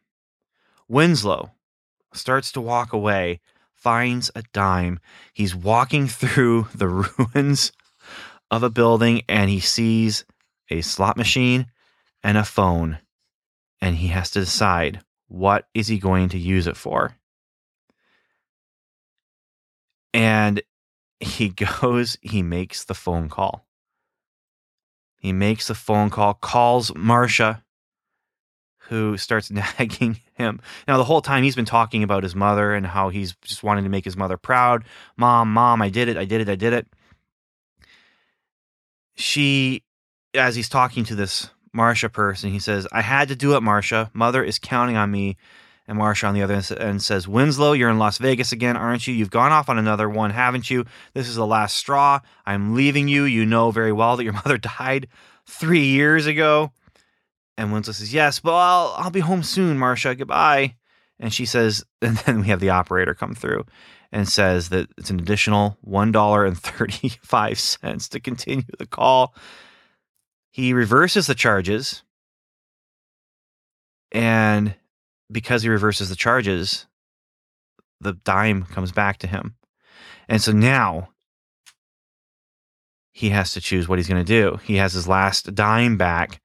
[0.89, 1.53] Winslow
[2.13, 3.39] starts to walk away,
[3.73, 4.99] finds a dime.
[5.33, 6.89] He's walking through the
[7.35, 7.71] ruins
[8.51, 10.25] of a building and he sees
[10.73, 11.67] a slot machine
[12.23, 12.99] and a phone.
[13.81, 17.17] And he has to decide what is he going to use it for?
[20.15, 20.63] And
[21.21, 21.49] he
[21.81, 23.67] goes, he makes the phone call.
[25.17, 27.63] He makes the phone call, calls Marcia,
[28.89, 30.61] who starts nagging him.
[30.89, 33.85] Now, the whole time he's been talking about his mother and how he's just wanting
[33.85, 34.85] to make his mother proud.
[35.17, 36.87] Mom, mom, I did it, I did it, I did it.
[39.15, 39.85] She,
[40.35, 44.11] as he's talking to this Marcia person, he says, I had to do it, Marcia.
[44.13, 45.37] Mother is counting on me
[45.89, 49.15] and Marsha on the other end says, Winslow, you're in Las Vegas again, aren't you?
[49.15, 50.87] You've gone off on another one, haven't you?
[51.13, 52.21] This is the last straw.
[52.47, 53.25] I'm leaving you.
[53.25, 55.09] You know very well that your mother died
[55.45, 56.71] three years ago.
[57.59, 60.17] And Winslow says, Yes, but I'll, I'll be home soon, Marsha.
[60.17, 60.77] Goodbye.
[61.19, 63.67] And she says, and then we have the operator come through
[64.13, 69.35] and says that it's an additional $1.35 to continue the call.
[70.53, 72.03] He reverses the charges
[74.13, 74.75] And
[75.31, 76.87] because he reverses the charges,
[78.01, 79.57] the dime comes back to him.
[80.29, 81.09] And so now
[83.11, 84.59] he has to choose what he's going to do.
[84.63, 86.41] He has his last dime back.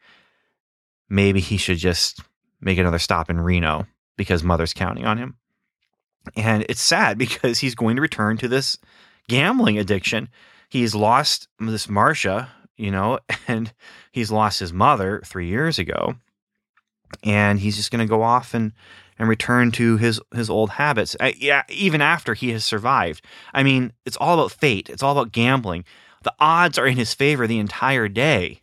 [1.09, 2.21] Maybe he should just
[2.61, 3.85] make another stop in Reno
[4.17, 5.35] because mother's counting on him.
[6.35, 8.77] And it's sad because he's going to return to this
[9.27, 10.29] gambling addiction.
[10.69, 13.73] He's lost this Marcia, you know, and
[14.11, 16.15] he's lost his mother three years ago.
[17.23, 18.73] And he's just going to go off and,
[19.17, 21.15] and return to his, his old habits.
[21.19, 23.23] I, yeah, even after he has survived.
[23.53, 24.89] I mean, it's all about fate.
[24.89, 25.85] It's all about gambling.
[26.23, 28.61] The odds are in his favor the entire day.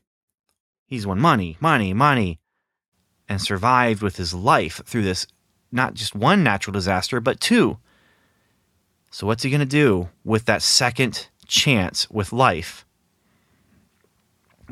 [0.86, 2.38] He's won money, money, money,
[3.28, 5.26] and survived with his life through this
[5.72, 7.78] not just one natural disaster, but two.
[9.10, 12.84] So, what's he going to do with that second chance with life?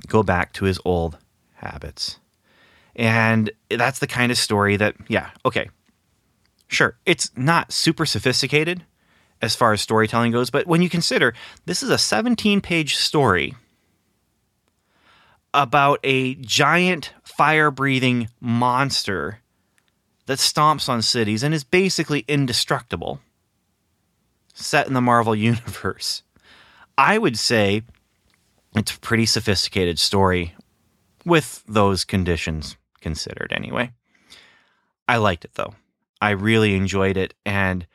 [0.09, 1.19] Go back to his old
[1.55, 2.19] habits.
[2.95, 5.69] And that's the kind of story that, yeah, okay.
[6.69, 8.85] Sure, it's not super sophisticated
[9.41, 11.35] as far as storytelling goes, but when you consider
[11.67, 13.55] this is a 17 page story
[15.53, 19.41] about a giant fire breathing monster
[20.27, 23.21] that stomps on cities and is basically indestructible,
[24.55, 26.23] set in the Marvel Universe.
[26.97, 27.83] I would say
[28.75, 30.55] it's a pretty sophisticated story
[31.25, 33.93] with those conditions considered, anyway.
[35.09, 35.75] I liked it though.
[36.21, 37.35] I really enjoyed it.
[37.45, 37.87] And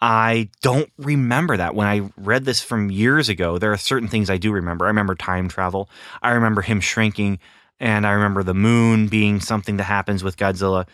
[0.00, 1.74] I don't remember that.
[1.74, 4.86] When I read this from years ago, there are certain things I do remember.
[4.86, 5.88] I remember time travel,
[6.22, 7.38] I remember him shrinking,
[7.80, 10.86] and I remember the moon being something that happens with Godzilla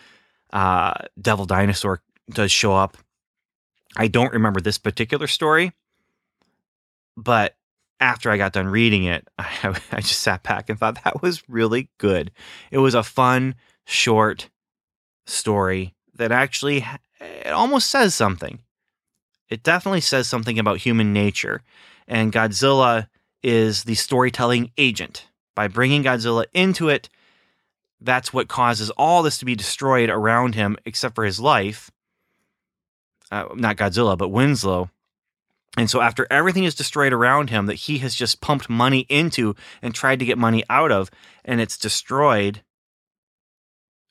[0.53, 2.97] uh, Devil Dinosaur does show up.
[3.97, 5.73] I don't remember this particular story,
[7.17, 7.57] but
[8.01, 11.49] after I got done reading it, I, I just sat back and thought that was
[11.49, 12.31] really good.
[12.71, 13.55] It was a fun,
[13.85, 14.49] short
[15.27, 16.85] story that actually
[17.21, 18.61] it almost says something.
[19.49, 21.63] It definitely says something about human nature,
[22.07, 23.09] and Godzilla
[23.43, 25.27] is the storytelling agent.
[25.57, 27.09] By bringing Godzilla into it,
[28.01, 31.91] that's what causes all this to be destroyed around him, except for his life.
[33.31, 34.91] Uh, not Godzilla, but Winslow.
[35.77, 39.55] And so, after everything is destroyed around him that he has just pumped money into
[39.83, 41.11] and tried to get money out of,
[41.45, 42.63] and it's destroyed,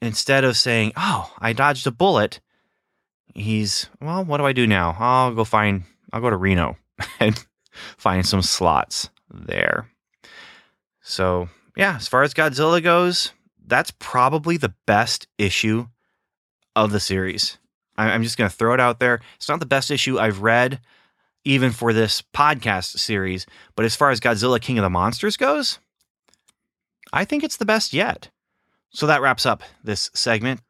[0.02, 2.40] instead of saying, Oh, I dodged a bullet,
[3.36, 4.96] he's, Well, what do I do now?
[4.98, 5.84] I'll go find,
[6.14, 6.78] I'll go to Reno
[7.20, 7.44] and
[7.98, 9.90] find some slots there.
[11.02, 13.34] So, yeah, as far as Godzilla goes,
[13.66, 15.88] that's probably the best issue
[16.76, 17.58] of the series.
[17.98, 19.20] I'm just going to throw it out there.
[19.36, 20.80] It's not the best issue I've read,
[21.44, 23.46] even for this podcast series.
[23.76, 25.80] But as far as Godzilla King of the Monsters goes,
[27.12, 28.30] I think it's the best yet.
[28.92, 30.62] So that wraps up this segment.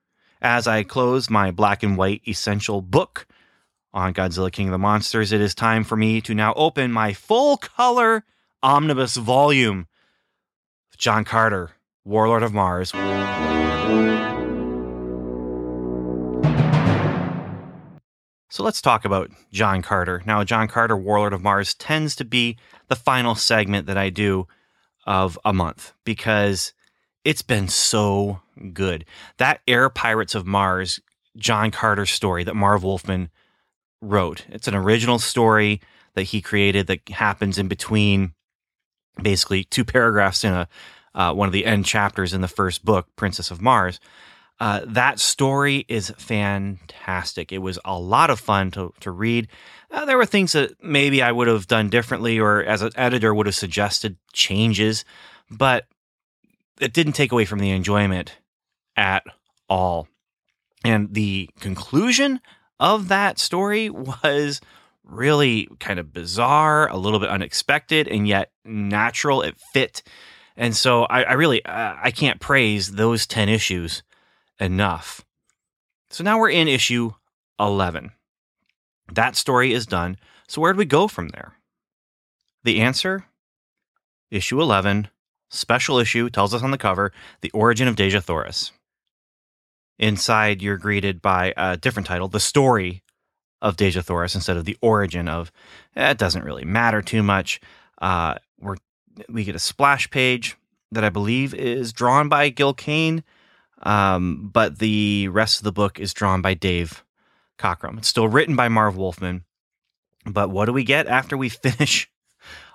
[0.42, 3.28] As I close my black and white essential book
[3.94, 7.14] on Godzilla King of the Monsters, it is time for me to now open my
[7.14, 8.24] full color
[8.64, 9.88] omnibus volume.
[10.98, 11.72] John Carter,
[12.04, 12.92] Warlord of Mars.
[18.50, 20.24] So let's talk about John Carter.
[20.26, 22.58] Now, John Carter, Warlord of Mars, tends to be
[22.88, 24.48] the final segment that I do
[25.06, 26.74] of a month because
[27.24, 28.42] it's been so
[28.74, 29.06] good.
[29.38, 31.00] That Air Pirates of Mars,
[31.38, 33.30] John Carter story that Marv Wolfman
[34.02, 35.80] wrote, it's an original story
[36.16, 38.34] that he created that happens in between
[39.22, 40.68] basically two paragraphs in a
[41.16, 44.00] uh, one of the end chapters in the first book, Princess of Mars.
[44.60, 47.52] Uh, that story is fantastic.
[47.52, 49.48] It was a lot of fun to, to read.
[49.90, 53.34] Uh, there were things that maybe I would have done differently, or as an editor
[53.34, 55.06] would have suggested changes,
[55.50, 55.86] but
[56.80, 58.38] it didn't take away from the enjoyment
[58.98, 59.24] at
[59.70, 60.08] all.
[60.84, 62.42] And the conclusion
[62.80, 64.62] of that story was
[65.04, 69.42] really kind of bizarre, a little bit unexpected, and yet natural.
[69.42, 70.04] It fit
[70.60, 74.04] and so I, I really uh, I can't praise those 10 issues
[74.60, 75.26] enough.
[76.10, 77.12] So now we're in issue
[77.60, 78.12] 11.
[79.14, 80.18] That story is done.
[80.48, 81.54] So where do we go from there?
[82.64, 83.26] The answer
[84.32, 85.08] issue 11,
[85.50, 87.12] special issue, tells us on the cover
[87.42, 88.72] the origin of Dejah Thoris.
[89.98, 93.04] Inside, you're greeted by a different title, The Story
[93.62, 95.52] of Dejah Thoris, instead of The Origin of.
[95.96, 97.60] It doesn't really matter too much.
[98.02, 98.78] Uh, we're
[99.28, 100.56] we get a splash page
[100.92, 103.24] that I believe is drawn by Gil Kane,
[103.84, 107.04] um, but the rest of the book is drawn by Dave
[107.58, 107.98] Cockrum.
[107.98, 109.44] It's still written by Marv Wolfman,
[110.26, 112.10] but what do we get after we finish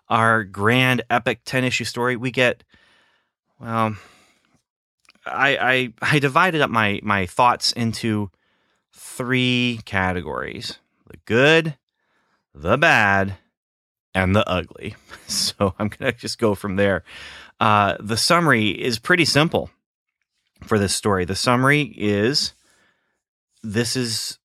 [0.09, 2.17] our grand epic 10 issue story?
[2.17, 2.65] We get,
[3.61, 3.97] well,
[5.27, 8.31] I, I I divided up my my thoughts into
[8.93, 10.79] three categories:
[11.11, 11.77] the good,
[12.55, 13.37] the bad,
[14.15, 14.97] and the ugly.
[15.27, 17.03] So I'm gonna just go from there.
[17.59, 19.71] Uh, the summary is pretty simple
[20.65, 21.25] for this story.
[21.25, 22.53] The summary is
[23.63, 24.39] this is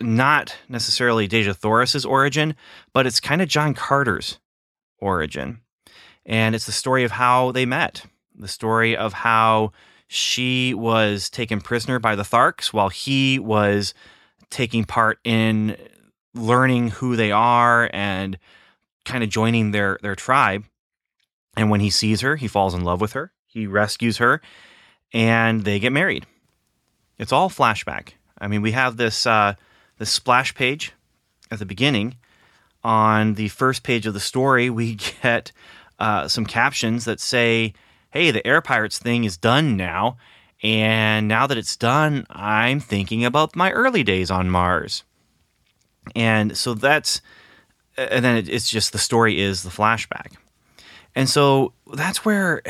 [0.00, 2.54] not necessarily Dejah Thoris's origin,
[2.92, 4.38] but it's kind of John Carter's
[4.98, 5.60] origin.
[6.24, 8.04] And it's the story of how they met,
[8.34, 9.72] the story of how
[10.08, 13.94] she was taken prisoner by the Tharks while he was
[14.50, 15.76] taking part in
[16.34, 18.38] learning who they are and
[19.04, 20.64] kind of joining their their tribe.
[21.56, 23.32] And when he sees her, he falls in love with her.
[23.46, 24.42] He rescues her,
[25.12, 26.26] and they get married.
[27.18, 28.10] It's all flashback.
[28.38, 29.54] I mean, we have this uh,
[29.98, 30.92] this splash page
[31.50, 32.16] at the beginning.
[32.84, 35.52] On the first page of the story, we get
[35.98, 37.72] uh, some captions that say,
[38.10, 40.16] "Hey, the air pirates thing is done now."
[40.62, 45.04] And now that it's done, I'm thinking about my early days on Mars.
[46.14, 47.20] And so that's,
[47.98, 50.34] and then it's just the story is the flashback.
[51.14, 52.62] And so that's where,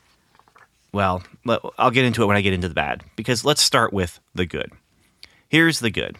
[0.92, 4.20] well, I'll get into it when I get into the bad, because let's start with
[4.34, 4.70] the good.
[5.48, 6.16] Here's the good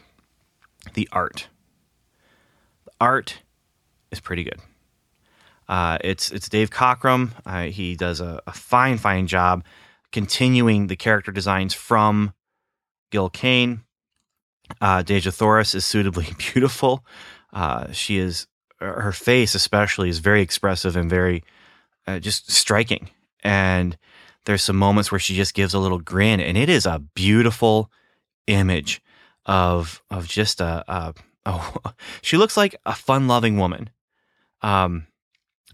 [0.94, 1.49] the art.
[2.85, 3.39] The art
[4.11, 4.61] is pretty good.
[5.69, 7.32] Uh, it's it's Dave Cockrum.
[7.47, 9.65] Uh, he does a, a, fine, fine job
[10.11, 12.35] continuing the character designs from
[13.11, 13.82] Gil Kane.
[14.81, 17.05] Uh, Dejah Thoris is suitably beautiful.
[17.53, 18.47] Uh, she is
[18.81, 21.44] her face, especially, is very expressive and very
[22.07, 23.11] uh, just striking.
[23.44, 23.97] And
[24.44, 27.90] there's some moments where she just gives a little grin, and it is a beautiful
[28.47, 29.02] image
[29.47, 31.14] of of just a, a
[31.47, 31.74] oh,
[32.23, 33.90] she looks like a fun loving woman.
[34.62, 35.06] Um,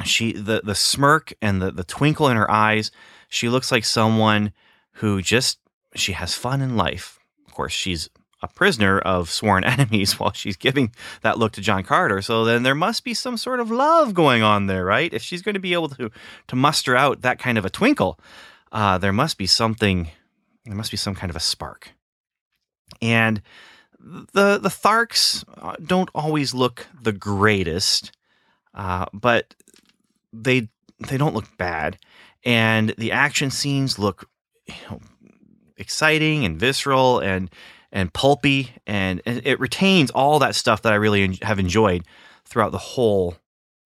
[0.05, 2.91] she the the smirk and the the twinkle in her eyes
[3.29, 4.53] she looks like someone
[4.93, 5.59] who just
[5.95, 7.19] she has fun in life.
[7.47, 8.09] Of course, she's
[8.43, 10.93] a prisoner of sworn enemies while she's giving
[11.23, 12.23] that look to John Carter.
[12.23, 15.13] So then there must be some sort of love going on there, right?
[15.13, 16.11] If she's going to be able to
[16.49, 18.19] to muster out that kind of a twinkle,
[18.73, 20.11] uh, there must be something.
[20.65, 21.93] There must be some kind of a spark.
[23.01, 23.43] And
[24.01, 28.13] the the Tharks uh, don't always look the greatest,
[28.75, 29.55] uh, but
[30.33, 30.69] they
[31.09, 31.99] they don't look bad
[32.45, 34.29] and the action scenes look
[34.67, 35.01] you know,
[35.77, 37.51] exciting and visceral and
[37.91, 42.05] and pulpy and, it retains all that stuff that I really have enjoyed
[42.45, 43.37] throughout the whole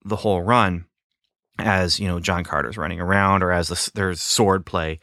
[0.05, 0.87] the whole run
[1.59, 5.01] as you know John Carter's running around or as the, there's sword play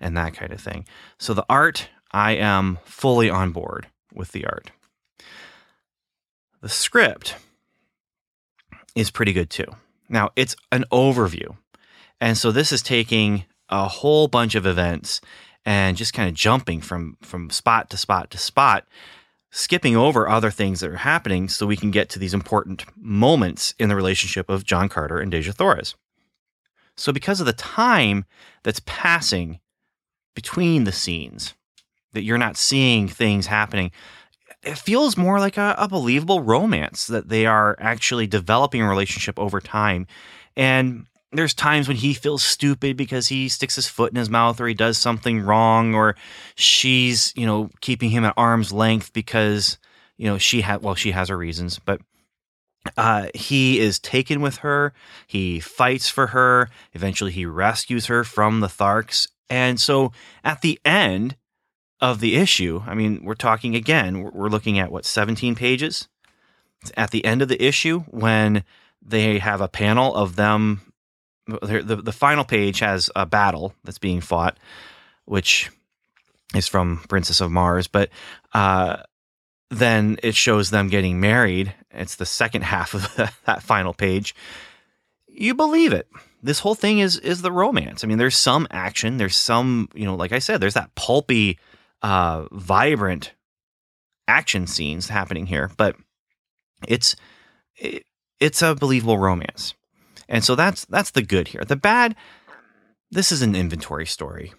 [0.00, 0.86] and that kind of thing.
[1.18, 4.70] So the art I am fully on board with the art.
[6.60, 7.36] The script
[8.94, 9.66] is pretty good too.
[10.08, 11.56] Now, it's an overview.
[12.20, 15.20] And so this is taking a whole bunch of events
[15.64, 18.86] and just kind of jumping from from spot to spot to spot,
[19.52, 23.74] skipping over other things that are happening so we can get to these important moments
[23.78, 25.94] in the relationship of John Carter and Dejah Thoris.
[26.96, 28.24] So because of the time
[28.62, 29.60] that's passing
[30.34, 31.54] between the scenes,
[32.12, 33.90] that you're not seeing things happening,
[34.62, 39.38] it feels more like a, a believable romance that they are actually developing a relationship
[39.38, 40.06] over time.
[40.56, 44.60] And there's times when he feels stupid because he sticks his foot in his mouth
[44.60, 46.14] or he does something wrong or
[46.54, 49.78] she's you know keeping him at arm's length because
[50.16, 52.00] you know she had well she has her reasons but
[52.96, 54.92] uh, he is taken with her
[55.26, 60.12] he fights for her eventually he rescues her from the tharks and so
[60.44, 61.36] at the end
[62.00, 66.08] of the issue i mean we're talking again we're looking at what 17 pages?
[66.96, 68.64] At the end of the issue when
[69.00, 70.91] they have a panel of them
[71.46, 74.56] the the final page has a battle that's being fought,
[75.24, 75.70] which
[76.54, 78.10] is from Princess of Mars, but
[78.54, 79.02] uh,
[79.70, 81.74] then it shows them getting married.
[81.90, 83.14] It's the second half of
[83.46, 84.34] that final page.
[85.26, 86.08] You believe it.
[86.42, 88.04] This whole thing is is the romance.
[88.04, 89.16] I mean, there's some action.
[89.16, 91.58] There's some, you know, like I said, there's that pulpy,
[92.02, 93.32] uh, vibrant
[94.28, 95.96] action scenes happening here, but
[96.86, 97.16] it's
[97.76, 98.04] it,
[98.40, 99.74] it's a believable romance.
[100.32, 101.62] And so that's that's the good here.
[101.62, 102.16] The bad,
[103.10, 104.52] this is an inventory story.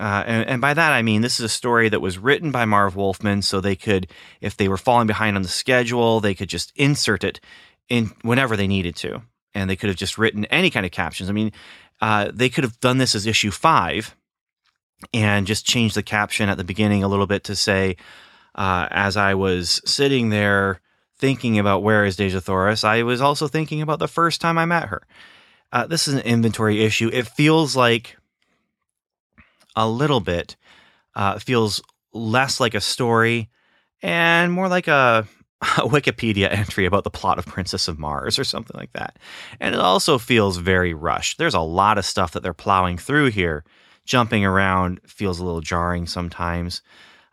[0.00, 2.64] Uh, and, and, by that I mean this is a story that was written by
[2.64, 4.08] Marv Wolfman, so they could,
[4.40, 7.40] if they were falling behind on the schedule, they could just insert it
[7.88, 9.22] in whenever they needed to,
[9.54, 11.28] and they could have just written any kind of captions.
[11.28, 11.50] I mean,
[12.00, 14.14] uh, they could have done this as issue five,
[15.12, 17.96] and just changed the caption at the beginning a little bit to say,
[18.54, 20.80] uh, "As I was sitting there
[21.18, 24.64] thinking about where is Dejah Thoris, I was also thinking about the first time I
[24.64, 25.02] met her.
[25.72, 27.10] Uh, this is an inventory issue.
[27.12, 28.16] It feels like
[29.76, 30.56] a little bit.
[31.14, 31.82] Uh, feels
[32.12, 33.48] less like a story
[34.02, 35.26] and more like a,
[35.60, 39.18] a Wikipedia entry about the plot of Princess of Mars or something like that.
[39.60, 41.38] And it also feels very rushed.
[41.38, 43.64] There's a lot of stuff that they're plowing through here.
[44.04, 46.80] Jumping around feels a little jarring sometimes.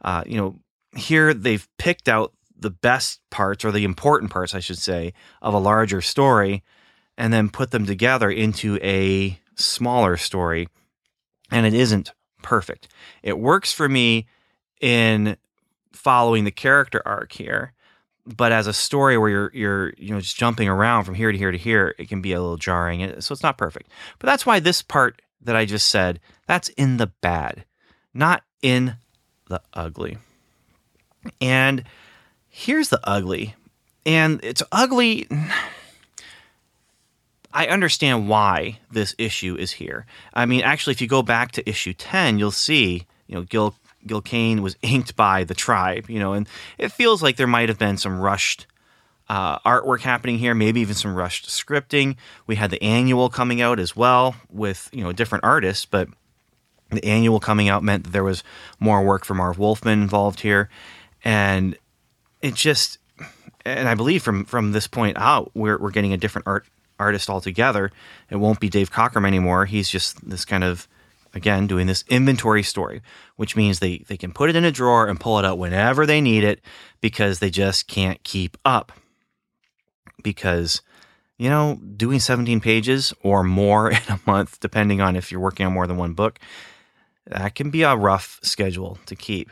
[0.03, 0.60] Uh, you know,
[0.94, 5.53] here they've picked out the best parts or the important parts, I should say, of
[5.53, 6.64] a larger story
[7.18, 10.68] and then put them together into a smaller story.
[11.52, 12.11] And it isn't
[12.41, 12.88] perfect.
[13.23, 14.27] It works for me
[14.82, 15.38] in
[15.94, 17.73] following the character arc here.
[18.26, 21.38] But as a story where you're you're you know just jumping around from here to
[21.38, 23.22] here to here, it can be a little jarring.
[23.22, 23.91] So it's not perfect.
[24.18, 27.65] But that's why this part that I just said, that's in the bad,
[28.15, 28.95] not in
[29.48, 30.18] the ugly.
[31.40, 31.84] And
[32.56, 33.53] here's the ugly.
[34.06, 35.27] And it's ugly
[37.56, 40.06] I understand why this issue is here.
[40.34, 43.76] I mean, actually, if you go back to issue 10, you'll see, you know, Gil,
[44.06, 47.69] Gil Kane was inked by the tribe, you know, and it feels like there might
[47.69, 48.68] have been some rushed
[49.30, 52.18] uh, artwork happening here, maybe even some rushed scripting.
[52.45, 56.10] We had the annual coming out as well with, you know, different artists, but
[56.90, 58.44] the annual coming out meant that there was
[58.80, 60.69] more work for Marv Wolfman involved here.
[61.23, 61.77] And
[62.46, 63.00] it just,
[63.66, 66.68] and I believe from from this point out, we're, we're getting a different art
[67.00, 67.92] artist altogether.
[68.30, 69.66] It won't be Dave Cockrum anymore.
[69.66, 70.88] He's just this kind of
[71.34, 73.02] again doing this inventory story,
[73.36, 76.06] which means they they can put it in a drawer and pull it out whenever
[76.06, 76.62] they need it
[77.02, 78.92] because they just can't keep up.
[80.22, 80.84] Because
[81.40, 85.66] you know, doing 17 pages or more in a month, depending on if you're working
[85.66, 86.38] on more than one book,
[87.26, 89.50] that can be a rough schedule to keep.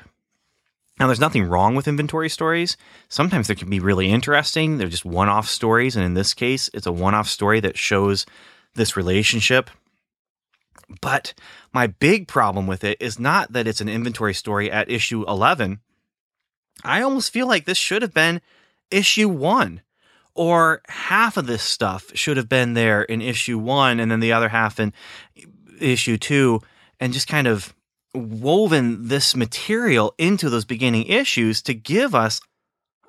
[1.00, 2.78] Now, there's nothing wrong with inventory stories.
[3.10, 4.78] Sometimes they can be really interesting.
[4.78, 5.96] They're just one off stories.
[5.96, 8.26] And in this case, it's a one off story that shows
[8.76, 9.70] this relationship.
[11.02, 11.34] But
[11.74, 15.80] my big problem with it is not that it's an inventory story at issue 11.
[16.84, 18.42] I almost feel like this should have been
[18.92, 19.82] issue one,
[20.36, 24.34] or half of this stuff should have been there in issue one, and then the
[24.34, 24.94] other half in
[25.80, 26.62] issue two,
[27.00, 27.74] and just kind of
[28.14, 32.42] woven this material into those beginning issues to give us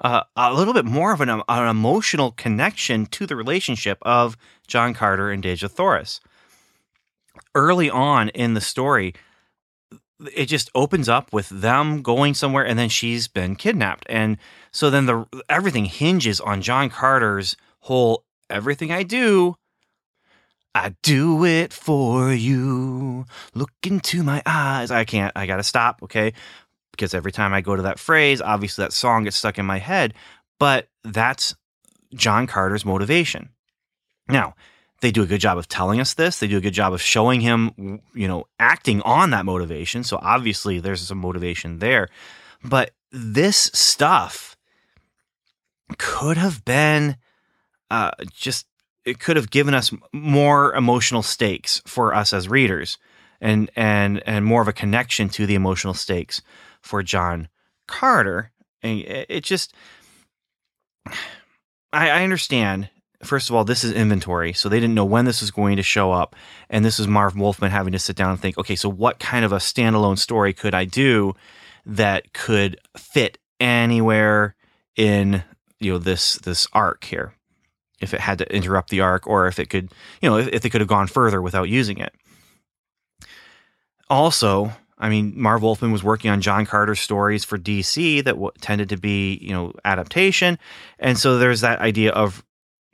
[0.01, 4.36] uh, a little bit more of an, an, emotional connection to the relationship of
[4.66, 6.20] John Carter and Dejah Thoris.
[7.55, 9.14] Early on in the story,
[10.35, 14.06] it just opens up with them going somewhere and then she's been kidnapped.
[14.09, 14.39] And
[14.72, 19.56] so then the everything hinges on John Carter's whole everything I do
[20.74, 23.26] I do it for you.
[23.55, 24.90] Look into my eyes.
[24.90, 26.32] I can't, I gotta stop, okay?
[26.90, 29.78] Because every time I go to that phrase, obviously that song gets stuck in my
[29.78, 30.14] head.
[30.59, 31.55] But that's
[32.14, 33.51] John Carter's motivation.
[34.28, 34.55] Now,
[35.01, 36.38] they do a good job of telling us this.
[36.38, 40.02] They do a good job of showing him, you know, acting on that motivation.
[40.02, 42.09] So obviously there's some motivation there.
[42.64, 44.56] But this stuff
[45.98, 47.16] could have been
[47.90, 48.66] uh, just
[49.05, 52.98] it could have given us more emotional stakes for us as readers
[53.40, 56.43] and and and more of a connection to the emotional stakes
[56.81, 57.48] for John
[57.86, 58.51] Carter.
[58.82, 59.74] And it just
[61.93, 62.90] I, I understand
[63.24, 65.82] first of all, this is inventory, so they didn't know when this was going to
[65.82, 66.36] show up,
[66.68, 69.44] and this is Marv Wolfman having to sit down and think, okay, so what kind
[69.44, 71.35] of a standalone story could I do
[71.86, 74.55] that could fit anywhere
[74.97, 75.43] in
[75.81, 77.34] you know this this arc here?
[78.05, 79.90] If it had to interrupt the arc or if it could,
[80.22, 82.14] you know, if, if they could have gone further without using it.
[84.09, 88.52] Also, I mean, Marv Wolfman was working on John Carter stories for DC that w-
[88.60, 90.59] tended to be, you know, adaptation,
[90.98, 92.44] and so there's that idea of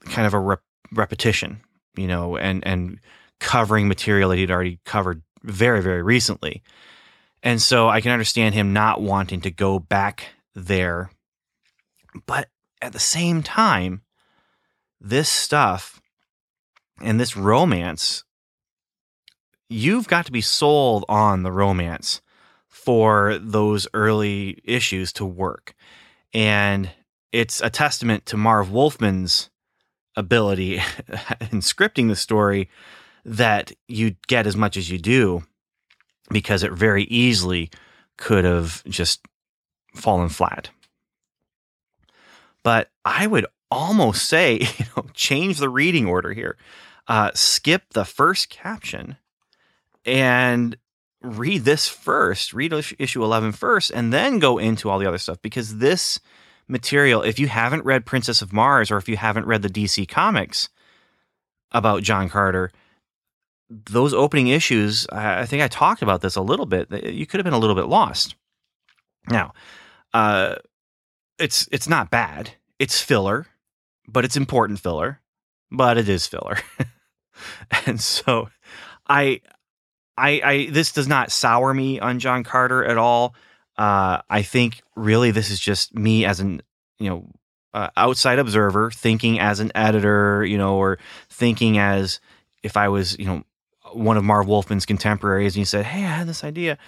[0.06, 0.62] kind of a rep-
[0.92, 1.60] repetition,
[1.96, 3.00] you know, and and
[3.38, 6.62] covering material that he'd already covered very very recently,
[7.42, 11.10] and so I can understand him not wanting to go back there,
[12.26, 12.48] but
[12.80, 14.02] at the same time,
[15.00, 16.00] this stuff
[17.00, 18.24] and this romance,
[19.68, 22.20] you've got to be sold on the romance
[22.68, 25.74] for those early issues to work.
[26.34, 26.90] And
[27.32, 29.50] it's a testament to Marv Wolfman's
[30.16, 30.76] ability
[31.50, 32.68] in scripting the story
[33.24, 35.42] that you get as much as you do
[36.30, 37.70] because it very easily
[38.16, 39.26] could have just
[39.94, 40.70] fallen flat.
[42.62, 46.56] But I would almost say, you know, change the reading order here.
[47.08, 49.16] Uh, skip the first caption
[50.04, 50.76] and
[51.22, 55.40] read this first, read issue 11 first, and then go into all the other stuff
[55.42, 56.20] because this
[56.68, 60.08] material, if you haven't read Princess of Mars or if you haven't read the DC
[60.08, 60.68] comics
[61.72, 62.70] about John Carter,
[63.68, 66.90] those opening issues, I, think I talked about this a little bit.
[67.04, 68.34] You could have been a little bit lost.
[69.28, 69.52] Now,
[70.14, 70.56] uh,
[71.38, 72.50] it's it's not bad.
[72.78, 73.46] It's filler,
[74.12, 75.20] but it's important filler.
[75.70, 76.58] But it is filler,
[77.86, 78.48] and so
[79.08, 79.40] I,
[80.16, 83.36] I, I this does not sour me on John Carter at all.
[83.78, 86.60] Uh, I think really this is just me as an
[86.98, 87.30] you know
[87.72, 92.18] uh, outside observer thinking as an editor, you know, or thinking as
[92.64, 93.44] if I was you know
[93.92, 96.78] one of Marv Wolfman's contemporaries and he said, "Hey, I had this idea,"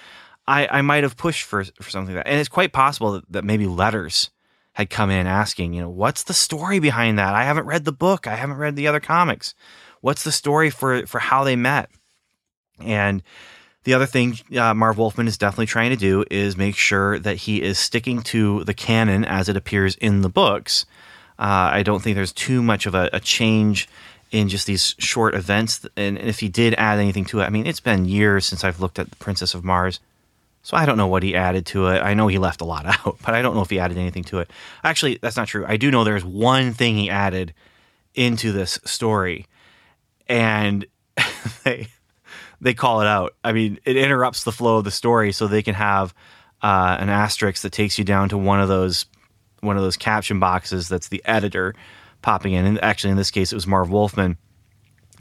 [0.47, 2.31] I, I might have pushed for for something like that.
[2.31, 4.31] And it's quite possible that, that maybe letters
[4.75, 7.35] had come in asking, you know, what's the story behind that?
[7.35, 8.27] I haven't read the book.
[8.27, 9.55] I haven't read the other comics.
[10.01, 11.91] What's the story for for how they met?
[12.81, 13.23] And
[13.85, 17.37] the other thing uh, Marv Wolfman is definitely trying to do is make sure that
[17.37, 20.87] he is sticking to the canon as it appears in the books.
[21.39, 23.89] Uh, I don't think there's too much of a, a change
[24.31, 25.87] in just these short events.
[25.97, 28.81] And if he did add anything to it, I mean, it's been years since I've
[28.81, 30.01] looked at the Princess of Mars.
[30.63, 32.01] So I don't know what he added to it.
[32.01, 34.25] I know he left a lot out, but I don't know if he added anything
[34.25, 34.51] to it.
[34.85, 35.65] Actually, that's not true.
[35.67, 37.53] I do know there's one thing he added
[38.15, 39.47] into this story,
[40.29, 40.87] and
[41.65, 41.89] they
[42.61, 43.35] they call it out.
[43.43, 46.15] I mean, it interrupts the flow of the story, so they can have
[46.63, 49.07] uh, an asterisk that takes you down to one of those
[49.61, 51.75] one of those caption boxes that's the editor
[52.21, 52.65] popping in.
[52.65, 54.37] And actually, in this case, it was Marv Wolfman.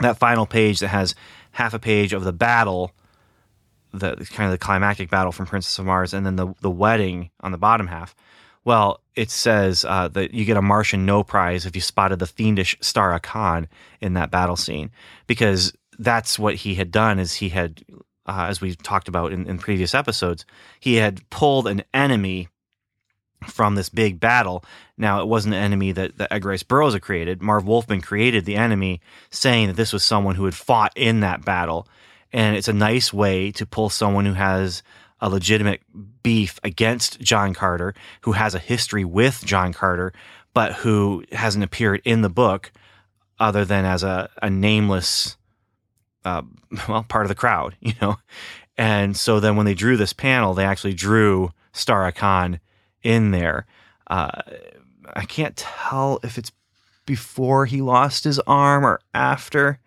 [0.00, 1.14] That final page that has
[1.52, 2.92] half a page of the battle,
[3.92, 7.30] the kind of the climactic battle from Princess of Mars, and then the the wedding
[7.40, 8.14] on the bottom half.
[8.64, 12.26] Well, it says uh, that you get a Martian no prize if you spotted the
[12.26, 13.68] fiendish Starra Khan
[14.00, 14.90] in that battle scene,
[15.26, 17.18] because that's what he had done.
[17.18, 17.82] Is he had,
[18.26, 20.46] uh, as we talked about in, in previous episodes,
[20.78, 22.48] he had pulled an enemy
[23.48, 24.64] from this big battle.
[24.96, 27.42] Now, it wasn't an enemy that, that Edgar Rice Burroughs had created.
[27.42, 29.00] Marv Wolfman created the enemy,
[29.30, 31.88] saying that this was someone who had fought in that battle.
[32.32, 34.82] And it's a nice way to pull someone who has
[35.20, 35.82] a legitimate
[36.22, 40.12] beef against John Carter, who has a history with John Carter,
[40.54, 42.72] but who hasn't appeared in the book
[43.38, 45.36] other than as a, a nameless,
[46.24, 46.42] uh,
[46.88, 48.16] well, part of the crowd, you know?
[48.76, 52.60] And so then when they drew this panel, they actually drew Starra Khan
[53.02, 53.66] in there.
[54.06, 54.42] Uh,
[55.14, 56.52] I can't tell if it's
[57.04, 59.78] before he lost his arm or after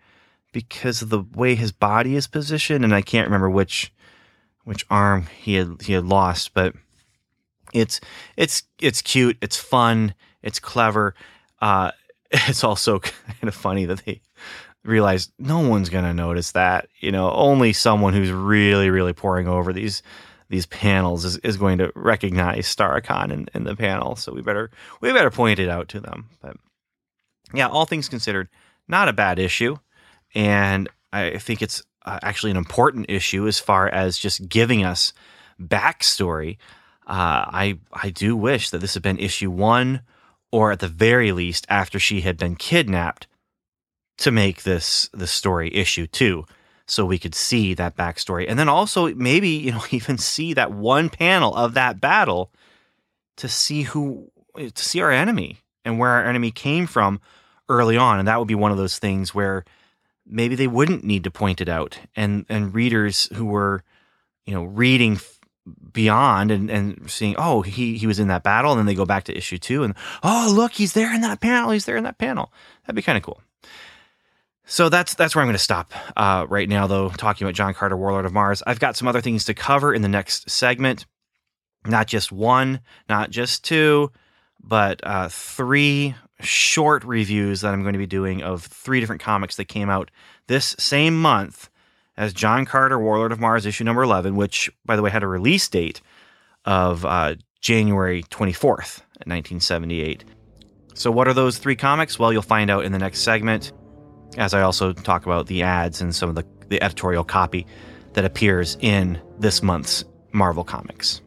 [0.56, 3.92] because of the way his body is positioned, and I can't remember which
[4.64, 6.74] which arm he had he had lost, but
[7.74, 8.00] it's
[8.38, 11.14] it's it's cute, it's fun, it's clever.
[11.60, 11.90] Uh,
[12.30, 14.22] it's also kind of funny that they
[14.82, 16.88] realize no one's gonna notice that.
[17.00, 20.02] You know, only someone who's really really pouring over these
[20.48, 24.16] these panels is, is going to recognize Starra Khan in, in the panel.
[24.16, 24.70] So we better
[25.02, 26.30] we better point it out to them.
[26.40, 26.56] But
[27.52, 28.48] yeah, all things considered,
[28.88, 29.76] not a bad issue,
[30.34, 35.12] and I think it's uh, actually an important issue as far as just giving us
[35.60, 36.58] backstory.
[37.06, 40.02] Uh, I I do wish that this had been issue one,
[40.52, 43.26] or at the very least after she had been kidnapped,
[44.18, 46.44] to make this the story issue two
[46.86, 48.46] so we could see that backstory.
[48.48, 52.50] And then also maybe, you know, even see that one panel of that battle
[53.36, 57.20] to see who to see our enemy and where our enemy came from
[57.68, 58.18] early on.
[58.18, 59.64] And that would be one of those things where
[60.26, 61.98] maybe they wouldn't need to point it out.
[62.14, 63.82] And and readers who were,
[64.44, 65.20] you know, reading
[65.92, 69.06] beyond and, and seeing, oh, he he was in that battle, and then they go
[69.06, 72.04] back to issue two and oh look, he's there in that panel, he's there in
[72.04, 72.52] that panel.
[72.82, 73.40] That'd be kind of cool.
[74.68, 77.08] So that's that's where I'm going to stop uh, right now, though.
[77.10, 80.02] Talking about John Carter, Warlord of Mars, I've got some other things to cover in
[80.02, 81.06] the next segment.
[81.86, 84.10] Not just one, not just two,
[84.62, 89.56] but uh, three short reviews that I'm going to be doing of three different comics
[89.56, 90.10] that came out
[90.46, 91.70] this same month
[92.16, 95.28] as John Carter, Warlord of Mars, issue number 11, which, by the way, had a
[95.28, 96.00] release date
[96.64, 100.24] of uh, January 24th, 1978.
[100.94, 102.18] So, what are those three comics?
[102.18, 103.72] Well, you'll find out in the next segment
[104.36, 107.66] as I also talk about the ads and some of the, the editorial copy
[108.14, 111.20] that appears in this month's Marvel Comics.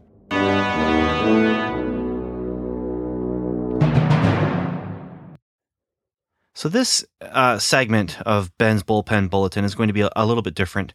[6.60, 10.56] So, this uh, segment of Ben's Bullpen Bulletin is going to be a, little bit
[10.56, 10.94] different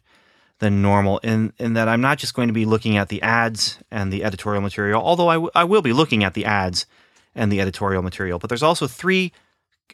[0.59, 3.79] than normal in, in that I'm not just going to be looking at the ads
[3.89, 6.85] and the editorial material, although I, w- I will be looking at the ads
[7.33, 9.33] and the editorial material, but there's also three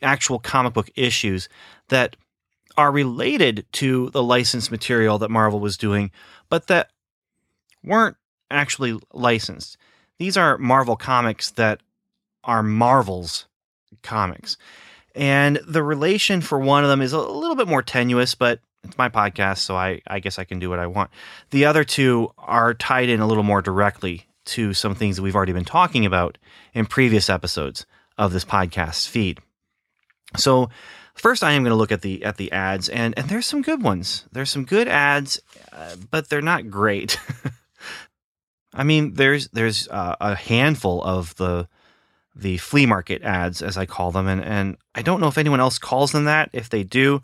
[0.02, 1.48] actual comic book issues
[1.88, 2.18] that
[2.76, 6.12] are related to the licensed material that Marvel was doing,
[6.50, 6.90] but that
[7.82, 8.18] weren't
[8.50, 9.78] actually licensed.
[10.18, 11.80] These are Marvel comics that
[12.44, 13.48] are Marvel's
[14.04, 14.58] comics.
[15.16, 18.98] And the relation for one of them is a little bit more tenuous, but it's
[18.98, 21.12] my podcast, so I, I guess I can do what I want.
[21.52, 25.36] The other two are tied in a little more directly to some things that we've
[25.36, 26.38] already been talking about
[26.74, 27.86] in previous episodes
[28.18, 29.40] of this podcast feed.
[30.38, 30.70] So
[31.14, 33.62] first I am going to look at the at the ads and and there's some
[33.62, 34.26] good ones.
[34.32, 37.20] There's some good ads, uh, but they're not great.
[38.74, 41.68] I mean, there's there's uh, a handful of the
[42.36, 45.60] the flea market ads, as I call them, and and I don't know if anyone
[45.60, 46.50] else calls them that.
[46.54, 47.22] If they do,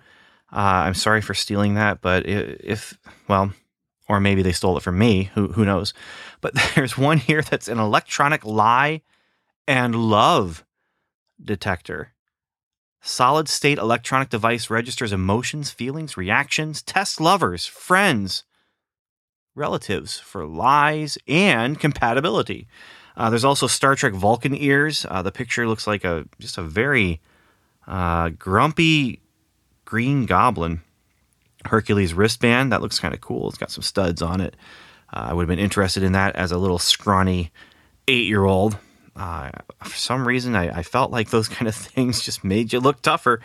[0.52, 2.98] uh, I'm sorry for stealing that, but if
[3.28, 3.54] well,
[4.10, 5.32] or maybe they stole it from me.
[5.36, 5.94] Who who knows?
[6.42, 9.02] But there's one here that's an electronic lie
[9.68, 10.66] and love
[11.44, 12.14] detector.
[13.02, 18.44] Solid state electronic device registers emotions, feelings, reactions, tests lovers, friends,
[19.56, 22.68] relatives for lies and compatibility.
[23.18, 25.06] Uh, there's also Star Trek Vulcan ears.
[25.10, 27.20] Uh, the picture looks like a just a very
[27.88, 29.20] uh, grumpy
[29.86, 30.82] green goblin.
[31.66, 33.50] Hercules wristband that looks kind of cool.
[33.50, 34.56] It's got some studs on it.
[35.12, 37.52] Uh, I would have been interested in that as a little scrawny
[38.08, 38.78] eight year old.
[39.16, 39.50] Uh,
[39.84, 43.02] for some reason, I, I, felt like those kind of things just made you look
[43.02, 43.42] tougher,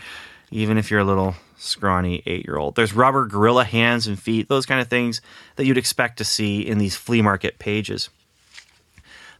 [0.51, 2.75] even if you're a little scrawny eight year old.
[2.75, 5.23] There's rubber gorilla hands and feet, those kind of things
[5.57, 8.11] that you'd expect to see in these flea market pages.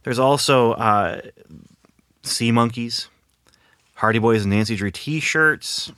[0.03, 1.21] There's also uh,
[2.23, 3.07] sea monkeys,
[3.95, 5.91] Hardy Boys and Nancy Drew t shirts,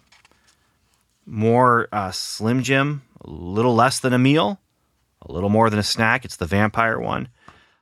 [1.26, 4.60] more uh, Slim Jim, a little less than a meal,
[5.22, 6.24] a little more than a snack.
[6.24, 7.30] It's the vampire one.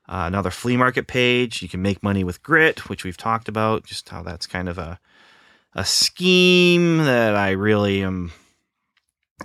[0.07, 1.61] Uh, another flea market page.
[1.61, 4.77] You can make money with grit, which we've talked about, just how that's kind of
[4.77, 4.99] a
[5.75, 8.31] a scheme that I really am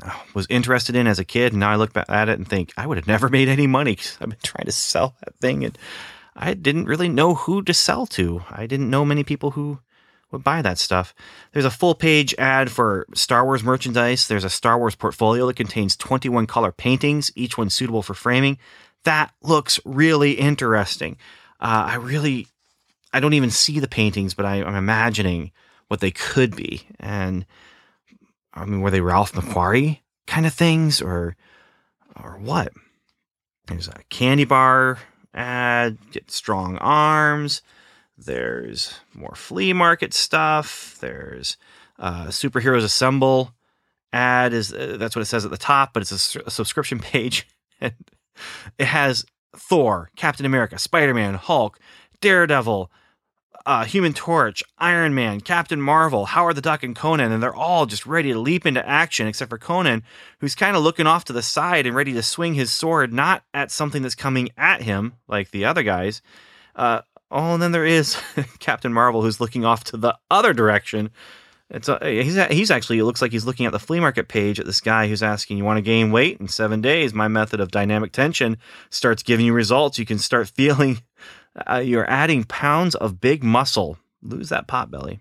[0.02, 1.52] uh, was interested in as a kid.
[1.52, 3.66] And now I look back at it and think I would have never made any
[3.66, 5.78] money because I've been trying to sell that thing and
[6.38, 8.42] I didn't really know who to sell to.
[8.50, 9.80] I didn't know many people who
[10.30, 11.14] would buy that stuff.
[11.52, 14.28] There's a full page ad for Star Wars merchandise.
[14.28, 18.58] There's a Star Wars portfolio that contains 21 color paintings, each one suitable for framing
[19.04, 21.16] that looks really interesting.
[21.60, 22.46] Uh, I really,
[23.12, 25.52] I don't even see the paintings, but I, am I'm imagining
[25.88, 26.86] what they could be.
[27.00, 27.46] And
[28.52, 31.36] I mean, were they Ralph McQuarrie kind of things, or
[32.22, 32.72] or what?
[33.66, 34.98] There's a candy bar
[35.38, 37.62] ad, get strong arms.
[38.16, 40.98] There's more flea market stuff.
[41.00, 41.56] There's
[41.98, 43.54] uh, superheroes assemble
[44.12, 46.98] ad is uh, that's what it says at the top, but it's a, a subscription
[47.00, 47.46] page.
[47.80, 47.94] it
[48.80, 49.24] has
[49.56, 51.78] Thor, Captain America, Spider Man, Hulk,
[52.20, 52.90] Daredevil,
[53.68, 57.84] uh, Human Torch, Iron Man, Captain Marvel, Howard the Duck, and Conan, and they're all
[57.84, 60.02] just ready to leap into action, except for Conan,
[60.38, 63.44] who's kind of looking off to the side and ready to swing his sword, not
[63.52, 66.22] at something that's coming at him like the other guys.
[66.76, 68.16] Uh, oh, and then there is
[68.58, 71.10] Captain Marvel, who's looking off to the other direction,
[71.70, 74.58] it's a, he's he's actually it looks like he's looking at the flea market page
[74.58, 77.12] at this guy who's asking you want to gain weight in seven days.
[77.12, 78.56] My method of dynamic tension
[78.88, 79.98] starts giving you results.
[79.98, 81.02] You can start feeling
[81.66, 83.98] uh, you're adding pounds of big muscle.
[84.22, 85.20] Lose that pot belly.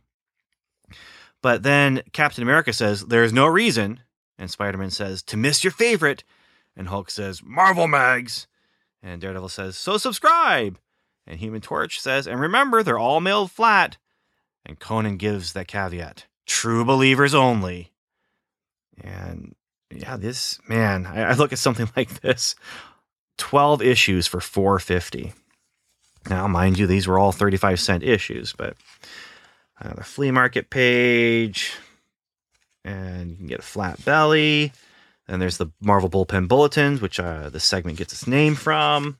[1.41, 4.01] But then Captain America says there's no reason,
[4.38, 6.23] and Spider Man says to miss your favorite,
[6.76, 8.47] and Hulk says Marvel mags,
[9.03, 10.77] and Daredevil says so subscribe,
[11.26, 13.97] and Human Torch says and remember they're all mailed flat,
[14.65, 17.91] and Conan gives that caveat true believers only.
[18.99, 19.55] And
[19.91, 22.55] yeah, this man, I, I look at something like this
[23.38, 25.34] 12 issues for 450
[26.30, 28.76] now mind you these were all 35 cent issues but
[29.82, 31.74] uh, the flea market page
[32.84, 34.72] and you can get a flat belly
[35.28, 39.18] and there's the marvel bullpen bulletins which uh, the segment gets its name from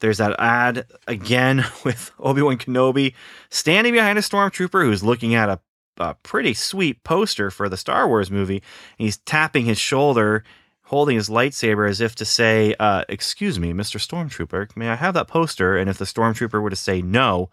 [0.00, 3.14] there's that ad again with obi-wan kenobi
[3.50, 5.60] standing behind a stormtrooper who's looking at a
[5.98, 8.62] a pretty sweet poster for the Star Wars movie.
[8.98, 10.44] He's tapping his shoulder,
[10.84, 13.98] holding his lightsaber as if to say, uh, Excuse me, Mr.
[13.98, 15.76] Stormtrooper, may I have that poster?
[15.76, 17.50] And if the Stormtrooper were to say no,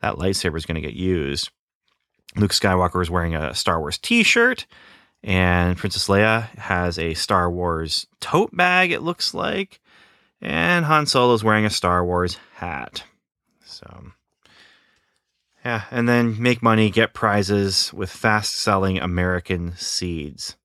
[0.00, 1.50] that lightsaber is going to get used.
[2.36, 4.66] Luke Skywalker is wearing a Star Wars t shirt,
[5.22, 9.80] and Princess Leia has a Star Wars tote bag, it looks like.
[10.40, 13.02] And Han Solo is wearing a Star Wars hat.
[13.64, 14.12] So
[15.64, 20.56] yeah, and then make money, get prizes with fast selling American seeds.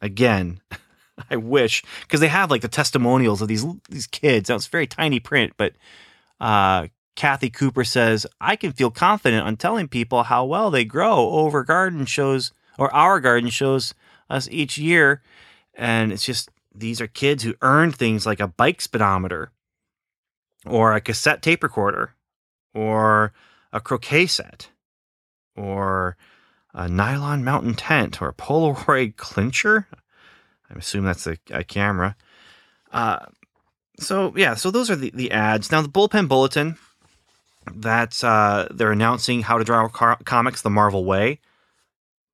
[0.00, 0.60] Again,
[1.30, 4.48] I wish because they have like the testimonials of these these kids.
[4.48, 5.74] Now it's very tiny print, but
[6.40, 11.30] uh, Kathy Cooper says I can feel confident on telling people how well they grow
[11.30, 13.94] over garden shows or our garden shows
[14.28, 15.22] us each year,
[15.74, 19.50] and it's just these are kids who earned things like a bike speedometer
[20.66, 22.14] or a cassette tape recorder
[22.74, 23.32] or
[23.72, 24.70] a croquet set
[25.56, 26.16] or
[26.72, 29.86] a nylon mountain tent or a Polaroid clincher.
[30.70, 32.16] I assume that's a, a camera.
[32.92, 33.26] Uh,
[33.98, 35.70] so yeah, so those are the, the ads.
[35.70, 36.76] Now the bullpen bulletin.
[37.74, 41.40] That's uh, they're announcing how to draw car- comics the Marvel way.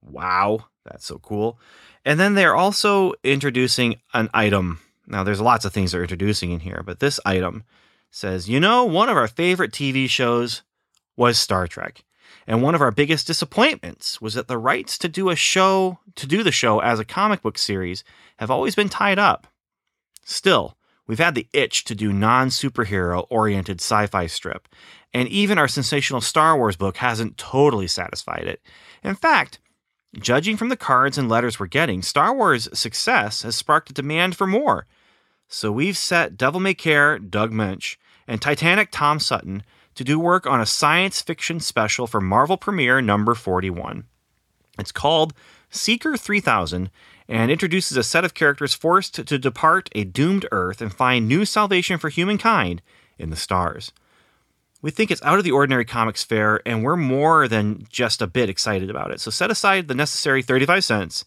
[0.02, 1.58] Wow, that's so cool.
[2.04, 4.80] And then they're also introducing an item.
[5.06, 7.64] Now there's lots of things they're introducing in here, but this item
[8.10, 10.62] says, you know, one of our favorite TV shows
[11.16, 12.04] was Star Trek.
[12.46, 16.26] And one of our biggest disappointments was that the rights to do a show, to
[16.26, 18.04] do the show as a comic book series,
[18.38, 19.48] have always been tied up.
[20.24, 24.68] Still, we've had the itch to do non superhero oriented sci fi strip,
[25.12, 28.60] and even our sensational Star Wars book hasn't totally satisfied it.
[29.02, 29.58] In fact,
[30.16, 34.36] judging from the cards and letters we're getting, Star Wars' success has sparked a demand
[34.36, 34.86] for more.
[35.48, 37.96] So we've set Devil May Care, Doug Moench,
[38.26, 39.62] and Titanic Tom Sutton
[39.96, 44.04] to do work on a science fiction special for Marvel Premiere number 41.
[44.78, 45.34] It's called
[45.70, 46.90] Seeker 3000
[47.28, 51.44] and introduces a set of characters forced to depart a doomed Earth and find new
[51.44, 52.82] salvation for humankind
[53.18, 53.90] in the stars.
[54.82, 58.26] We think it's out of the ordinary comics fare, and we're more than just a
[58.26, 59.20] bit excited about it.
[59.20, 61.24] So set aside the necessary 35 cents.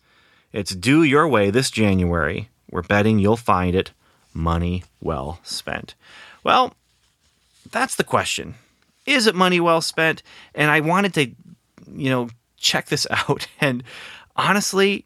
[0.53, 2.49] It's due your way this January.
[2.71, 3.91] We're betting you'll find it
[4.33, 5.95] money well spent.
[6.43, 6.73] Well,
[7.71, 8.55] that's the question.
[9.05, 10.23] Is it money well spent?
[10.53, 11.25] And I wanted to,
[11.95, 13.47] you know, check this out.
[13.59, 13.83] And
[14.35, 15.05] honestly,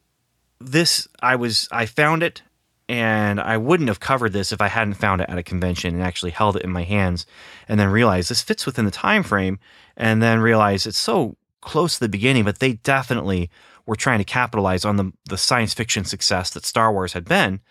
[0.60, 2.41] this I was I found it
[2.90, 6.03] and I wouldn't have covered this if I hadn't found it at a convention and
[6.03, 7.26] actually held it in my hands
[7.68, 9.60] and then realized this fits within the time frame
[9.95, 13.49] and then realized it's so close to the beginning, but they definitely
[13.85, 17.61] were trying to capitalize on the, the science fiction success that Star Wars had been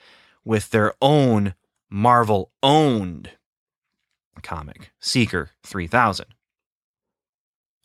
[0.44, 1.55] with their own
[1.90, 3.31] Marvel owned
[4.43, 6.27] comic, Seeker 3000.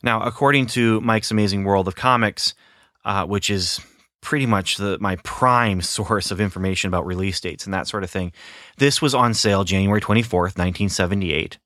[0.02, 2.54] Now, according to Mike's Amazing World of Comics,
[3.04, 3.80] uh, which is
[4.20, 8.10] pretty much the, my prime source of information about release dates and that sort of
[8.10, 8.32] thing,
[8.78, 11.58] this was on sale January 24th, 1978.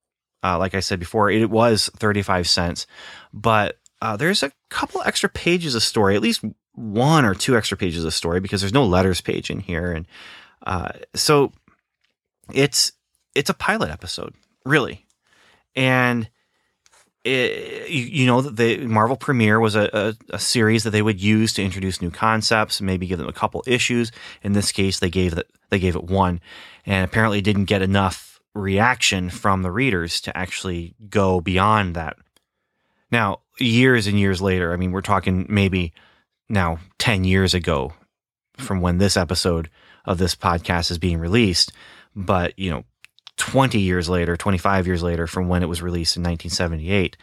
[0.45, 2.87] Uh, like I said before, it was 35 cents,
[3.33, 6.45] but uh, there's a couple extra pages of story, at least
[6.75, 9.93] one or two extra pages of story because there's no letters page in here.
[9.93, 10.09] And
[10.67, 11.53] uh, so
[12.53, 12.93] it's
[13.35, 15.07] it's a pilot episode really.
[15.75, 16.29] And
[17.25, 21.53] it, you, know the Marvel Premiere was a, a, a, series that they would use
[21.53, 24.11] to introduce new concepts, maybe give them a couple issues.
[24.43, 25.39] In this case, they gave
[25.71, 26.41] they gave it one,
[26.85, 32.17] and apparently didn't get enough reaction from the readers to actually go beyond that.
[33.13, 35.93] Now, years and years later, I mean, we're talking maybe
[36.49, 37.93] now ten years ago
[38.59, 39.71] from when this episode
[40.05, 41.73] of this podcast is being released,
[42.17, 42.85] but you know,
[43.37, 47.17] 20 years later, 25 years later from when it was released in 1978,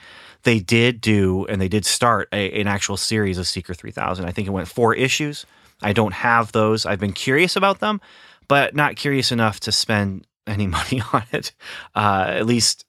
[0.43, 4.25] they did do and they did start a, an actual series of Seeker 3000.
[4.25, 5.45] I think it went four issues.
[5.81, 6.85] I don't have those.
[6.85, 8.01] I've been curious about them,
[8.47, 11.53] but not curious enough to spend any money on it.
[11.95, 12.85] Uh, at least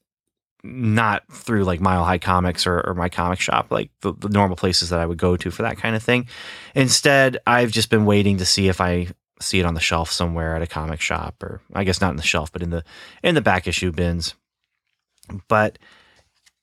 [0.63, 4.57] not through like Mile High Comics or, or my comic shop, like the, the, normal
[4.57, 6.29] places that I would go to for that kind of thing.
[6.75, 9.09] Instead, I've just been waiting to see if I
[9.41, 12.17] see it on the shelf somewhere at a comic shop or I guess not in
[12.17, 12.85] the shelf but in the
[13.23, 14.35] in the back issue bins.
[15.49, 15.79] But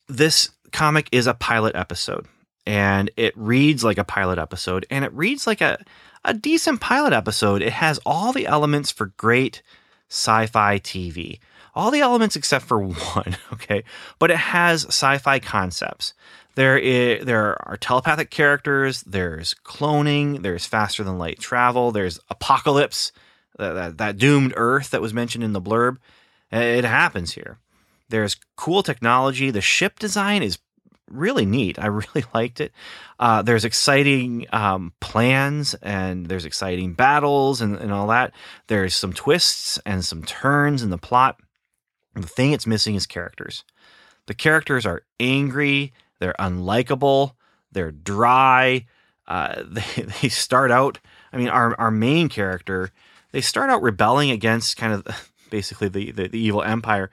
[0.08, 2.28] this comic is a pilot episode
[2.66, 5.84] and it reads like a pilot episode and it reads like a
[6.26, 7.62] a decent pilot episode.
[7.62, 9.62] It has all the elements for great
[10.10, 11.40] sci-fi TV.
[11.74, 13.84] All the elements except for one, okay?
[14.20, 16.14] But it has sci-fi concepts.
[16.58, 19.04] There is, there are telepathic characters.
[19.04, 20.42] There's cloning.
[20.42, 21.92] There's faster than light travel.
[21.92, 23.12] There's apocalypse.
[23.60, 25.98] That, that, that doomed Earth that was mentioned in the blurb.
[26.52, 27.60] It happens here.
[28.10, 29.52] There's cool technology.
[29.52, 30.58] The ship design is
[31.12, 31.78] really neat.
[31.78, 32.72] I really liked it.
[33.20, 38.34] Uh, there's exciting um, plans and there's exciting battles and, and all that.
[38.66, 41.40] There's some twists and some turns in the plot.
[42.16, 43.64] The thing it's missing is characters.
[44.26, 47.34] The characters are angry they're unlikable.
[47.72, 48.86] They're dry.
[49.28, 51.00] Uh, they, they start out,
[51.32, 52.92] I mean, our, our main character,
[53.32, 57.10] they start out rebelling against kind of basically the, the, the evil empire,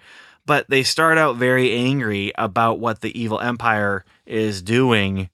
[0.46, 5.30] but they start out very angry about what the evil empire is doing.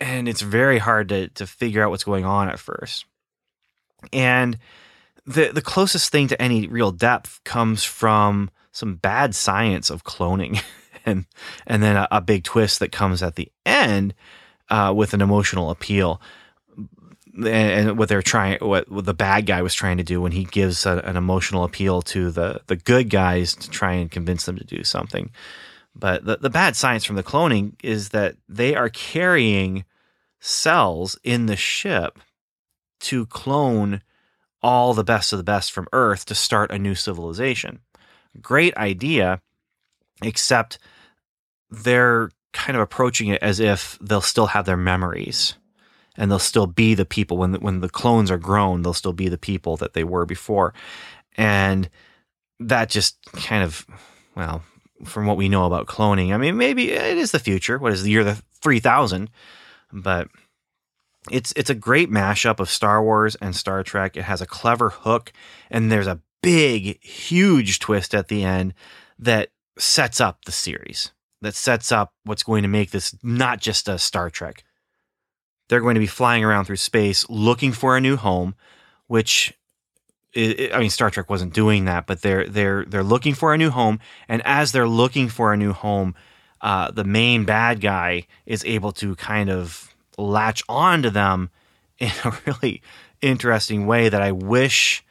[0.00, 3.04] And it's very hard to, to figure out what's going on at first.
[4.12, 4.58] And
[5.26, 10.62] the, the closest thing to any real depth comes from some bad science of cloning.
[11.04, 11.26] and
[11.66, 14.14] and then a, a big twist that comes at the end
[14.68, 16.20] uh, with an emotional appeal.
[17.32, 20.32] And, and what they're trying, what, what, the bad guy was trying to do when
[20.32, 24.46] he gives a, an emotional appeal to the the good guys to try and convince
[24.46, 25.30] them to do something.
[25.94, 29.84] But the, the bad science from the cloning is that they are carrying
[30.40, 32.18] cells in the ship
[33.00, 34.02] to clone
[34.62, 37.80] all the best of the best from Earth to start a new civilization.
[38.40, 39.40] Great idea,
[40.22, 40.78] except
[41.70, 45.54] they're kind of approaching it as if they'll still have their memories
[46.16, 47.36] and they'll still be the people.
[47.36, 50.26] When the, when the clones are grown they'll still be the people that they were
[50.26, 50.74] before.
[51.36, 51.88] And
[52.58, 53.86] that just kind of
[54.34, 54.62] well
[55.04, 57.78] from what we know about cloning i mean maybe it is the future.
[57.78, 59.30] What is the year the 3000
[59.92, 60.28] but
[61.30, 64.16] it's it's a great mashup of Star Wars and Star Trek.
[64.16, 65.32] It has a clever hook
[65.70, 68.74] and there's a big huge twist at the end
[69.18, 69.50] that
[69.80, 71.12] sets up the series
[71.42, 74.64] that sets up what's going to make this not just a Star Trek.
[75.68, 78.54] They're going to be flying around through space looking for a new home,
[79.06, 79.54] which
[80.36, 83.70] I mean Star Trek wasn't doing that, but they're they're they're looking for a new
[83.70, 86.14] home, and as they're looking for a new home,
[86.60, 91.50] uh, the main bad guy is able to kind of latch on to them
[91.98, 92.82] in a really
[93.20, 95.04] interesting way that I wish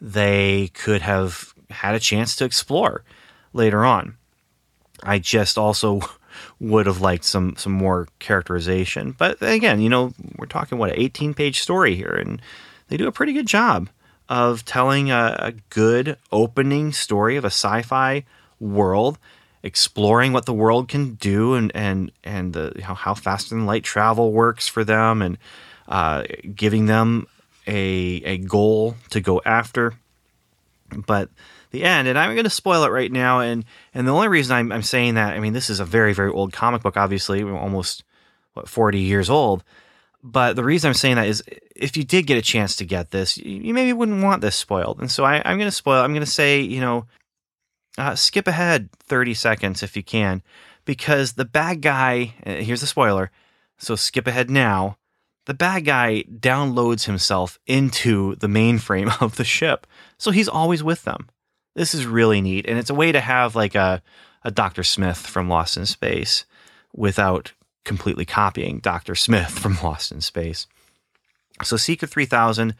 [0.00, 3.02] they could have had a chance to explore
[3.56, 4.16] later on.
[5.02, 6.00] I just also
[6.60, 9.12] would have liked some some more characterization.
[9.12, 12.40] But again, you know, we're talking what an 18 page story here, and
[12.88, 13.88] they do a pretty good job
[14.28, 18.24] of telling a, a good opening story of a sci-fi
[18.58, 19.18] world,
[19.62, 23.66] exploring what the world can do, and and and the, you know, how faster than
[23.66, 25.38] light travel works for them, and
[25.88, 26.24] uh,
[26.54, 27.26] giving them
[27.66, 29.94] a a goal to go after.
[31.06, 31.30] But
[31.76, 32.08] the end.
[32.08, 33.40] And I'm going to spoil it right now.
[33.40, 36.12] And and the only reason I'm, I'm saying that, I mean, this is a very
[36.12, 38.04] very old comic book, obviously, almost
[38.54, 39.64] what 40 years old.
[40.22, 41.42] But the reason I'm saying that is,
[41.76, 44.98] if you did get a chance to get this, you maybe wouldn't want this spoiled.
[44.98, 46.02] And so I, am going to spoil.
[46.02, 47.06] I'm going to say, you know,
[47.96, 50.42] uh, skip ahead 30 seconds if you can,
[50.84, 52.34] because the bad guy.
[52.44, 53.30] Uh, here's the spoiler.
[53.78, 54.96] So skip ahead now
[55.46, 59.86] the bad guy downloads himself into the mainframe of the ship.
[60.18, 61.28] So he's always with them
[61.76, 64.02] this is really neat, and it's a way to have like a
[64.42, 66.44] a Doctor Smith from Lost in Space
[66.94, 67.52] without
[67.84, 70.66] completely copying Doctor Smith from Lost in Space.
[71.62, 72.74] So Seeker 3000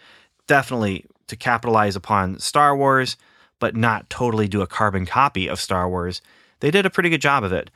[0.47, 3.16] definitely to capitalize upon Star Wars,
[3.59, 6.23] but not totally do a carbon copy of Star Wars.
[6.60, 7.70] They did a pretty good job of it.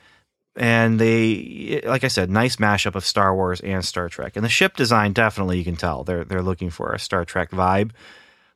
[0.56, 4.36] And they, like I said, nice mashup of Star Wars and Star Trek.
[4.36, 7.50] And the ship design, definitely, you can tell they're they're looking for a Star Trek
[7.50, 7.90] vibe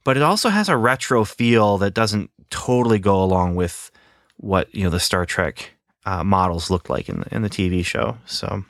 [0.04, 3.90] but it also has a retro feel that doesn't totally go along with
[4.36, 5.72] what you know the Star Trek
[6.06, 8.16] uh, models looked like in the, in the TV show.
[8.26, 8.64] So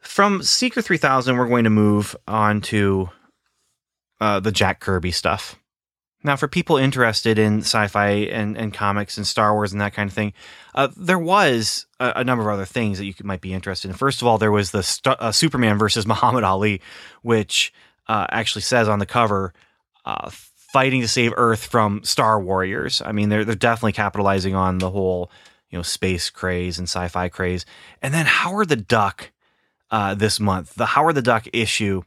[0.00, 3.08] from Seeker 3000, we're going to move on to
[4.20, 5.56] uh, the Jack Kirby stuff.
[6.22, 10.08] Now, for people interested in sci-fi and, and comics and Star Wars and that kind
[10.08, 10.32] of thing,
[10.74, 13.90] uh, there was a, a, number of other things that you could, might be interested
[13.90, 13.96] in.
[13.96, 16.80] First of all, there was the St- uh, Superman versus Muhammad Ali,
[17.22, 17.74] which
[18.08, 19.52] uh, actually says on the cover
[20.06, 20.30] uh,
[20.74, 23.00] fighting to save Earth from Star Warriors.
[23.00, 25.30] I mean, they're they're definitely capitalizing on the whole
[25.70, 27.64] you know space craze and sci-fi craze.
[28.02, 29.30] And then Howard the Duck
[29.92, 32.02] uh, this month, the Howard the Duck issue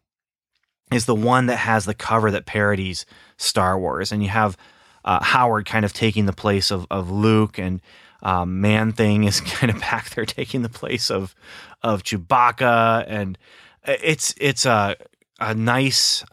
[0.91, 3.05] is the one that has the cover that parodies
[3.37, 4.57] Star Wars, and you have
[5.05, 7.81] uh, Howard kind of taking the place of of Luke and.
[8.23, 11.35] Um, Man Thing is kind of back there taking the place of
[11.83, 13.37] of Chewbacca, and
[13.85, 14.95] it's it's a
[15.39, 16.25] a nice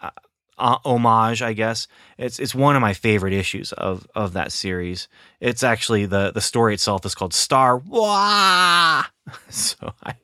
[0.59, 1.87] uh, homage, I guess.
[2.19, 5.09] It's it's one of my favorite issues of of that series.
[5.41, 9.05] It's actually the the story itself is called Star Wah.
[9.49, 10.15] so I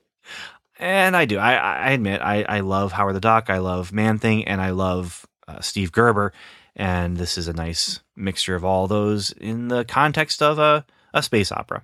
[0.78, 1.38] and I do.
[1.38, 3.50] I I admit I I love Howard the Duck.
[3.50, 6.32] I love Man Thing, and I love uh, Steve Gerber.
[6.76, 11.22] And this is a nice mixture of all those in the context of a a
[11.22, 11.82] space opera.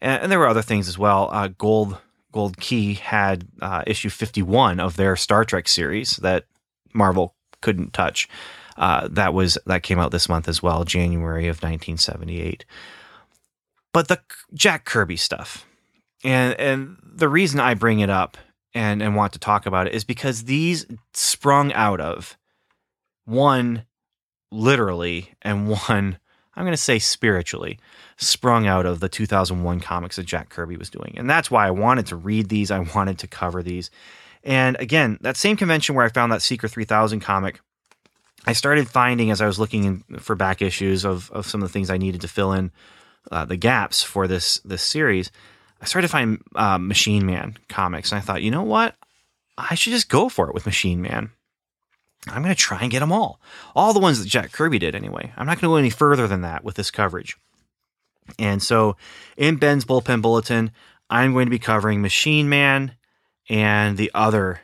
[0.00, 1.28] And, and there were other things as well.
[1.32, 1.98] Uh, Gold
[2.32, 6.44] Gold Key had uh, issue 51 of their Star Trek series that
[6.98, 8.28] Marvel couldn't touch.
[8.76, 12.64] Uh, that was that came out this month as well, January of 1978.
[13.92, 14.20] But the
[14.52, 15.66] Jack Kirby stuff,
[16.22, 18.36] and and the reason I bring it up
[18.74, 22.36] and and want to talk about it is because these sprung out of
[23.24, 23.84] one
[24.52, 26.18] literally and one
[26.58, 27.78] I'm going to say spiritually
[28.16, 31.14] sprung out of the 2001 comics that Jack Kirby was doing.
[31.16, 33.92] And that's why I wanted to read these, I wanted to cover these.
[34.44, 37.60] And again, that same convention where I found that Seeker 3000 comic,
[38.46, 41.72] I started finding as I was looking for back issues of, of some of the
[41.72, 42.70] things I needed to fill in
[43.30, 45.30] uh, the gaps for this this series.
[45.80, 48.96] I started to find uh, Machine Man comics, and I thought, you know what?
[49.56, 51.30] I should just go for it with Machine Man.
[52.26, 53.40] I'm going to try and get them all.
[53.74, 55.32] All the ones that Jack Kirby did, anyway.
[55.36, 57.36] I'm not going to go any further than that with this coverage.
[58.38, 58.96] And so,
[59.36, 60.72] in Ben's bullpen bulletin,
[61.08, 62.94] I'm going to be covering Machine Man,
[63.48, 64.60] and the other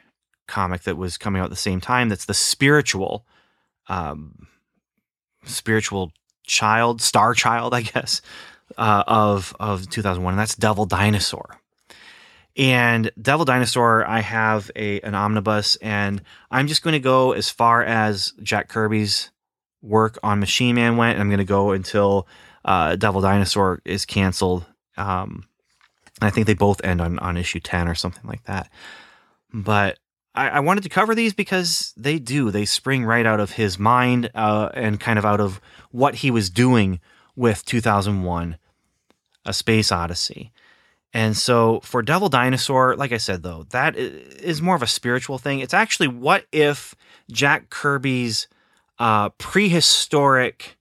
[0.47, 2.09] comic that was coming out at the same time.
[2.09, 3.25] That's the spiritual,
[3.89, 4.47] um,
[5.45, 6.13] spiritual
[6.47, 8.23] child, star child, I guess,
[8.77, 11.59] uh, of of 2001, and that's Devil Dinosaur.
[12.57, 17.51] And Devil Dinosaur, I have a an omnibus, and I'm just going to go as
[17.51, 19.31] far as Jack Kirby's
[19.83, 21.15] work on Machine Man went.
[21.15, 22.27] and I'm going to go until
[22.65, 24.65] uh, Devil Dinosaur is canceled.
[24.97, 25.45] Um,
[26.21, 28.71] I think they both end on, on issue 10 or something like that.
[29.53, 29.99] But
[30.35, 32.51] I, I wanted to cover these because they do.
[32.51, 35.61] They spring right out of his mind uh, and kind of out of
[35.91, 37.01] what he was doing
[37.37, 38.57] with 2001
[39.45, 40.53] A Space Odyssey.
[41.13, 45.39] And so for Devil Dinosaur, like I said, though, that is more of a spiritual
[45.39, 45.61] thing.
[45.61, 46.97] It's actually what if
[47.31, 48.49] Jack Kirby's
[48.99, 50.77] uh, prehistoric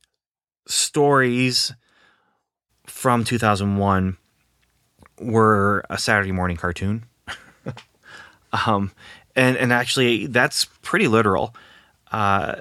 [0.67, 1.73] stories
[2.87, 4.17] from 2001
[5.19, 7.03] were a Saturday morning cartoon.
[8.67, 8.91] um,
[9.35, 11.55] and, and actually, that's pretty literal.
[12.11, 12.55] Uh,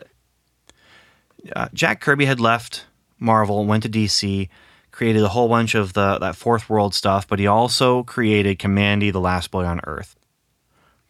[1.55, 2.87] uh, Jack Kirby had left
[3.19, 4.49] Marvel, went to DC,
[4.91, 9.13] created a whole bunch of the that fourth world stuff, but he also created Kamandi,
[9.13, 10.17] the last boy on Earth.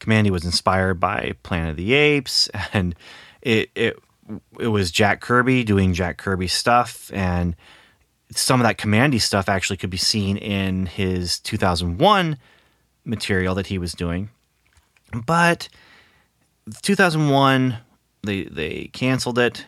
[0.01, 2.94] Kamandi was inspired by Planet of the Apes, and
[3.43, 3.98] it it
[4.59, 7.55] it was Jack Kirby doing Jack Kirby stuff, and
[8.35, 12.39] some of that Kamandi stuff actually could be seen in his 2001
[13.05, 14.31] material that he was doing.
[15.27, 15.69] But
[16.83, 17.79] 2001,
[18.23, 19.67] they they canceled it,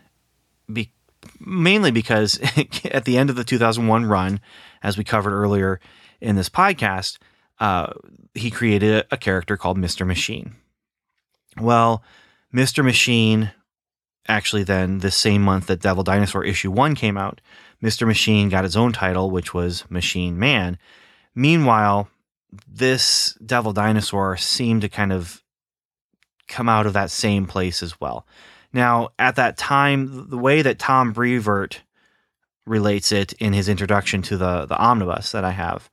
[0.73, 0.93] be,
[1.39, 2.39] mainly because
[2.85, 4.41] at the end of the 2001 run,
[4.82, 5.81] as we covered earlier
[6.20, 7.19] in this podcast,
[7.61, 7.93] uh,
[8.35, 10.07] he created a, a character called Mr.
[10.07, 10.57] Machine.
[11.61, 12.03] Well,
[12.53, 12.85] Mr.
[12.85, 13.53] Machine
[14.28, 17.40] actually then the same month that Devil Dinosaur issue 1 came out,
[17.82, 18.06] Mr.
[18.06, 20.78] Machine got his own title which was Machine Man.
[21.34, 22.09] Meanwhile,
[22.68, 25.42] this Devil Dinosaur seemed to kind of
[26.48, 28.26] come out of that same place as well.
[28.72, 31.82] Now, at that time, the way that Tom Brevoort
[32.66, 35.90] relates it in his introduction to the the omnibus that I have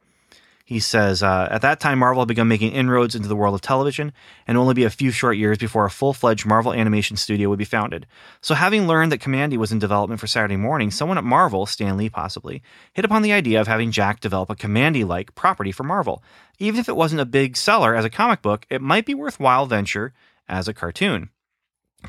[0.72, 3.60] he says, uh, At that time, Marvel had begun making inroads into the world of
[3.60, 4.14] television,
[4.48, 7.60] and only be a few short years before a full fledged Marvel animation studio would
[7.60, 8.07] be founded.
[8.39, 11.98] So, having learned that Kamandi was in development for Saturday morning, someone at Marvel, Stan
[11.98, 15.84] Lee possibly, hit upon the idea of having Jack develop a Kamandi like property for
[15.84, 16.23] Marvel.
[16.57, 19.65] Even if it wasn't a big seller as a comic book, it might be worthwhile
[19.65, 20.14] venture
[20.48, 21.31] as a cartoon.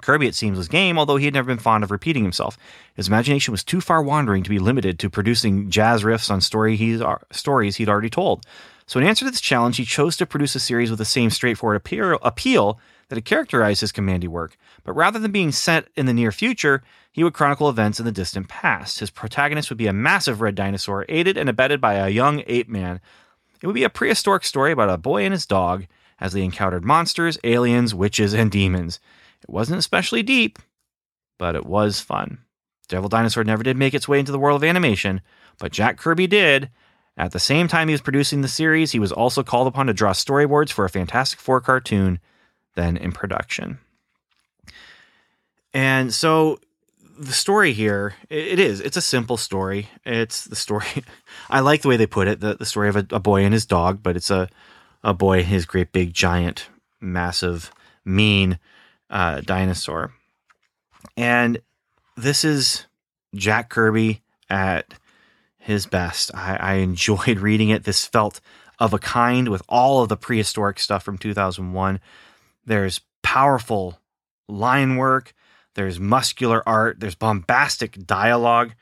[0.01, 2.57] Kirby, it seems, was game, although he had never been fond of repeating himself.
[2.95, 6.77] His imagination was too far wandering to be limited to producing jazz riffs on story
[6.77, 8.45] he's, stories he'd already told.
[8.87, 11.31] So, in answer to this challenge, he chose to produce a series with the same
[11.31, 14.57] straightforward appeal, appeal that had characterized his Kamandi work.
[14.85, 16.83] But rather than being set in the near future,
[17.13, 19.01] he would chronicle events in the distant past.
[19.01, 22.69] His protagonist would be a massive red dinosaur, aided and abetted by a young ape
[22.69, 23.01] man.
[23.61, 25.87] It would be a prehistoric story about a boy and his dog
[26.19, 28.99] as they encountered monsters, aliens, witches, and demons.
[29.43, 30.59] It wasn't especially deep,
[31.39, 32.39] but it was fun.
[32.89, 35.21] Devil Dinosaur never did make its way into the world of animation,
[35.59, 36.71] but Jack Kirby did.
[37.17, 39.93] At the same time he was producing the series, he was also called upon to
[39.93, 42.19] draw storyboards for a Fantastic Four cartoon,
[42.75, 43.79] then in production.
[45.75, 46.59] And so
[47.19, 49.89] the story here, it is, it's a simple story.
[50.05, 50.87] It's the story,
[51.51, 53.53] I like the way they put it, the, the story of a, a boy and
[53.53, 54.49] his dog, but it's a,
[55.05, 56.69] a boy and his great big giant,
[57.01, 57.73] massive,
[58.05, 58.59] mean
[59.13, 60.13] uh, dinosaur.
[61.17, 61.61] And
[62.17, 62.87] this is
[63.35, 64.95] Jack Kirby at
[65.59, 66.35] his best.
[66.35, 67.85] I, I enjoyed reading it.
[67.85, 68.41] This felt
[68.81, 72.01] of a kind with all of the prehistoric stuff from 2001.
[72.65, 73.99] There's powerful
[74.49, 75.35] line work,
[75.75, 78.75] there's muscular art, there's bombastic dialogue.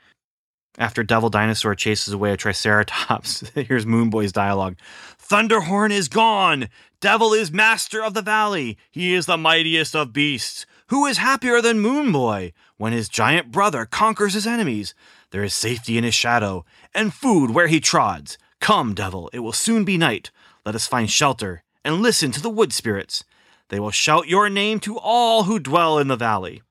[0.77, 4.77] After Devil Dinosaur chases away a Triceratops, here's Moonboy's dialogue
[5.19, 6.69] Thunderhorn is gone!
[7.01, 8.77] Devil is master of the valley.
[8.89, 10.65] He is the mightiest of beasts.
[10.87, 12.53] Who is happier than Moon Boy?
[12.81, 14.95] when his giant brother conquers his enemies?
[15.29, 16.65] There is safety in his shadow,
[16.95, 18.39] and food where he trods.
[18.59, 20.31] Come, devil, it will soon be night.
[20.65, 23.23] Let us find shelter and listen to the wood spirits.
[23.69, 26.63] They will shout your name to all who dwell in the valley.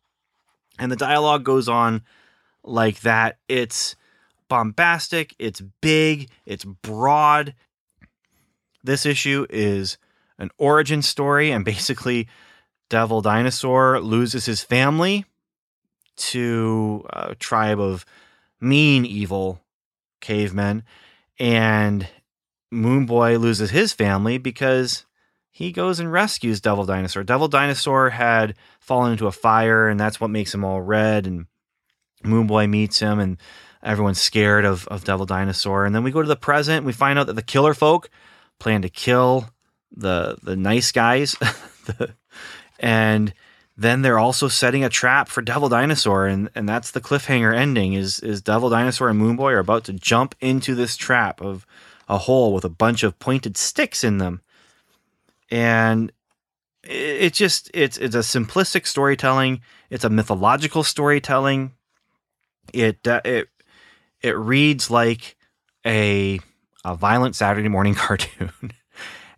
[0.81, 2.03] And the dialogue goes on
[2.65, 3.39] like that.
[3.49, 3.95] It's
[4.49, 7.55] bombastic, it's big, it's broad.
[8.83, 9.97] This issue is
[10.41, 12.27] an origin story, and basically,
[12.89, 15.25] Devil Dinosaur loses his family
[16.17, 18.05] to a tribe of
[18.61, 19.61] mean, evil
[20.21, 20.83] cavemen,
[21.39, 22.09] and
[22.71, 25.07] Moon Boy loses his family because
[25.51, 27.23] he goes and rescues Devil Dinosaur.
[27.23, 31.27] Devil Dinosaur had fallen into a fire, and that's what makes him all red.
[31.27, 31.47] And
[32.25, 33.39] Moon Boy meets him, and
[33.83, 35.85] everyone's scared of, of Devil Dinosaur.
[35.85, 38.11] And then we go to the present, we find out that the killer folk
[38.59, 39.49] plan to kill
[39.95, 41.37] the the nice guys,
[42.81, 43.35] and
[43.77, 47.95] then they're also setting a trap for Devil Dinosaur, and, and that's the cliffhanger ending.
[47.95, 51.67] Is is Devil Dinosaur and Moon Boy are about to jump into this trap of
[52.09, 54.43] a hole with a bunch of pointed sticks in them,
[55.51, 56.13] and
[56.83, 59.61] it, it just it's it's a simplistic storytelling.
[59.89, 61.73] It's a mythological storytelling.
[62.73, 63.49] It uh, it
[64.21, 65.37] it reads like
[65.87, 66.39] a
[66.85, 68.53] a violent Saturday morning cartoon,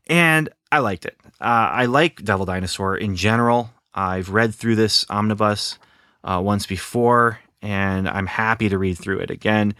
[0.06, 1.16] and I liked it.
[1.40, 3.70] Uh, I like Devil Dinosaur in general.
[3.94, 5.78] I've read through this omnibus
[6.24, 9.74] uh, once before, and I'm happy to read through it again.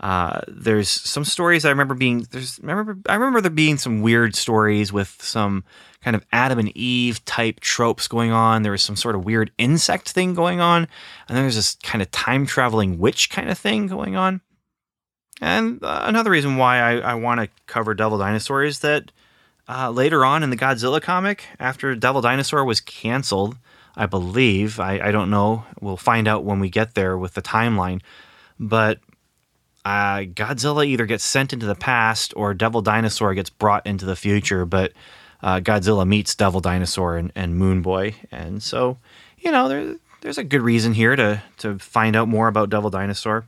[0.00, 4.34] Uh, there's some stories I remember being there's remember I remember there being some weird
[4.34, 5.62] stories with some
[6.02, 8.62] kind of Adam and Eve type tropes going on.
[8.62, 10.88] There was some sort of weird insect thing going on,
[11.28, 14.40] and then there's this kind of time traveling witch kind of thing going on.
[15.40, 19.12] And uh, another reason why I, I want to cover Devil Dinosaur is that
[19.68, 23.56] uh, later on in the Godzilla comic, after Devil Dinosaur was canceled,
[23.96, 27.42] I believe, I, I don't know, we'll find out when we get there with the
[27.42, 28.00] timeline,
[28.58, 28.98] but
[29.84, 34.16] uh, Godzilla either gets sent into the past or Devil Dinosaur gets brought into the
[34.16, 34.92] future, but
[35.42, 38.14] uh, Godzilla meets Devil Dinosaur and, and Moon Boy.
[38.30, 38.98] And so,
[39.38, 42.90] you know, there, there's a good reason here to, to find out more about Devil
[42.90, 43.46] Dinosaur.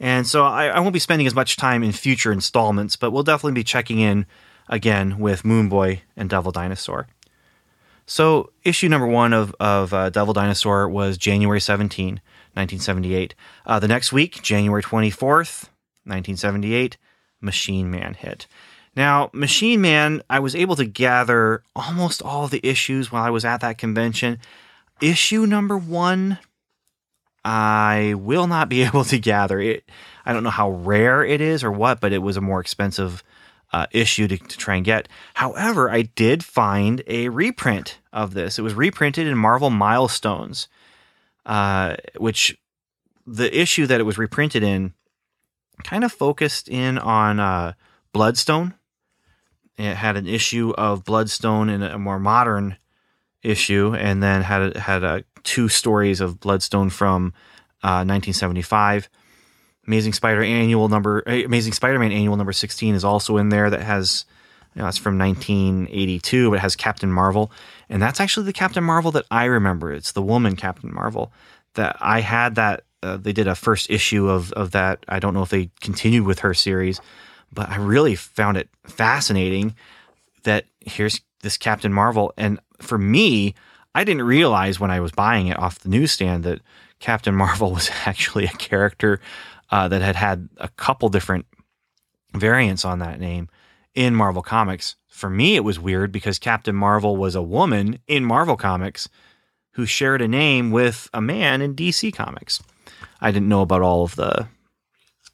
[0.00, 3.22] And so I, I, won't be spending as much time in future installments, but we'll
[3.22, 4.24] definitely be checking in
[4.70, 7.08] again with Moon Boy and Devil Dinosaur.
[8.06, 12.14] So issue number one of, of uh, Devil Dinosaur was January 17,
[12.54, 13.34] 1978.
[13.66, 15.68] Uh, the next week, January 24th,
[16.04, 16.96] 1978,
[17.40, 18.46] Machine Man hit.
[18.96, 23.44] Now, Machine Man, I was able to gather almost all the issues while I was
[23.44, 24.38] at that convention.
[25.00, 26.38] Issue number one
[27.44, 29.84] I will not be able to gather it.
[30.26, 33.22] I don't know how rare it is or what, but it was a more expensive
[33.72, 35.08] uh, issue to, to, try and get.
[35.34, 38.58] However, I did find a reprint of this.
[38.58, 40.68] It was reprinted in Marvel Milestones,
[41.46, 42.58] uh, which
[43.26, 44.92] the issue that it was reprinted in
[45.84, 47.74] kind of focused in on uh,
[48.12, 48.74] Bloodstone.
[49.78, 52.76] It had an issue of Bloodstone in a more modern
[53.42, 57.32] issue, and then had had two stories of Bloodstone from
[57.82, 59.08] uh, 1975.
[59.90, 63.68] Amazing Spider annual number, eh, Amazing Spider-Man annual number 16 is also in there.
[63.70, 64.24] That has,
[64.72, 67.50] you know, that's from 1982, but it has Captain Marvel,
[67.88, 69.92] and that's actually the Captain Marvel that I remember.
[69.92, 71.32] It's the woman Captain Marvel
[71.74, 72.54] that I had.
[72.54, 75.04] That uh, they did a first issue of of that.
[75.08, 77.00] I don't know if they continued with her series,
[77.52, 79.74] but I really found it fascinating
[80.44, 83.56] that here's this Captain Marvel, and for me,
[83.92, 86.60] I didn't realize when I was buying it off the newsstand that
[87.00, 89.20] Captain Marvel was actually a character
[89.70, 91.46] uh, that had had a couple different
[92.34, 93.48] variants on that name
[93.94, 94.96] in Marvel Comics.
[95.08, 99.08] For me, it was weird because Captain Marvel was a woman in Marvel Comics
[99.72, 102.62] who shared a name with a man in DC Comics.
[103.20, 104.48] I didn't know about all of the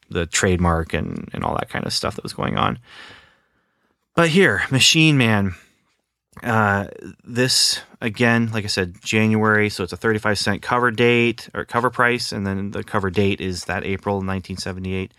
[0.08, 2.78] the trademark and, and all that kind of stuff that was going on.
[4.14, 5.56] But here, Machine Man
[6.42, 6.88] uh,
[7.24, 11.90] this again, like I said, January, so it's a 35 cent cover date or cover
[11.90, 15.12] price, and then the cover date is that April 1978.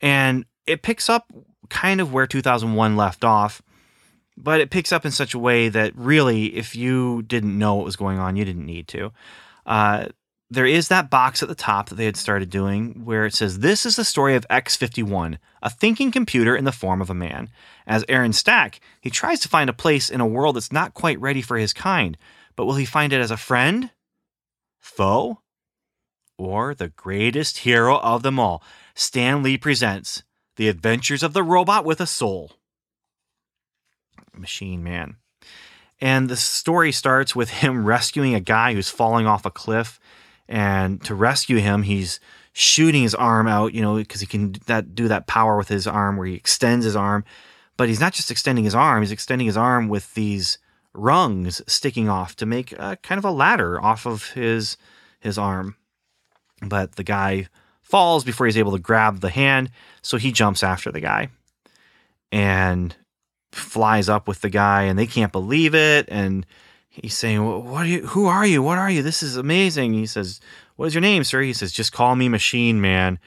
[0.00, 1.32] And it picks up
[1.68, 3.62] kind of where 2001 left off,
[4.36, 7.84] but it picks up in such a way that really, if you didn't know what
[7.84, 9.12] was going on, you didn't need to.
[9.66, 10.06] Uh,
[10.50, 13.58] there is that box at the top that they had started doing where it says,
[13.60, 17.50] This is the story of X51, a thinking computer in the form of a man.
[17.86, 21.20] As Aaron Stack, he tries to find a place in a world that's not quite
[21.20, 22.16] ready for his kind,
[22.56, 23.90] but will he find it as a friend?
[24.78, 25.40] Foe?
[26.36, 28.62] Or the greatest hero of them all?
[28.94, 30.22] Stan Lee presents
[30.56, 32.52] The Adventures of the Robot with a Soul.
[34.36, 35.16] Machine Man.
[36.00, 39.98] And the story starts with him rescuing a guy who's falling off a cliff
[40.48, 42.20] and to rescue him, he's
[42.52, 45.86] shooting his arm out, you know, because he can that do that power with his
[45.86, 47.24] arm where he extends his arm.
[47.76, 50.58] But he's not just extending his arm; he's extending his arm with these
[50.92, 54.76] rungs sticking off to make a, kind of a ladder off of his
[55.20, 55.76] his arm.
[56.62, 57.48] But the guy
[57.82, 59.70] falls before he's able to grab the hand,
[60.02, 61.28] so he jumps after the guy
[62.30, 62.94] and
[63.52, 66.46] flies up with the guy, and they can't believe it, and
[66.94, 68.06] he's saying, well, "What are you?
[68.06, 68.62] Who are you?
[68.62, 69.02] What are you?
[69.02, 70.40] This is amazing." He says,
[70.76, 73.18] "What is your name, sir?" He says, "Just call me Machine Man."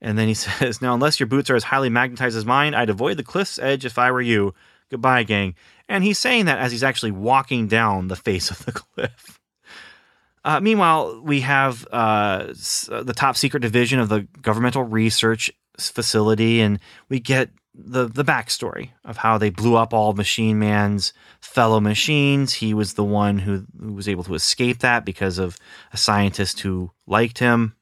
[0.00, 2.90] And then he says, "Now, unless your boots are as highly magnetized as mine, I'd
[2.90, 4.54] avoid the cliff's edge if I were you.
[4.90, 5.54] Goodbye, gang."
[5.88, 9.40] And he's saying that as he's actually walking down the face of the cliff.
[10.44, 16.78] Uh, meanwhile, we have uh, the top secret division of the governmental research facility, and
[17.08, 22.54] we get the the backstory of how they blew up all Machine Man's fellow machines.
[22.54, 25.58] He was the one who, who was able to escape that because of
[25.92, 27.76] a scientist who liked him.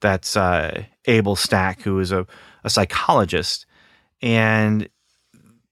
[0.00, 2.26] That's uh, Abel Stack, who is a,
[2.64, 3.66] a psychologist,
[4.20, 4.88] and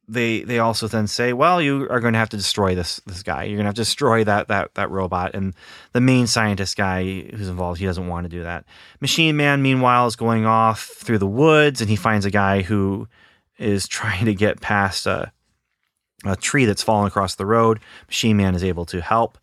[0.06, 3.22] they they also then say, well, you are going to have to destroy this this
[3.22, 3.44] guy.
[3.44, 5.34] You're going to have to destroy that that that robot.
[5.34, 5.54] And
[5.92, 8.64] the main scientist guy who's involved, he doesn't want to do that.
[9.00, 13.08] Machine Man, meanwhile, is going off through the woods, and he finds a guy who
[13.58, 15.32] is trying to get past a
[16.24, 17.80] a tree that's fallen across the road.
[18.06, 19.38] Machine Man is able to help,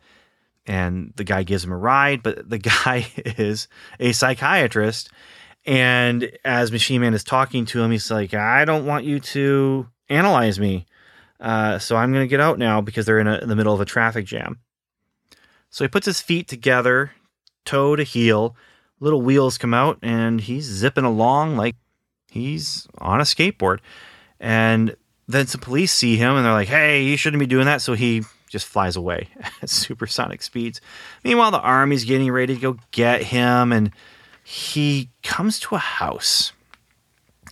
[0.65, 2.23] and the guy gives him a ride.
[2.23, 3.67] But the guy is
[3.99, 5.09] a psychiatrist.
[5.65, 9.87] And as Machine Man is talking to him, he's like, I don't want you to
[10.09, 10.87] analyze me.
[11.39, 13.73] Uh, so I'm going to get out now because they're in, a, in the middle
[13.73, 14.59] of a traffic jam.
[15.69, 17.11] So he puts his feet together,
[17.65, 18.55] toe to heel.
[18.99, 21.75] Little wheels come out, and he's zipping along like
[22.31, 23.79] he's on a skateboard.
[24.39, 24.95] And
[25.27, 27.93] then some police see him, and they're like, "Hey, you shouldn't be doing that." So
[27.93, 29.29] he just flies away
[29.61, 30.81] at supersonic speeds.
[31.23, 33.91] Meanwhile, the army's getting ready to go get him, and
[34.43, 36.53] he comes to a house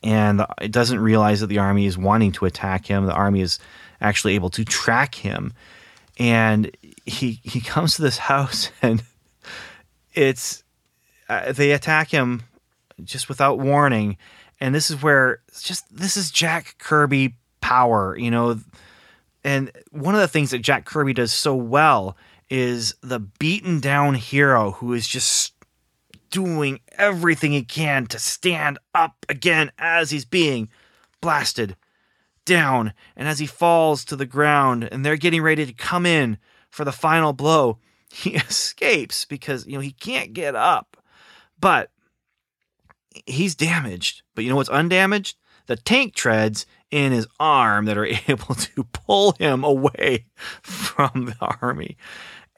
[0.03, 3.05] and it doesn't realize that the army is wanting to attack him.
[3.05, 3.59] The army is
[4.01, 5.53] actually able to track him,
[6.17, 6.71] and
[7.05, 9.03] he he comes to this house, and
[10.13, 10.63] it's
[11.27, 12.43] uh, they attack him
[13.03, 14.17] just without warning,
[14.59, 18.59] and this is where just this is Jack Kirby power, you know.
[19.43, 22.17] And one of the things that Jack Kirby does so well
[22.49, 25.53] is the beaten down hero who is just
[26.29, 30.69] doing everything he can to stand up again as he's being
[31.21, 31.75] blasted
[32.45, 32.93] down.
[33.15, 36.37] And as he falls to the ground and they're getting ready to come in
[36.69, 37.77] for the final blow,
[38.11, 40.97] he escapes because, you know, he can't get up.
[41.59, 41.91] But
[43.25, 44.21] he's damaged.
[44.35, 45.37] But you know what's undamaged?
[45.67, 50.25] The tank treads in his arm that are able to pull him away
[50.61, 51.97] from the army.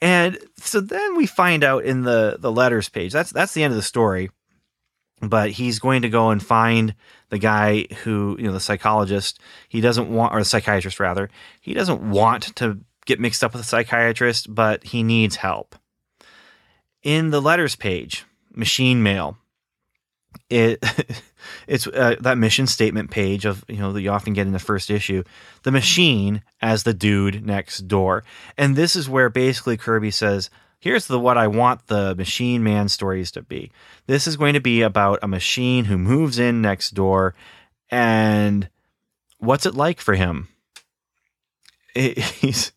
[0.02, 3.12] And so then we find out in the the letters page.
[3.14, 4.32] That's that's the end of the story.
[5.22, 6.96] But he's going to go and find
[7.30, 9.40] the guy who, you know, the psychologist.
[9.70, 11.30] He doesn't want or the psychiatrist rather.
[11.62, 15.76] He doesn't want to get mixed up with a psychiatrist, but he needs help.
[17.04, 19.38] In the letters page, machine mail,
[20.50, 20.84] it
[21.68, 24.60] it's uh, that mission statement page of you know that you often get in the
[24.60, 25.24] first issue
[25.64, 28.24] the machine as the dude next door.
[28.58, 30.50] And this is where basically kirby says
[30.80, 33.72] here's the what i want the machine man stories to be.
[34.08, 37.36] This is going to be about a machine who moves in next door
[37.90, 38.70] and
[39.38, 40.48] what's it like for him?
[41.94, 42.72] It, he's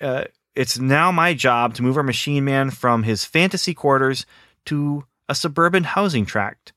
[0.00, 0.24] uh,
[0.54, 4.26] it's now my job to move our machine man from his fantasy quarters
[4.66, 6.72] to a suburban housing tract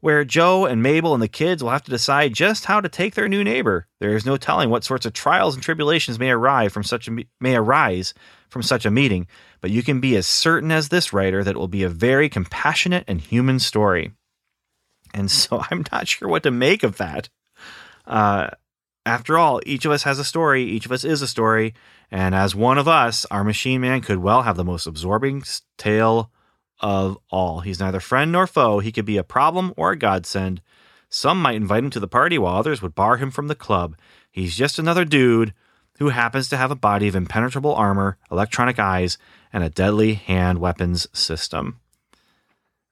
[0.00, 3.14] where Joe and Mabel and the kids will have to decide just how to take
[3.14, 3.86] their new neighbor.
[4.00, 7.24] There is no telling what sorts of trials and tribulations may arrive from such a
[7.40, 8.12] may arise
[8.48, 9.28] from such a meeting,
[9.60, 12.28] but you can be as certain as this writer that it will be a very
[12.28, 14.12] compassionate and human story.
[15.14, 17.28] And so I'm not sure what to make of that.
[18.04, 18.48] Uh,
[19.06, 21.74] after all, each of us has a story, each of us is a story,
[22.10, 25.44] and as one of us, our machine man could well have the most absorbing
[25.78, 26.32] tale
[26.82, 27.60] of all.
[27.60, 28.80] He's neither friend nor foe.
[28.80, 30.60] He could be a problem or a godsend.
[31.08, 33.96] Some might invite him to the party, while others would bar him from the club.
[34.30, 35.52] He's just another dude
[35.98, 39.18] who happens to have a body of impenetrable armor, electronic eyes,
[39.52, 41.78] and a deadly hand weapons system.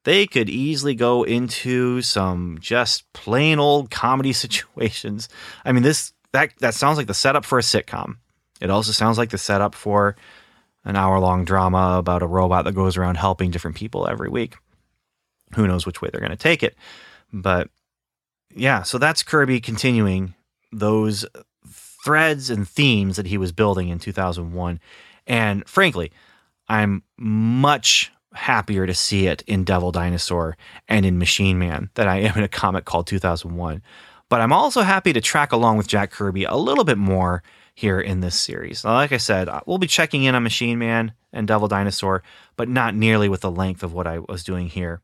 [0.04, 5.28] They could easily go into some just plain old comedy situations.
[5.64, 8.18] I mean, this that that sounds like the setup for a sitcom.
[8.60, 10.16] It also sounds like the setup for
[10.84, 14.56] an hour long drama about a robot that goes around helping different people every week.
[15.54, 16.76] Who knows which way they're going to take it.
[17.32, 17.68] But
[18.54, 20.34] yeah, so that's Kirby continuing
[20.72, 21.26] those
[22.04, 24.80] threads and themes that he was building in 2001.
[25.26, 26.12] And frankly,
[26.68, 30.56] I'm much happier to see it in Devil Dinosaur
[30.88, 33.82] and in Machine Man than I am in a comic called 2001.
[34.28, 37.42] But I'm also happy to track along with Jack Kirby a little bit more
[37.74, 38.84] here in this series.
[38.84, 42.22] Like I said, uh, we'll be checking in on Machine Man and Devil Dinosaur,
[42.56, 45.00] but not nearly with the length of what I was doing here.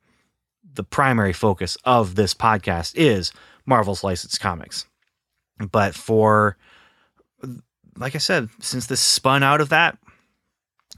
[0.75, 3.33] The primary focus of this podcast is
[3.65, 4.87] Marvel's licensed comics.
[5.59, 6.57] But for,
[7.97, 9.97] like I said, since this spun out of that,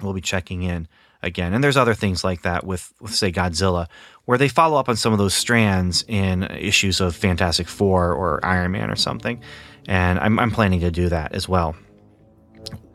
[0.03, 0.89] we'll be checking in
[1.23, 1.55] again.
[1.55, 3.87] And there's other things like that with, with, say, Godzilla,
[4.25, 8.45] where they follow up on some of those strands in issues of Fantastic Four or
[8.45, 9.41] Iron Man or something
[9.89, 11.75] and I'm, I'm planning to do that as well.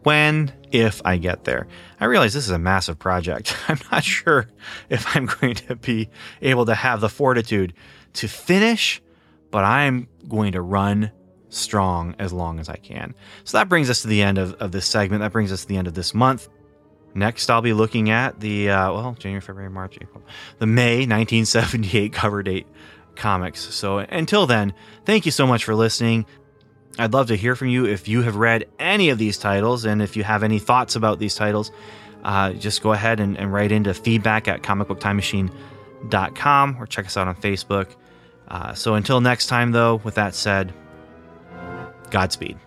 [0.04, 1.68] When, if I get there,
[2.00, 3.58] I realize this is a massive project.
[3.68, 4.48] I'm not sure
[4.90, 6.10] if I'm going to be
[6.42, 7.74] able to have the fortitude
[8.14, 9.02] to finish
[9.54, 11.12] but I'm going to run
[11.50, 13.14] strong as long as I can.
[13.44, 15.22] So that brings us to the end of, of this segment.
[15.22, 16.50] That brings us to the end of this month.
[17.14, 20.24] Next, I'll be looking at the, uh, well, January, February, March, April,
[20.58, 22.66] the May 1978 cover date
[23.16, 23.60] comics.
[23.76, 24.74] So until then,
[25.06, 26.26] thank you so much for listening.
[27.00, 30.02] I'd love to hear from you if you have read any of these titles and
[30.02, 31.72] if you have any thoughts about these titles.
[32.24, 37.28] Uh, just go ahead and, and, write into feedback at comicbooktimemachine.com or check us out
[37.28, 37.88] on Facebook.
[38.48, 40.74] Uh, so until next time, though, with that said,
[42.12, 42.58] Godspeed.